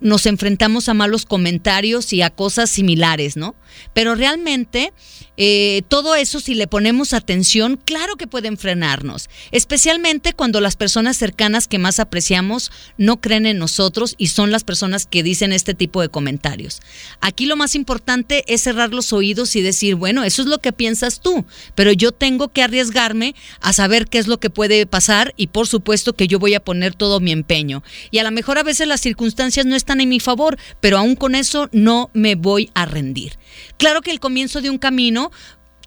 nos 0.00 0.26
enfrentamos 0.26 0.88
a 0.88 0.94
malos 0.94 1.26
comentarios 1.26 2.12
y 2.12 2.22
a 2.22 2.30
cosas 2.30 2.70
similares, 2.70 3.36
¿no? 3.36 3.54
Pero 3.94 4.14
realmente 4.14 4.92
eh, 5.36 5.82
todo 5.88 6.16
eso, 6.16 6.40
si 6.40 6.54
le 6.54 6.66
ponemos 6.66 7.12
atención, 7.12 7.80
claro 7.84 8.16
que 8.16 8.26
pueden 8.26 8.56
frenarnos, 8.56 9.28
especialmente 9.52 10.32
cuando 10.32 10.60
las 10.60 10.76
personas 10.76 11.16
cercanas 11.16 11.68
que 11.68 11.78
más 11.78 12.00
apreciamos 12.00 12.72
no 12.96 13.20
creen 13.20 13.46
en 13.46 13.58
nosotros 13.58 14.14
y 14.18 14.28
son 14.28 14.50
las 14.50 14.64
personas 14.64 15.06
que 15.06 15.22
dicen 15.22 15.52
este 15.52 15.74
tipo 15.74 16.02
de 16.02 16.08
comentarios. 16.08 16.80
Aquí 17.20 17.46
lo 17.46 17.56
más 17.56 17.74
importante 17.74 18.44
es 18.52 18.62
cerrar 18.62 18.92
los 18.92 19.12
oídos 19.12 19.54
y 19.54 19.62
decir, 19.62 19.94
bueno, 19.94 20.24
eso 20.24 20.42
es 20.42 20.48
lo 20.48 20.58
que 20.58 20.72
piensas 20.72 21.20
tú, 21.20 21.46
pero 21.74 21.92
yo 21.92 22.12
tengo 22.12 22.48
que 22.48 22.62
arriesgarme 22.62 23.34
a 23.60 23.72
saber 23.72 24.08
qué 24.08 24.18
es 24.18 24.26
lo 24.26 24.40
que 24.40 24.50
puede 24.50 24.86
pasar 24.86 25.34
y 25.36 25.48
por 25.48 25.66
supuesto 25.66 26.14
que 26.14 26.26
yo 26.26 26.38
voy 26.38 26.54
a 26.54 26.64
poner 26.64 26.94
todo 26.94 27.20
mi 27.20 27.32
empeño. 27.32 27.82
Y 28.10 28.18
a 28.18 28.24
lo 28.24 28.30
mejor 28.30 28.58
a 28.58 28.62
veces 28.62 28.88
las 28.88 29.00
circunstancias 29.00 29.66
no 29.66 29.76
están 29.76 29.87
en 29.92 30.08
mi 30.08 30.20
favor, 30.20 30.58
pero 30.80 30.98
aún 30.98 31.16
con 31.16 31.34
eso 31.34 31.68
no 31.72 32.10
me 32.12 32.34
voy 32.34 32.70
a 32.74 32.86
rendir. 32.86 33.38
Claro 33.76 34.02
que 34.02 34.10
el 34.10 34.20
comienzo 34.20 34.60
de 34.60 34.70
un 34.70 34.78
camino 34.78 35.30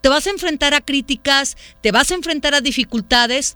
te 0.02 0.10
vas 0.10 0.28
a 0.28 0.32
enfrentar 0.32 0.74
a 0.74 0.82
críticas, 0.82 1.58
te 1.82 1.92
vas 1.92 2.12
a 2.12 2.16
enfrentar 2.16 2.56
a 2.56 2.62
dificultades, 2.62 3.56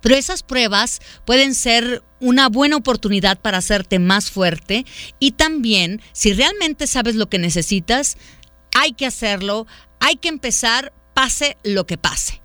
pero 0.00 0.16
esas 0.16 0.42
pruebas 0.42 1.00
pueden 1.24 1.54
ser 1.54 2.02
una 2.20 2.48
buena 2.48 2.76
oportunidad 2.76 3.40
para 3.40 3.58
hacerte 3.58 3.98
más 3.98 4.30
fuerte 4.30 4.84
y 5.18 5.32
también, 5.32 6.02
si 6.12 6.32
realmente 6.32 6.86
sabes 6.86 7.14
lo 7.14 7.28
que 7.28 7.38
necesitas, 7.38 8.16
hay 8.74 8.92
que 8.92 9.06
hacerlo, 9.06 9.66
hay 10.00 10.16
que 10.16 10.28
empezar, 10.28 10.92
pase 11.14 11.56
lo 11.62 11.86
que 11.86 11.98
pase. 11.98 12.42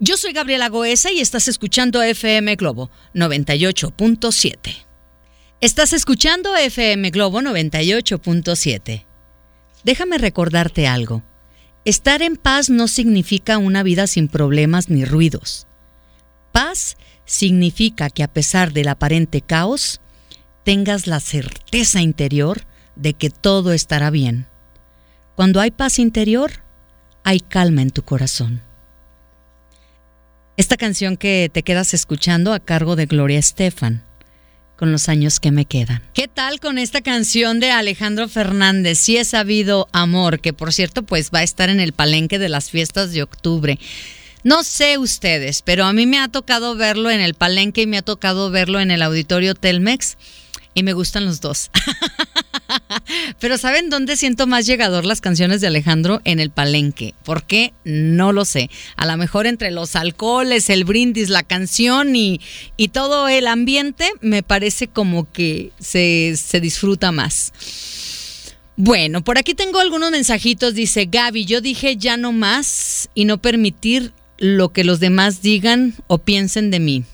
Yo 0.00 0.16
soy 0.16 0.32
Gabriela 0.32 0.68
Goesa 0.68 1.10
y 1.10 1.20
estás 1.20 1.48
escuchando 1.48 2.02
FM 2.02 2.54
Globo 2.56 2.90
98.7. 3.14 4.87
Estás 5.60 5.92
escuchando 5.92 6.56
FM 6.56 7.10
Globo 7.10 7.40
98.7. 7.40 9.04
Déjame 9.82 10.16
recordarte 10.16 10.86
algo. 10.86 11.24
Estar 11.84 12.22
en 12.22 12.36
paz 12.36 12.70
no 12.70 12.86
significa 12.86 13.58
una 13.58 13.82
vida 13.82 14.06
sin 14.06 14.28
problemas 14.28 14.88
ni 14.88 15.04
ruidos. 15.04 15.66
Paz 16.52 16.96
significa 17.24 18.08
que 18.08 18.22
a 18.22 18.28
pesar 18.28 18.72
del 18.72 18.86
aparente 18.86 19.40
caos, 19.40 20.00
tengas 20.62 21.08
la 21.08 21.18
certeza 21.18 22.02
interior 22.02 22.64
de 22.94 23.14
que 23.14 23.28
todo 23.28 23.72
estará 23.72 24.10
bien. 24.10 24.46
Cuando 25.34 25.60
hay 25.60 25.72
paz 25.72 25.98
interior, 25.98 26.52
hay 27.24 27.40
calma 27.40 27.82
en 27.82 27.90
tu 27.90 28.04
corazón. 28.04 28.62
Esta 30.56 30.76
canción 30.76 31.16
que 31.16 31.50
te 31.52 31.64
quedas 31.64 31.94
escuchando 31.94 32.52
a 32.52 32.60
cargo 32.60 32.94
de 32.94 33.06
Gloria 33.06 33.40
Estefan 33.40 34.06
con 34.78 34.92
los 34.92 35.08
años 35.08 35.40
que 35.40 35.50
me 35.50 35.64
quedan. 35.64 36.02
¿Qué 36.14 36.28
tal 36.28 36.60
con 36.60 36.78
esta 36.78 37.00
canción 37.00 37.58
de 37.58 37.72
Alejandro 37.72 38.28
Fernández? 38.28 38.98
Si 38.98 39.16
he 39.16 39.24
sabido 39.24 39.88
amor, 39.92 40.40
que 40.40 40.52
por 40.52 40.72
cierto 40.72 41.02
pues 41.02 41.30
va 41.34 41.40
a 41.40 41.42
estar 41.42 41.68
en 41.68 41.80
el 41.80 41.92
palenque 41.92 42.38
de 42.38 42.48
las 42.48 42.70
fiestas 42.70 43.12
de 43.12 43.22
octubre. 43.22 43.78
No 44.44 44.62
sé 44.62 44.96
ustedes, 44.96 45.62
pero 45.62 45.84
a 45.84 45.92
mí 45.92 46.06
me 46.06 46.20
ha 46.20 46.28
tocado 46.28 46.76
verlo 46.76 47.10
en 47.10 47.20
el 47.20 47.34
palenque 47.34 47.82
y 47.82 47.86
me 47.86 47.98
ha 47.98 48.02
tocado 48.02 48.50
verlo 48.50 48.78
en 48.80 48.92
el 48.92 49.02
auditorio 49.02 49.56
Telmex 49.56 50.16
y 50.74 50.82
me 50.82 50.92
gustan 50.92 51.24
los 51.24 51.40
dos. 51.40 51.70
Pero 53.40 53.58
¿saben 53.58 53.90
dónde 53.90 54.16
siento 54.16 54.46
más 54.46 54.66
llegador 54.66 55.04
las 55.04 55.20
canciones 55.20 55.60
de 55.60 55.66
Alejandro? 55.66 56.20
En 56.24 56.40
el 56.40 56.50
palenque. 56.50 57.14
¿Por 57.24 57.44
qué? 57.44 57.72
No 57.84 58.32
lo 58.32 58.44
sé. 58.44 58.70
A 58.96 59.06
lo 59.06 59.16
mejor 59.16 59.46
entre 59.46 59.70
los 59.70 59.96
alcoholes, 59.96 60.70
el 60.70 60.84
brindis, 60.84 61.28
la 61.28 61.42
canción 61.42 62.14
y, 62.14 62.40
y 62.76 62.88
todo 62.88 63.28
el 63.28 63.46
ambiente, 63.46 64.10
me 64.20 64.42
parece 64.42 64.88
como 64.88 65.30
que 65.32 65.72
se, 65.78 66.34
se 66.36 66.60
disfruta 66.60 67.12
más. 67.12 67.52
Bueno, 68.76 69.24
por 69.24 69.38
aquí 69.38 69.54
tengo 69.54 69.80
algunos 69.80 70.10
mensajitos. 70.10 70.74
Dice 70.74 71.06
Gaby, 71.06 71.44
yo 71.44 71.60
dije 71.60 71.96
ya 71.96 72.16
no 72.16 72.32
más 72.32 73.10
y 73.14 73.24
no 73.24 73.38
permitir 73.38 74.12
lo 74.38 74.72
que 74.72 74.84
los 74.84 75.00
demás 75.00 75.42
digan 75.42 75.94
o 76.06 76.18
piensen 76.18 76.70
de 76.70 76.80
mí. 76.80 77.04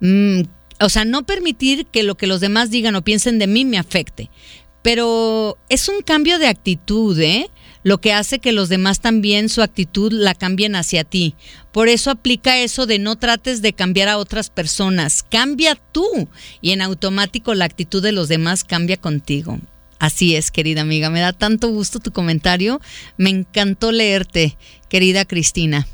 Mm, 0.00 0.42
o 0.80 0.88
sea, 0.88 1.04
no 1.04 1.24
permitir 1.24 1.86
que 1.86 2.02
lo 2.02 2.16
que 2.16 2.26
los 2.26 2.40
demás 2.40 2.70
digan 2.70 2.94
o 2.94 3.02
piensen 3.02 3.38
de 3.38 3.46
mí 3.46 3.64
me 3.64 3.78
afecte. 3.78 4.30
Pero 4.82 5.58
es 5.68 5.88
un 5.88 6.02
cambio 6.02 6.38
de 6.38 6.46
actitud, 6.46 7.18
¿eh? 7.18 7.50
Lo 7.82 8.00
que 8.00 8.12
hace 8.12 8.38
que 8.38 8.52
los 8.52 8.68
demás 8.68 9.00
también 9.00 9.48
su 9.48 9.62
actitud 9.62 10.12
la 10.12 10.34
cambien 10.34 10.76
hacia 10.76 11.04
ti. 11.04 11.34
Por 11.72 11.88
eso 11.88 12.10
aplica 12.10 12.58
eso 12.58 12.86
de 12.86 12.98
no 12.98 13.16
trates 13.16 13.62
de 13.62 13.72
cambiar 13.72 14.08
a 14.08 14.18
otras 14.18 14.50
personas. 14.50 15.22
Cambia 15.22 15.74
tú 15.74 16.28
y 16.60 16.72
en 16.72 16.82
automático 16.82 17.54
la 17.54 17.64
actitud 17.64 18.02
de 18.02 18.12
los 18.12 18.28
demás 18.28 18.64
cambia 18.64 18.96
contigo. 18.96 19.58
Así 19.98 20.36
es, 20.36 20.50
querida 20.50 20.82
amiga. 20.82 21.10
Me 21.10 21.20
da 21.20 21.32
tanto 21.32 21.68
gusto 21.68 21.98
tu 21.98 22.12
comentario. 22.12 22.80
Me 23.16 23.30
encantó 23.30 23.90
leerte, 23.90 24.56
querida 24.88 25.24
Cristina. 25.24 25.86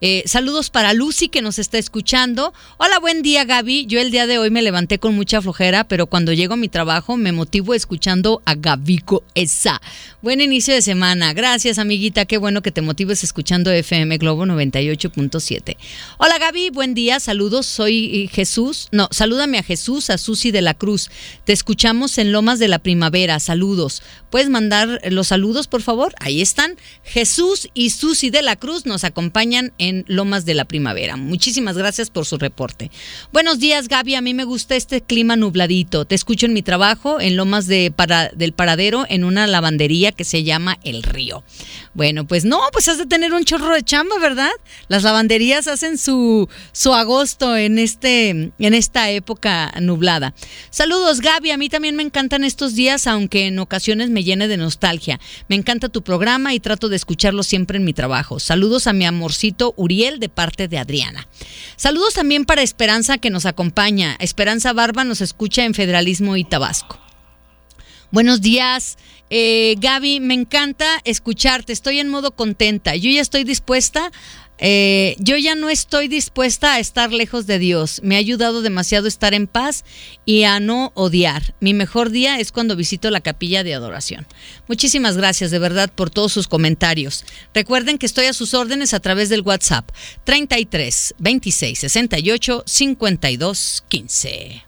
Eh, 0.00 0.22
saludos 0.26 0.70
para 0.70 0.92
Lucy 0.92 1.28
que 1.28 1.40
nos 1.40 1.58
está 1.58 1.78
escuchando. 1.78 2.52
Hola, 2.78 2.98
buen 2.98 3.22
día 3.22 3.44
Gaby. 3.44 3.86
Yo 3.86 4.00
el 4.00 4.10
día 4.10 4.26
de 4.26 4.38
hoy 4.38 4.50
me 4.50 4.60
levanté 4.60 4.98
con 4.98 5.14
mucha 5.14 5.40
flojera, 5.40 5.84
pero 5.84 6.06
cuando 6.06 6.32
llego 6.32 6.54
a 6.54 6.58
mi 6.58 6.68
trabajo 6.68 7.16
me 7.16 7.32
motivo 7.32 7.74
escuchando 7.74 8.42
a 8.44 8.54
Gabico 8.54 9.22
Esa. 9.34 9.80
Buen 10.20 10.40
inicio 10.40 10.74
de 10.74 10.82
semana. 10.82 11.32
Gracias 11.32 11.78
amiguita. 11.78 12.26
Qué 12.26 12.38
bueno 12.38 12.60
que 12.60 12.72
te 12.72 12.82
motives 12.82 13.22
escuchando 13.24 13.70
FM 13.70 14.18
Globo 14.18 14.44
98.7. 14.44 15.76
Hola 16.18 16.38
Gaby, 16.38 16.70
buen 16.70 16.94
día. 16.94 17.20
Saludos. 17.20 17.66
Soy 17.66 18.28
Jesús. 18.32 18.88
No, 18.90 19.08
salúdame 19.12 19.58
a 19.58 19.62
Jesús, 19.62 20.10
a 20.10 20.18
Susi 20.18 20.50
de 20.50 20.62
la 20.62 20.74
Cruz. 20.74 21.10
Te 21.44 21.52
escuchamos 21.52 22.18
en 22.18 22.32
Lomas 22.32 22.58
de 22.58 22.68
la 22.68 22.80
Primavera. 22.80 23.38
Saludos. 23.38 24.02
¿Puedes 24.30 24.50
mandar 24.50 25.00
los 25.10 25.28
saludos, 25.28 25.68
por 25.68 25.82
favor? 25.82 26.14
Ahí 26.18 26.42
están. 26.42 26.76
Jesús 27.04 27.68
y 27.72 27.90
Susi 27.90 28.30
de 28.30 28.42
la 28.42 28.56
Cruz 28.56 28.84
nos 28.84 29.04
acompañan 29.04 29.72
en 29.78 29.83
Lomas 30.06 30.44
de 30.44 30.54
la 30.54 30.64
Primavera. 30.64 31.16
Muchísimas 31.16 31.76
gracias 31.76 32.10
por 32.10 32.26
su 32.26 32.38
reporte. 32.38 32.90
Buenos 33.32 33.58
días, 33.58 33.88
Gaby. 33.88 34.14
A 34.14 34.20
mí 34.20 34.34
me 34.34 34.44
gusta 34.44 34.76
este 34.76 35.00
clima 35.00 35.36
nubladito. 35.36 36.04
Te 36.04 36.14
escucho 36.14 36.46
en 36.46 36.52
mi 36.52 36.62
trabajo 36.62 37.20
en 37.20 37.36
Lomas 37.36 37.66
de 37.66 37.92
para, 37.94 38.30
del 38.30 38.52
Paradero 38.52 39.04
en 39.08 39.24
una 39.24 39.46
lavandería 39.46 40.12
que 40.12 40.24
se 40.24 40.42
llama 40.42 40.78
El 40.84 41.02
Río. 41.02 41.44
Bueno, 41.94 42.26
pues 42.26 42.44
no, 42.44 42.60
pues 42.72 42.88
has 42.88 42.98
de 42.98 43.06
tener 43.06 43.32
un 43.32 43.44
chorro 43.44 43.72
de 43.72 43.82
chamba, 43.82 44.18
¿verdad? 44.18 44.50
Las 44.88 45.02
lavanderías 45.02 45.68
hacen 45.68 45.98
su, 45.98 46.48
su 46.72 46.92
agosto 46.94 47.56
en, 47.56 47.78
este, 47.78 48.30
en 48.30 48.74
esta 48.74 49.10
época 49.10 49.72
nublada. 49.80 50.34
Saludos, 50.70 51.20
Gaby. 51.20 51.50
A 51.50 51.56
mí 51.56 51.68
también 51.68 51.96
me 51.96 52.02
encantan 52.02 52.44
estos 52.44 52.74
días, 52.74 53.06
aunque 53.06 53.46
en 53.46 53.58
ocasiones 53.58 54.10
me 54.10 54.24
llene 54.24 54.48
de 54.48 54.56
nostalgia. 54.56 55.20
Me 55.48 55.56
encanta 55.56 55.88
tu 55.88 56.02
programa 56.02 56.54
y 56.54 56.60
trato 56.60 56.88
de 56.88 56.96
escucharlo 56.96 57.42
siempre 57.42 57.78
en 57.78 57.84
mi 57.84 57.92
trabajo. 57.92 58.40
Saludos 58.40 58.86
a 58.86 58.92
mi 58.92 59.04
amorcito 59.04 59.73
Uriel 59.76 60.20
de 60.20 60.28
parte 60.28 60.68
de 60.68 60.78
Adriana. 60.78 61.28
Saludos 61.76 62.14
también 62.14 62.44
para 62.44 62.62
Esperanza 62.62 63.18
que 63.18 63.30
nos 63.30 63.46
acompaña. 63.46 64.16
Esperanza 64.20 64.72
Barba 64.72 65.04
nos 65.04 65.20
escucha 65.20 65.64
en 65.64 65.74
Federalismo 65.74 66.36
y 66.36 66.44
Tabasco. 66.44 66.98
Buenos 68.10 68.40
días, 68.40 68.96
eh, 69.30 69.74
Gaby, 69.78 70.20
me 70.20 70.34
encanta 70.34 70.86
escucharte, 71.04 71.72
estoy 71.72 71.98
en 71.98 72.08
modo 72.08 72.30
contenta. 72.30 72.94
Yo 72.94 73.10
ya 73.10 73.20
estoy 73.20 73.42
dispuesta 73.42 74.12
Eh, 74.58 75.16
yo 75.18 75.36
ya 75.36 75.56
no 75.56 75.68
estoy 75.68 76.06
dispuesta 76.06 76.74
a 76.74 76.78
estar 76.78 77.12
lejos 77.12 77.46
de 77.46 77.58
Dios. 77.58 78.00
Me 78.04 78.14
ha 78.14 78.18
ayudado 78.18 78.62
demasiado 78.62 79.08
estar 79.08 79.34
en 79.34 79.46
paz 79.46 79.84
y 80.24 80.44
a 80.44 80.60
no 80.60 80.92
odiar. 80.94 81.54
Mi 81.60 81.74
mejor 81.74 82.10
día 82.10 82.38
es 82.38 82.52
cuando 82.52 82.76
visito 82.76 83.10
la 83.10 83.20
capilla 83.20 83.64
de 83.64 83.74
adoración. 83.74 84.26
Muchísimas 84.68 85.16
gracias 85.16 85.50
de 85.50 85.58
verdad 85.58 85.90
por 85.92 86.10
todos 86.10 86.32
sus 86.32 86.46
comentarios. 86.46 87.24
Recuerden 87.52 87.98
que 87.98 88.06
estoy 88.06 88.26
a 88.26 88.32
sus 88.32 88.54
órdenes 88.54 88.94
a 88.94 89.00
través 89.00 89.28
del 89.28 89.42
WhatsApp 89.42 89.90
33 90.24 91.14
26 91.18 91.78
68 91.78 92.62
52 92.64 93.84
15. 93.88 94.64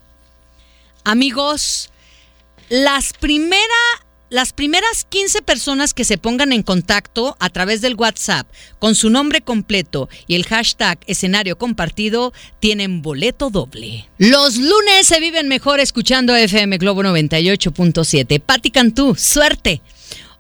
Amigos, 1.05 1.91
las 2.69 3.13
primeras 3.13 4.06
las 4.29 4.53
primeras 4.53 5.05
15 5.09 5.43
personas 5.43 5.95
que 5.95 6.05
se 6.05 6.19
pongan 6.19 6.53
en 6.53 6.63
contacto 6.63 7.37
a 7.39 7.51
través 7.51 7.81
del 7.81 7.95
WhatsApp 7.95 8.49
con 8.79 8.95
su 8.95 9.11
nombre 9.11 9.41
completo 9.41 10.09
y 10.27 10.35
el 10.35 10.45
hashtag 10.47 10.99
escenario 11.07 11.59
compartido 11.59 12.33
tienen 12.61 13.03
boleto 13.03 13.51
doble. 13.51 14.09
Los 14.19 14.57
lunes 14.57 15.07
se 15.07 15.21
viven 15.21 15.49
mejor 15.49 15.81
escuchando 15.81 16.35
FM 16.35 16.79
Globo 16.79 17.03
98.7. 17.03 18.41
Pati 18.41 18.71
Cantú, 18.71 19.15
suerte. 19.15 19.83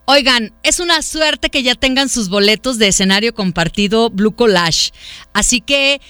Oigan, 0.05 0.53
es 0.63 0.79
una 0.79 1.03
suerte 1.03 1.51
que 1.51 1.65
ya 1.65 1.75
tengan 1.75 2.09
sus 2.09 2.29
boletos 2.29 2.79
de 2.79 2.89
escenario 2.89 3.35
compartido 3.35 4.09
Blue 4.11 4.37
Collage. 4.37 4.93
Así 5.33 5.61
que, 5.61 6.01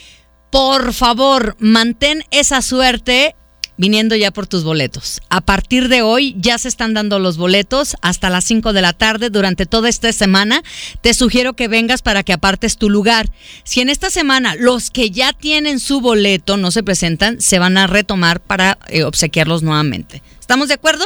por 0.50 0.92
favor, 0.92 1.56
mantén 1.60 2.22
esa 2.30 2.60
suerte 2.60 3.36
viniendo 3.76 4.16
ya 4.16 4.30
por 4.30 4.46
tus 4.46 4.64
boletos. 4.64 5.20
A 5.28 5.40
partir 5.40 5.88
de 5.88 6.02
hoy 6.02 6.34
ya 6.38 6.58
se 6.58 6.68
están 6.68 6.94
dando 6.94 7.18
los 7.18 7.36
boletos 7.36 7.96
hasta 8.02 8.30
las 8.30 8.44
5 8.44 8.72
de 8.72 8.82
la 8.82 8.92
tarde 8.92 9.30
durante 9.30 9.66
toda 9.66 9.88
esta 9.88 10.12
semana. 10.12 10.62
Te 11.00 11.14
sugiero 11.14 11.54
que 11.54 11.68
vengas 11.68 12.02
para 12.02 12.22
que 12.22 12.32
apartes 12.32 12.76
tu 12.76 12.90
lugar. 12.90 13.30
Si 13.64 13.80
en 13.80 13.88
esta 13.88 14.10
semana 14.10 14.54
los 14.54 14.90
que 14.90 15.10
ya 15.10 15.32
tienen 15.32 15.80
su 15.80 16.00
boleto 16.00 16.56
no 16.56 16.70
se 16.70 16.82
presentan, 16.82 17.40
se 17.40 17.58
van 17.58 17.76
a 17.76 17.86
retomar 17.86 18.40
para 18.40 18.78
eh, 18.88 19.04
obsequiarlos 19.04 19.62
nuevamente. 19.62 20.22
¿Estamos 20.46 20.68
de 20.68 20.74
acuerdo? 20.74 21.04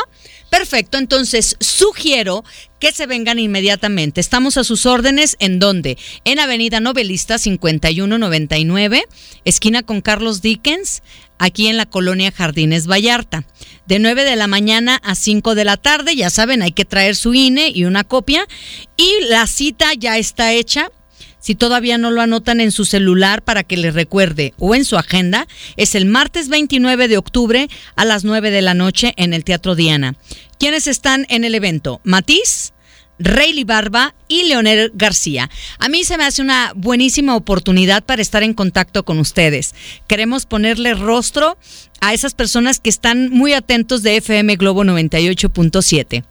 Perfecto, 0.51 0.99
entonces 0.99 1.57
sugiero 1.61 2.45
que 2.79 2.93
se 2.93 3.07
vengan 3.07 3.39
inmediatamente. 3.39 4.21
Estamos 4.21 4.59
a 4.59 4.65
sus 4.65 4.85
órdenes 4.85 5.37
en 5.39 5.59
donde? 5.59 5.97
En 6.27 6.39
Avenida 6.39 6.79
Novelista 6.79 7.39
5199, 7.39 9.03
esquina 9.47 9.83
con 9.83 10.03
Carlos 10.03 10.43
Dickens, 10.43 11.03
aquí 11.39 11.69
en 11.69 11.79
la 11.79 11.87
colonia 11.87 12.31
Jardines 12.33 12.87
Vallarta. 12.87 13.47
De 13.87 13.99
9 13.99 14.25
de 14.25 14.37
la 14.37 14.47
mañana 14.47 15.01
a 15.03 15.15
5 15.15 15.55
de 15.55 15.65
la 15.65 15.79
tarde, 15.79 16.15
ya 16.17 16.29
saben, 16.29 16.61
hay 16.61 16.73
que 16.73 16.85
traer 16.85 17.17
su 17.17 17.33
INE 17.33 17.71
y 17.75 17.85
una 17.85 18.05
copia. 18.05 18.47
Y 18.99 19.11
la 19.31 19.47
cita 19.47 19.95
ya 19.95 20.19
está 20.19 20.53
hecha. 20.53 20.91
Si 21.41 21.55
todavía 21.55 21.99
no 21.99 22.11
lo 22.11 22.21
anotan 22.21 22.61
en 22.61 22.71
su 22.71 22.85
celular 22.85 23.43
para 23.43 23.65
que 23.65 23.77
les 23.77 23.95
recuerde 23.95 24.55
o 24.59 24.75
en 24.75 24.85
su 24.85 24.97
agenda, 24.97 25.49
es 25.77 25.95
el 25.95 26.07
martes 26.07 26.49
29 26.49 27.09
de 27.09 27.19
octubre 27.19 27.69
a 27.97 28.05
las 28.05 28.25
9 28.25 28.51
de 28.51 28.63
la 28.63 28.75
noche 28.75 29.15
en 29.17 29.33
el 29.33 29.45
Teatro 29.45 29.75
Diana. 29.75 30.15
¿Quiénes 30.59 30.87
están 30.87 31.27
en 31.31 31.45
el 31.45 31.55
evento? 31.55 32.01
Matiz, 32.05 32.73
Rayleigh 33.19 33.65
Barba 33.65 34.15
y 34.29 34.45
Leonel 34.45 34.93
García. 34.95 35.51
A 35.79 35.89
mí 35.89 36.05
se 36.05 36.17
me 36.17 36.25
hace 36.25 36.43
una 36.43 36.73
buenísima 36.75 37.37
oportunidad 37.37 38.03
para 38.03 38.23
estar 38.23 38.43
en 38.43 38.55
contacto 38.55 39.05
con 39.05 39.19
ustedes. 39.19 39.75
Queremos 40.07 40.47
ponerle 40.47 40.95
rostro 40.95 41.59
a 42.01 42.15
esas 42.15 42.35
personas 42.35 42.81
que 42.81 42.91
están 42.91 43.31
muy 43.31 43.53
atentos 43.53 44.03
de 44.03 44.17
FM 44.17 44.57
Globo 44.57 44.85
98.7. 44.85 46.25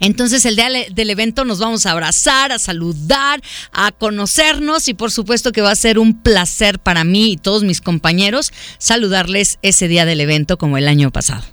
Entonces 0.00 0.44
el 0.44 0.56
día 0.56 0.68
del 0.68 1.10
evento 1.10 1.44
nos 1.44 1.58
vamos 1.58 1.86
a 1.86 1.92
abrazar, 1.92 2.52
a 2.52 2.58
saludar, 2.58 3.40
a 3.72 3.92
conocernos 3.92 4.88
y 4.88 4.94
por 4.94 5.10
supuesto 5.10 5.52
que 5.52 5.60
va 5.60 5.70
a 5.70 5.76
ser 5.76 5.98
un 5.98 6.22
placer 6.22 6.78
para 6.78 7.04
mí 7.04 7.32
y 7.32 7.36
todos 7.36 7.64
mis 7.64 7.80
compañeros 7.80 8.52
saludarles 8.78 9.58
ese 9.62 9.88
día 9.88 10.04
del 10.04 10.20
evento 10.20 10.58
como 10.58 10.78
el 10.78 10.88
año 10.88 11.10
pasado. 11.10 11.44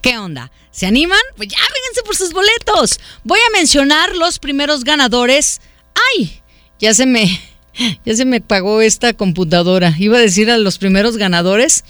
¿Qué 0.00 0.18
onda? 0.18 0.50
¿Se 0.72 0.86
animan? 0.86 1.20
Pues 1.36 1.48
ya, 1.48 1.58
vénganse 1.58 2.02
por 2.04 2.16
sus 2.16 2.32
boletos. 2.32 2.98
Voy 3.24 3.38
a 3.38 3.56
mencionar 3.56 4.16
los 4.16 4.38
primeros 4.38 4.84
ganadores. 4.84 5.60
¡Ay! 6.16 6.40
Ya 6.80 6.92
se 6.94 7.06
me, 7.06 7.40
ya 8.04 8.16
se 8.16 8.24
me 8.24 8.40
pagó 8.40 8.82
esta 8.82 9.12
computadora. 9.12 9.94
Iba 9.98 10.18
a 10.18 10.20
decir 10.20 10.50
a 10.50 10.58
los 10.58 10.78
primeros 10.78 11.16
ganadores, 11.16 11.84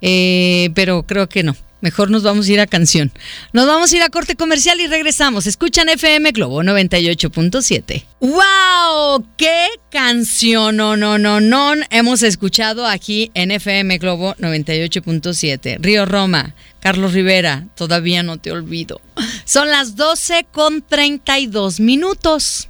eh, 0.00 0.70
pero 0.74 1.02
creo 1.06 1.28
que 1.28 1.42
no. 1.42 1.54
Mejor 1.80 2.10
nos 2.10 2.22
vamos 2.22 2.48
a 2.48 2.52
ir 2.52 2.60
a 2.60 2.66
canción. 2.66 3.12
Nos 3.52 3.66
vamos 3.66 3.92
a 3.92 3.96
ir 3.96 4.02
a 4.02 4.08
corte 4.08 4.36
comercial 4.36 4.80
y 4.80 4.86
regresamos. 4.86 5.46
Escuchan 5.46 5.88
FM 5.88 6.32
Globo 6.32 6.62
98.7. 6.62 8.04
¡Wow! 8.20 9.26
¡Qué 9.36 9.68
canción! 9.90 10.76
No, 10.76 10.96
no, 10.96 11.18
no, 11.18 11.40
no. 11.40 11.72
Hemos 11.90 12.22
escuchado 12.22 12.86
aquí 12.86 13.30
en 13.34 13.50
FM 13.50 13.98
Globo 13.98 14.34
98.7. 14.36 15.78
Río 15.80 16.06
Roma, 16.06 16.54
Carlos 16.80 17.12
Rivera, 17.12 17.66
todavía 17.74 18.22
no 18.22 18.38
te 18.38 18.50
olvido. 18.50 19.00
Son 19.44 19.68
las 19.70 19.96
12 19.96 20.46
con 20.50 20.82
32 20.82 21.80
minutos. 21.80 22.69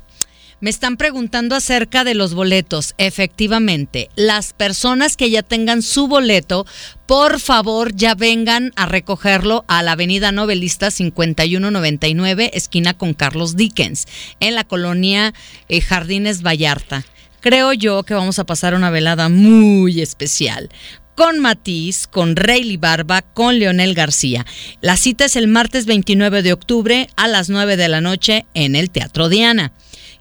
Me 0.60 0.68
están 0.68 0.98
preguntando 0.98 1.56
acerca 1.56 2.04
de 2.04 2.14
los 2.14 2.34
boletos. 2.34 2.94
Efectivamente, 2.98 4.10
las 4.14 4.52
personas 4.52 5.16
que 5.16 5.30
ya 5.30 5.42
tengan 5.42 5.80
su 5.80 6.06
boleto, 6.06 6.66
por 7.06 7.40
favor 7.40 7.94
ya 7.96 8.14
vengan 8.14 8.70
a 8.76 8.84
recogerlo 8.84 9.64
a 9.68 9.82
la 9.82 9.92
Avenida 9.92 10.32
Novelista 10.32 10.90
5199, 10.90 12.50
esquina 12.52 12.92
con 12.92 13.14
Carlos 13.14 13.56
Dickens, 13.56 14.06
en 14.38 14.54
la 14.54 14.64
colonia 14.64 15.32
eh, 15.70 15.80
Jardines 15.80 16.42
Vallarta. 16.42 17.06
Creo 17.40 17.72
yo 17.72 18.02
que 18.02 18.12
vamos 18.12 18.38
a 18.38 18.44
pasar 18.44 18.74
una 18.74 18.90
velada 18.90 19.30
muy 19.30 20.02
especial 20.02 20.68
con 21.14 21.38
Matiz, 21.38 22.06
con 22.06 22.36
Rayleigh 22.36 22.78
Barba, 22.78 23.22
con 23.22 23.58
Leonel 23.58 23.94
García. 23.94 24.46
La 24.80 24.96
cita 24.96 25.26
es 25.26 25.36
el 25.36 25.48
martes 25.48 25.84
29 25.84 26.42
de 26.42 26.52
octubre 26.52 27.08
a 27.16 27.28
las 27.28 27.50
9 27.50 27.76
de 27.76 27.88
la 27.88 28.00
noche 28.00 28.46
en 28.54 28.74
el 28.74 28.90
Teatro 28.90 29.28
Diana. 29.28 29.72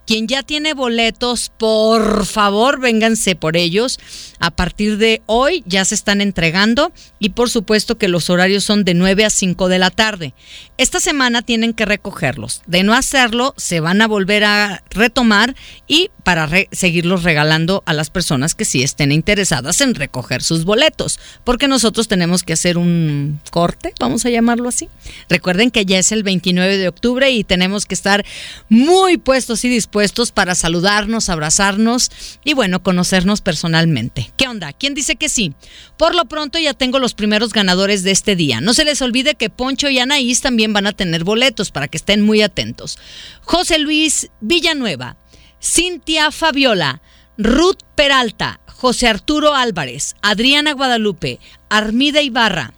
Quien 0.10 0.28
ya 0.28 0.42
tiene 0.42 0.74
boletos, 0.74 1.52
por 1.56 2.26
favor, 2.26 2.80
vénganse 2.80 3.36
por 3.36 3.56
ellos. 3.56 4.00
A 4.40 4.50
partir 4.50 4.98
de 4.98 5.22
hoy 5.28 5.64
ya 5.68 5.86
se 5.86 5.94
están 5.94 6.20
entregando 6.20 6.92
y 7.20 7.30
por 7.30 7.52
supuesto 7.52 8.00
que 8.00 8.08
los 8.08 8.32
horarios 8.32 8.64
son 8.64 8.84
de 8.86 8.96
9 8.96 9.26
a 9.26 9.30
5 9.30 9.68
de 9.68 9.78
la 9.78 9.92
tarde. 9.92 10.34
Esta 10.80 11.00
semana 11.00 11.44
tienen 11.44 11.74
que 11.74 11.86
recogerlos. 11.86 12.64
De 12.66 12.82
no 12.82 12.96
hacerlo, 12.96 13.54
se 13.56 13.82
van 13.82 14.02
a 14.02 14.08
volver 14.08 14.46
a 14.46 14.84
retomar 14.90 15.56
y 15.88 16.10
para 16.24 16.50
seguirlos 16.72 17.24
regalando 17.24 17.84
a 17.86 17.94
las 17.94 18.10
personas 18.10 18.56
que 18.56 18.66
sí 18.66 18.82
estén 18.82 19.12
interesadas 19.12 19.82
en 19.82 19.94
recoger 19.94 20.42
sus 20.42 20.64
boletos, 20.64 21.20
porque 21.44 21.68
nosotros 21.68 22.08
tenemos 22.08 22.44
que 22.44 22.54
hacer 22.54 22.78
un 22.78 23.40
corte, 23.52 23.94
vamos 24.00 24.26
a 24.26 24.30
llamarlo 24.30 24.70
así. 24.70 24.90
Recuerden 25.28 25.72
que 25.72 25.86
ya 25.86 25.98
es 26.00 26.12
el 26.12 26.24
29 26.24 26.78
de 26.78 26.88
octubre 26.88 27.30
y 27.32 27.44
tenemos 27.44 27.86
que 27.86 27.96
estar 27.96 28.26
muy 28.70 29.18
puestos 29.18 29.66
y 29.66 29.70
dispuestos 29.70 29.99
para 30.34 30.56
saludarnos, 30.56 31.28
abrazarnos 31.28 32.10
y 32.46 32.54
bueno, 32.54 32.82
conocernos 32.82 33.42
personalmente. 33.42 34.32
¿Qué 34.38 34.48
onda? 34.48 34.72
¿Quién 34.72 34.94
dice 34.94 35.18
que 35.18 35.28
sí? 35.28 35.54
Por 35.98 36.16
lo 36.16 36.26
pronto 36.26 36.58
ya 36.58 36.74
tengo 36.74 37.00
los 37.00 37.14
primeros 37.14 37.52
ganadores 37.52 38.04
de 38.04 38.12
este 38.12 38.38
día. 38.38 38.62
No 38.62 38.74
se 38.74 38.86
les 38.86 39.02
olvide 39.02 39.36
que 39.36 39.50
Poncho 39.50 39.90
y 39.90 40.00
Anaís 40.00 40.40
también 40.42 40.72
van 40.72 40.88
a 40.88 40.94
tener 40.94 41.26
boletos 41.26 41.72
para 41.72 41.90
que 41.90 41.98
estén 41.98 42.22
muy 42.22 42.42
atentos. 42.42 42.98
José 43.42 43.78
Luis 43.78 44.30
Villanueva, 44.40 45.18
Cintia 45.62 46.32
Fabiola, 46.32 47.02
Ruth 47.38 47.84
Peralta, 47.96 48.62
José 48.68 49.08
Arturo 49.08 49.54
Álvarez, 49.54 50.16
Adriana 50.22 50.72
Guadalupe, 50.72 51.42
Armida 51.70 52.22
Ibarra, 52.22 52.74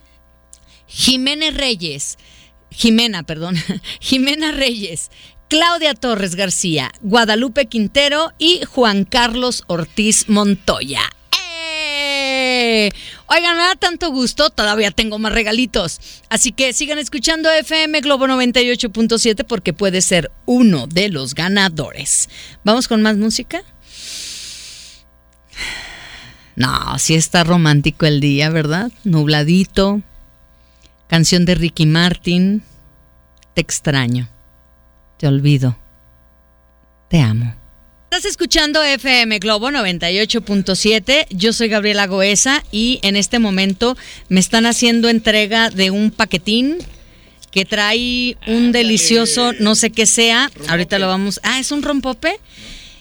Jiménez 0.88 1.53
Reyes, 1.53 2.17
Jimena, 2.72 3.24
perdón, 3.24 3.55
Jimena 3.99 4.51
Reyes, 4.51 5.11
Claudia 5.52 5.95
Torres 5.95 6.36
García, 6.36 6.93
Guadalupe 7.02 7.66
Quintero 7.66 8.32
y 8.38 8.62
Juan 8.64 9.04
Carlos 9.04 9.66
Ortiz 9.68 10.30
Montoya. 10.30 11.02
¡Eh! 11.45 12.89
Oigan, 13.26 13.58
me 13.58 13.64
da 13.64 13.76
tanto 13.76 14.12
gusto, 14.12 14.49
todavía 14.49 14.91
tengo 14.91 15.20
más 15.20 15.34
regalitos. 15.34 15.99
Así 16.30 16.54
que 16.54 16.72
sigan 16.72 16.99
escuchando 16.99 17.52
FM 17.52 17.99
Globo 17.99 18.28
98.7 18.28 19.45
porque 19.45 19.74
puede 19.74 19.99
ser 19.99 20.32
uno 20.45 20.88
de 20.88 21.10
los 21.10 21.36
ganadores. 21.36 22.30
¿Vamos 22.64 22.88
con 22.88 23.02
más 23.02 23.18
música? 23.18 23.62
No, 26.56 26.97
sí 26.97 27.16
está 27.16 27.43
romántico 27.43 28.06
el 28.06 28.22
día, 28.22 28.49
¿verdad? 28.52 28.89
Nubladito. 29.04 30.02
Canción 31.10 31.43
de 31.43 31.56
Ricky 31.56 31.88
Martin. 31.88 32.64
Te 33.54 33.60
extraño. 33.60 34.30
Te 35.22 35.28
olvido. 35.28 35.78
Te 37.07 37.19
amo. 37.19 37.55
Estás 38.05 38.26
escuchando 38.26 38.82
FM 38.82 39.38
Globo 39.38 39.69
98.7. 39.69 41.28
Yo 41.30 41.53
soy 41.53 41.67
Gabriela 41.67 42.07
Goesa 42.07 42.63
y 42.72 42.99
en 43.03 43.15
este 43.15 43.38
momento 43.38 43.95
me 44.30 44.39
están 44.39 44.65
haciendo 44.65 45.09
entrega 45.09 45.69
de 45.69 45.91
un 45.91 46.09
paquetín 46.09 46.80
que 47.51 47.65
trae 47.65 48.36
un 48.47 48.72
delicioso, 48.72 49.53
no 49.59 49.76
sé 49.76 49.91
qué 49.91 50.07
sea. 50.07 50.49
Ahorita 50.69 50.97
lo 50.97 51.05
vamos. 51.05 51.39
Ah, 51.43 51.59
es 51.59 51.72
un 51.72 51.84
rompope. 51.84 52.39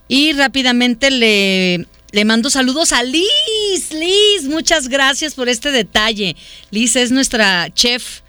Y 0.06 0.34
rápidamente 0.34 1.10
le 1.10 1.86
Le 2.12 2.24
mando 2.26 2.50
saludos 2.50 2.92
a 2.92 3.02
Liz. 3.02 3.92
Liz, 3.92 4.44
muchas 4.44 4.88
gracias 4.88 5.32
por 5.32 5.48
este 5.48 5.70
detalle. 5.70 6.36
Liz 6.70 6.96
es 6.96 7.12
nuestra 7.12 7.70
chef 7.72 8.20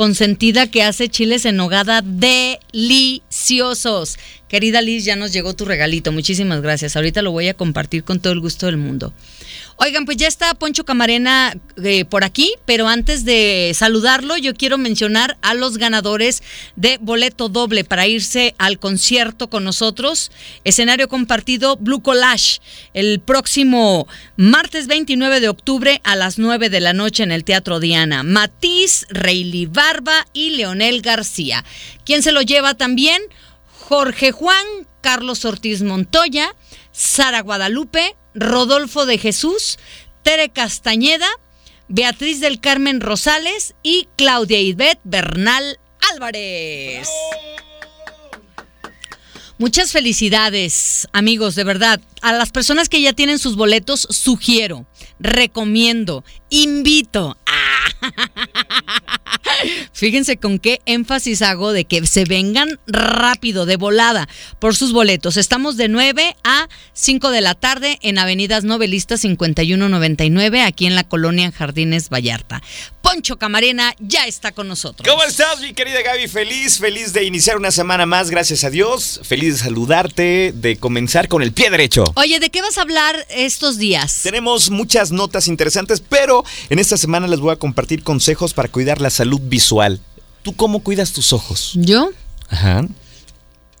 consentida 0.00 0.66
que 0.66 0.82
hace 0.82 1.10
chiles 1.10 1.44
en 1.44 1.56
nogada 1.56 2.00
deliciosos. 2.00 4.18
Querida 4.50 4.82
Liz, 4.82 5.04
ya 5.04 5.14
nos 5.14 5.32
llegó 5.32 5.54
tu 5.54 5.64
regalito. 5.64 6.10
Muchísimas 6.10 6.60
gracias. 6.60 6.96
Ahorita 6.96 7.22
lo 7.22 7.30
voy 7.30 7.46
a 7.46 7.54
compartir 7.54 8.02
con 8.02 8.18
todo 8.18 8.32
el 8.32 8.40
gusto 8.40 8.66
del 8.66 8.78
mundo. 8.78 9.14
Oigan, 9.76 10.06
pues 10.06 10.16
ya 10.16 10.26
está 10.26 10.52
Poncho 10.54 10.84
Camarena 10.84 11.56
eh, 11.82 12.04
por 12.04 12.24
aquí, 12.24 12.52
pero 12.66 12.88
antes 12.88 13.24
de 13.24 13.70
saludarlo, 13.76 14.36
yo 14.36 14.54
quiero 14.54 14.76
mencionar 14.76 15.38
a 15.40 15.54
los 15.54 15.78
ganadores 15.78 16.42
de 16.74 16.98
boleto 17.00 17.48
doble 17.48 17.84
para 17.84 18.08
irse 18.08 18.56
al 18.58 18.80
concierto 18.80 19.48
con 19.48 19.62
nosotros. 19.62 20.32
Escenario 20.64 21.06
compartido 21.06 21.76
Blue 21.76 22.02
Collage 22.02 22.60
el 22.92 23.20
próximo 23.20 24.08
martes 24.36 24.88
29 24.88 25.38
de 25.38 25.48
octubre 25.48 26.00
a 26.02 26.16
las 26.16 26.40
9 26.40 26.70
de 26.70 26.80
la 26.80 26.92
noche 26.92 27.22
en 27.22 27.30
el 27.30 27.44
Teatro 27.44 27.78
Diana. 27.78 28.24
Matiz, 28.24 29.06
Reyli 29.10 29.66
Barba 29.66 30.26
y 30.32 30.50
Leonel 30.56 31.02
García. 31.02 31.64
¿Quién 32.04 32.24
se 32.24 32.32
lo 32.32 32.42
lleva 32.42 32.74
también? 32.74 33.22
Jorge 33.90 34.30
Juan, 34.30 34.64
Carlos 35.00 35.44
Ortiz 35.44 35.82
Montoya, 35.82 36.54
Sara 36.92 37.40
Guadalupe, 37.40 38.14
Rodolfo 38.36 39.04
de 39.04 39.18
Jesús, 39.18 39.80
Tere 40.22 40.50
Castañeda, 40.50 41.26
Beatriz 41.88 42.38
del 42.38 42.60
Carmen 42.60 43.00
Rosales 43.00 43.74
y 43.82 44.06
Claudia 44.16 44.60
Ivette 44.60 45.00
Bernal 45.02 45.80
Álvarez. 46.12 47.08
Muchas 49.58 49.90
felicidades, 49.90 51.08
amigos, 51.12 51.56
de 51.56 51.64
verdad. 51.64 52.00
A 52.22 52.32
las 52.32 52.52
personas 52.52 52.88
que 52.88 53.02
ya 53.02 53.12
tienen 53.12 53.40
sus 53.40 53.56
boletos, 53.56 54.06
sugiero, 54.08 54.86
recomiendo, 55.18 56.24
invito. 56.48 57.36
Fíjense 59.92 60.38
con 60.38 60.58
qué 60.58 60.80
énfasis 60.86 61.42
hago 61.42 61.72
de 61.72 61.84
que 61.84 62.06
se 62.06 62.24
vengan 62.24 62.80
rápido, 62.86 63.66
de 63.66 63.76
volada, 63.76 64.28
por 64.58 64.74
sus 64.74 64.92
boletos. 64.92 65.36
Estamos 65.36 65.76
de 65.76 65.88
9 65.88 66.36
a 66.44 66.68
5 66.94 67.30
de 67.30 67.40
la 67.40 67.54
tarde 67.54 67.98
en 68.02 68.18
Avenidas 68.18 68.64
Novelistas 68.64 69.20
5199, 69.20 70.62
aquí 70.62 70.86
en 70.86 70.94
la 70.94 71.04
colonia 71.04 71.52
Jardines 71.52 72.08
Vallarta. 72.08 72.62
Poncho 73.02 73.38
Camarena 73.38 73.94
ya 73.98 74.26
está 74.26 74.52
con 74.52 74.68
nosotros. 74.68 75.08
¿Cómo 75.08 75.24
estás, 75.24 75.60
mi 75.60 75.72
querida 75.72 76.02
Gaby? 76.02 76.28
Feliz, 76.28 76.78
feliz 76.78 77.12
de 77.12 77.24
iniciar 77.24 77.56
una 77.56 77.70
semana 77.70 78.06
más, 78.06 78.30
gracias 78.30 78.62
a 78.64 78.70
Dios. 78.70 79.20
Feliz 79.24 79.54
de 79.54 79.64
saludarte, 79.64 80.52
de 80.54 80.76
comenzar 80.76 81.28
con 81.28 81.42
el 81.42 81.52
pie 81.52 81.70
derecho. 81.70 82.04
Oye, 82.16 82.38
¿de 82.40 82.50
qué 82.50 82.62
vas 82.62 82.78
a 82.78 82.82
hablar 82.82 83.26
estos 83.30 83.78
días? 83.78 84.20
Tenemos 84.22 84.70
muchas 84.70 85.12
notas 85.12 85.48
interesantes, 85.48 86.02
pero 86.06 86.44
en 86.68 86.78
esta 86.78 86.96
semana 86.96 87.26
les 87.26 87.40
voy 87.40 87.52
a 87.52 87.56
compartir 87.56 87.69
consejos 88.02 88.54
para 88.54 88.68
cuidar 88.68 89.00
la 89.00 89.10
salud 89.10 89.40
visual. 89.42 90.00
¿Tú 90.42 90.54
cómo 90.54 90.80
cuidas 90.80 91.12
tus 91.12 91.32
ojos? 91.32 91.72
¿Yo? 91.74 92.10
Ajá. 92.48 92.86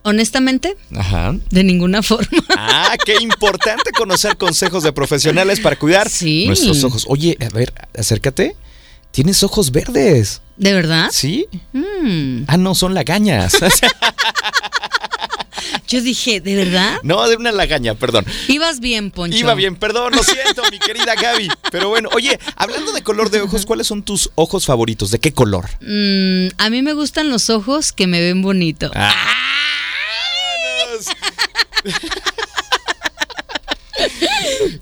Honestamente, 0.02 0.76
Ajá. 0.96 1.34
de 1.50 1.64
ninguna 1.64 2.02
forma. 2.02 2.42
Ah, 2.56 2.96
qué 3.04 3.16
importante 3.20 3.90
conocer 3.92 4.36
consejos 4.38 4.82
de 4.82 4.92
profesionales 4.92 5.60
para 5.60 5.78
cuidar 5.78 6.08
Sí. 6.08 6.46
nuestros 6.46 6.82
ojos. 6.84 7.04
Oye, 7.08 7.36
a 7.40 7.48
ver, 7.54 7.72
acércate. 7.98 8.56
Tienes 9.10 9.42
ojos 9.42 9.72
verdes. 9.72 10.40
¿De 10.56 10.72
verdad? 10.72 11.08
¿Sí? 11.12 11.46
Mm. 11.72 12.44
Ah, 12.46 12.56
no, 12.56 12.74
son 12.74 12.94
lagañas. 12.94 13.54
Yo 15.90 16.00
dije, 16.00 16.40
¿de 16.40 16.54
verdad? 16.54 16.98
no, 17.02 17.28
de 17.28 17.34
una 17.34 17.50
lagaña, 17.50 17.96
perdón. 17.96 18.24
Ibas 18.46 18.78
bien, 18.78 19.10
Poncho. 19.10 19.36
Iba 19.36 19.54
bien, 19.54 19.74
perdón, 19.74 20.14
lo 20.14 20.22
siento, 20.22 20.62
mi 20.70 20.78
querida 20.78 21.16
Gaby. 21.16 21.48
Pero 21.72 21.88
bueno, 21.88 22.08
oye, 22.12 22.38
hablando 22.54 22.92
de 22.92 23.02
color 23.02 23.30
de 23.30 23.40
ojos, 23.40 23.66
¿cuáles 23.66 23.88
son 23.88 24.04
tus 24.04 24.30
ojos 24.36 24.66
favoritos? 24.66 25.10
¿De 25.10 25.18
qué 25.18 25.32
color? 25.32 25.68
Mm, 25.80 26.50
a 26.58 26.70
mí 26.70 26.82
me 26.82 26.92
gustan 26.92 27.28
los 27.28 27.50
ojos 27.50 27.90
que 27.90 28.06
me 28.06 28.20
ven 28.20 28.40
bonito. 28.40 28.92
Ah. 28.94 29.12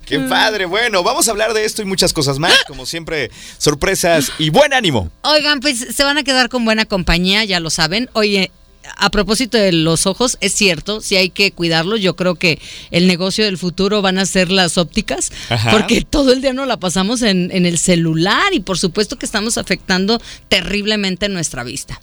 Qué 0.05 0.19
padre. 0.19 0.65
Bueno, 0.65 1.01
vamos 1.01 1.27
a 1.27 1.31
hablar 1.31 1.53
de 1.55 1.65
esto 1.65 1.81
y 1.81 1.85
muchas 1.85 2.13
cosas 2.13 2.37
más. 2.37 2.53
Como 2.67 2.85
siempre, 2.85 3.31
sorpresas 3.57 4.31
y 4.37 4.51
buen 4.51 4.73
ánimo. 4.73 5.11
Oigan, 5.23 5.59
pues 5.59 5.87
se 5.95 6.03
van 6.03 6.19
a 6.19 6.23
quedar 6.23 6.49
con 6.49 6.65
buena 6.65 6.85
compañía, 6.85 7.43
ya 7.45 7.59
lo 7.59 7.71
saben. 7.71 8.11
Oye, 8.13 8.51
a 8.97 9.09
propósito 9.09 9.57
de 9.57 9.71
los 9.71 10.05
ojos, 10.05 10.37
es 10.41 10.53
cierto, 10.53 11.01
sí 11.01 11.15
hay 11.15 11.29
que 11.29 11.51
cuidarlos. 11.51 12.01
Yo 12.01 12.15
creo 12.15 12.35
que 12.35 12.59
el 12.91 13.07
negocio 13.07 13.45
del 13.45 13.57
futuro 13.57 14.01
van 14.01 14.17
a 14.17 14.25
ser 14.25 14.51
las 14.51 14.77
ópticas, 14.77 15.31
Ajá. 15.49 15.71
porque 15.71 16.01
todo 16.01 16.31
el 16.31 16.41
día 16.41 16.53
nos 16.53 16.67
la 16.67 16.77
pasamos 16.77 17.21
en, 17.21 17.49
en 17.51 17.65
el 17.65 17.77
celular 17.77 18.53
y 18.53 18.59
por 18.59 18.77
supuesto 18.77 19.17
que 19.17 19.25
estamos 19.25 19.57
afectando 19.57 20.21
terriblemente 20.47 21.29
nuestra 21.29 21.63
vista. 21.63 21.99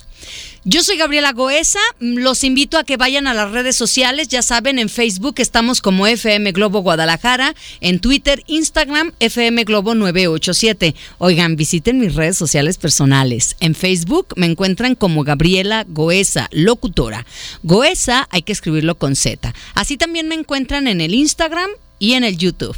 Yo 0.65 0.83
soy 0.83 0.97
Gabriela 0.97 1.33
Goesa, 1.33 1.79
los 2.01 2.43
invito 2.43 2.77
a 2.77 2.85
que 2.85 2.97
vayan 2.97 3.27
a 3.29 3.35
las 3.35 3.53
redes 3.53 3.77
sociales, 3.77 4.29
ya 4.29 4.43
saben, 4.43 4.81
en 4.81 4.89
Facebook 4.89 5.37
estamos 5.39 5.81
como 5.81 6.07
FM 6.07 6.51
Globo 6.53 6.81
Guadalajara, 6.81 7.55
en 7.81 8.01
Twitter, 8.01 8.43
Instagram, 8.49 9.13
FM 9.21 9.63
Globo 9.65 9.95
987. 9.95 10.95
Oigan, 11.19 11.55
visiten 11.55 12.01
mis 12.01 12.15
redes 12.15 12.37
sociales 12.37 12.79
personales. 12.79 13.57
En 13.61 13.75
Facebook 13.75 14.35
me 14.37 14.47
encuentran 14.47 14.97
como 14.97 15.23
Gabriela 15.23 15.85
Goesa, 15.89 16.49
locutora. 16.51 17.27
Goesa 17.63 18.27
hay 18.31 18.43
que 18.43 18.53
escribirlo 18.53 18.97
con 18.97 19.15
Z. 19.15 19.55
Así 19.75 19.97
también 19.97 20.27
me 20.29 20.35
encuentran 20.35 20.89
en 20.89 21.01
el 21.01 21.15
Instagram 21.15 21.71
y 21.99 22.15
en 22.15 22.25
el 22.25 22.37
YouTube. 22.37 22.77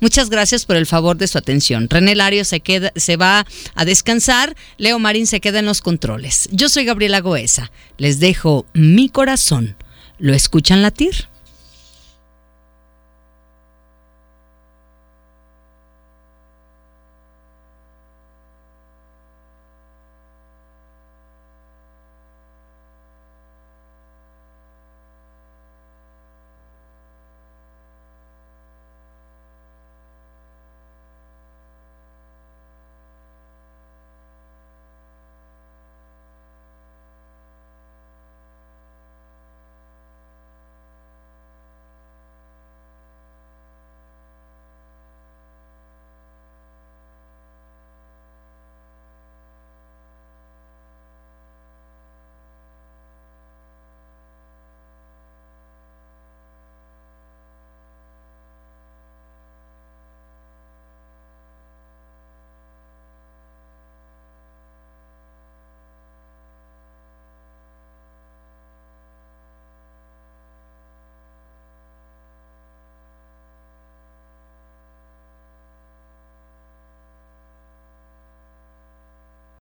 Muchas 0.00 0.30
gracias 0.30 0.64
por 0.64 0.76
el 0.76 0.86
favor 0.86 1.16
de 1.16 1.26
su 1.26 1.38
atención. 1.38 1.88
René 1.90 2.14
Lario 2.14 2.44
se, 2.44 2.60
queda, 2.60 2.92
se 2.94 3.16
va 3.16 3.46
a 3.74 3.84
descansar, 3.84 4.54
Leo 4.76 4.98
Marín 4.98 5.26
se 5.26 5.40
queda 5.40 5.58
en 5.58 5.66
los 5.66 5.80
controles. 5.80 6.48
Yo 6.52 6.68
soy 6.68 6.84
Gabriela 6.84 7.20
Goesa. 7.20 7.72
Les 7.96 8.20
dejo 8.20 8.66
mi 8.74 9.08
corazón. 9.08 9.76
¿Lo 10.18 10.34
escuchan 10.34 10.82
latir? 10.82 11.28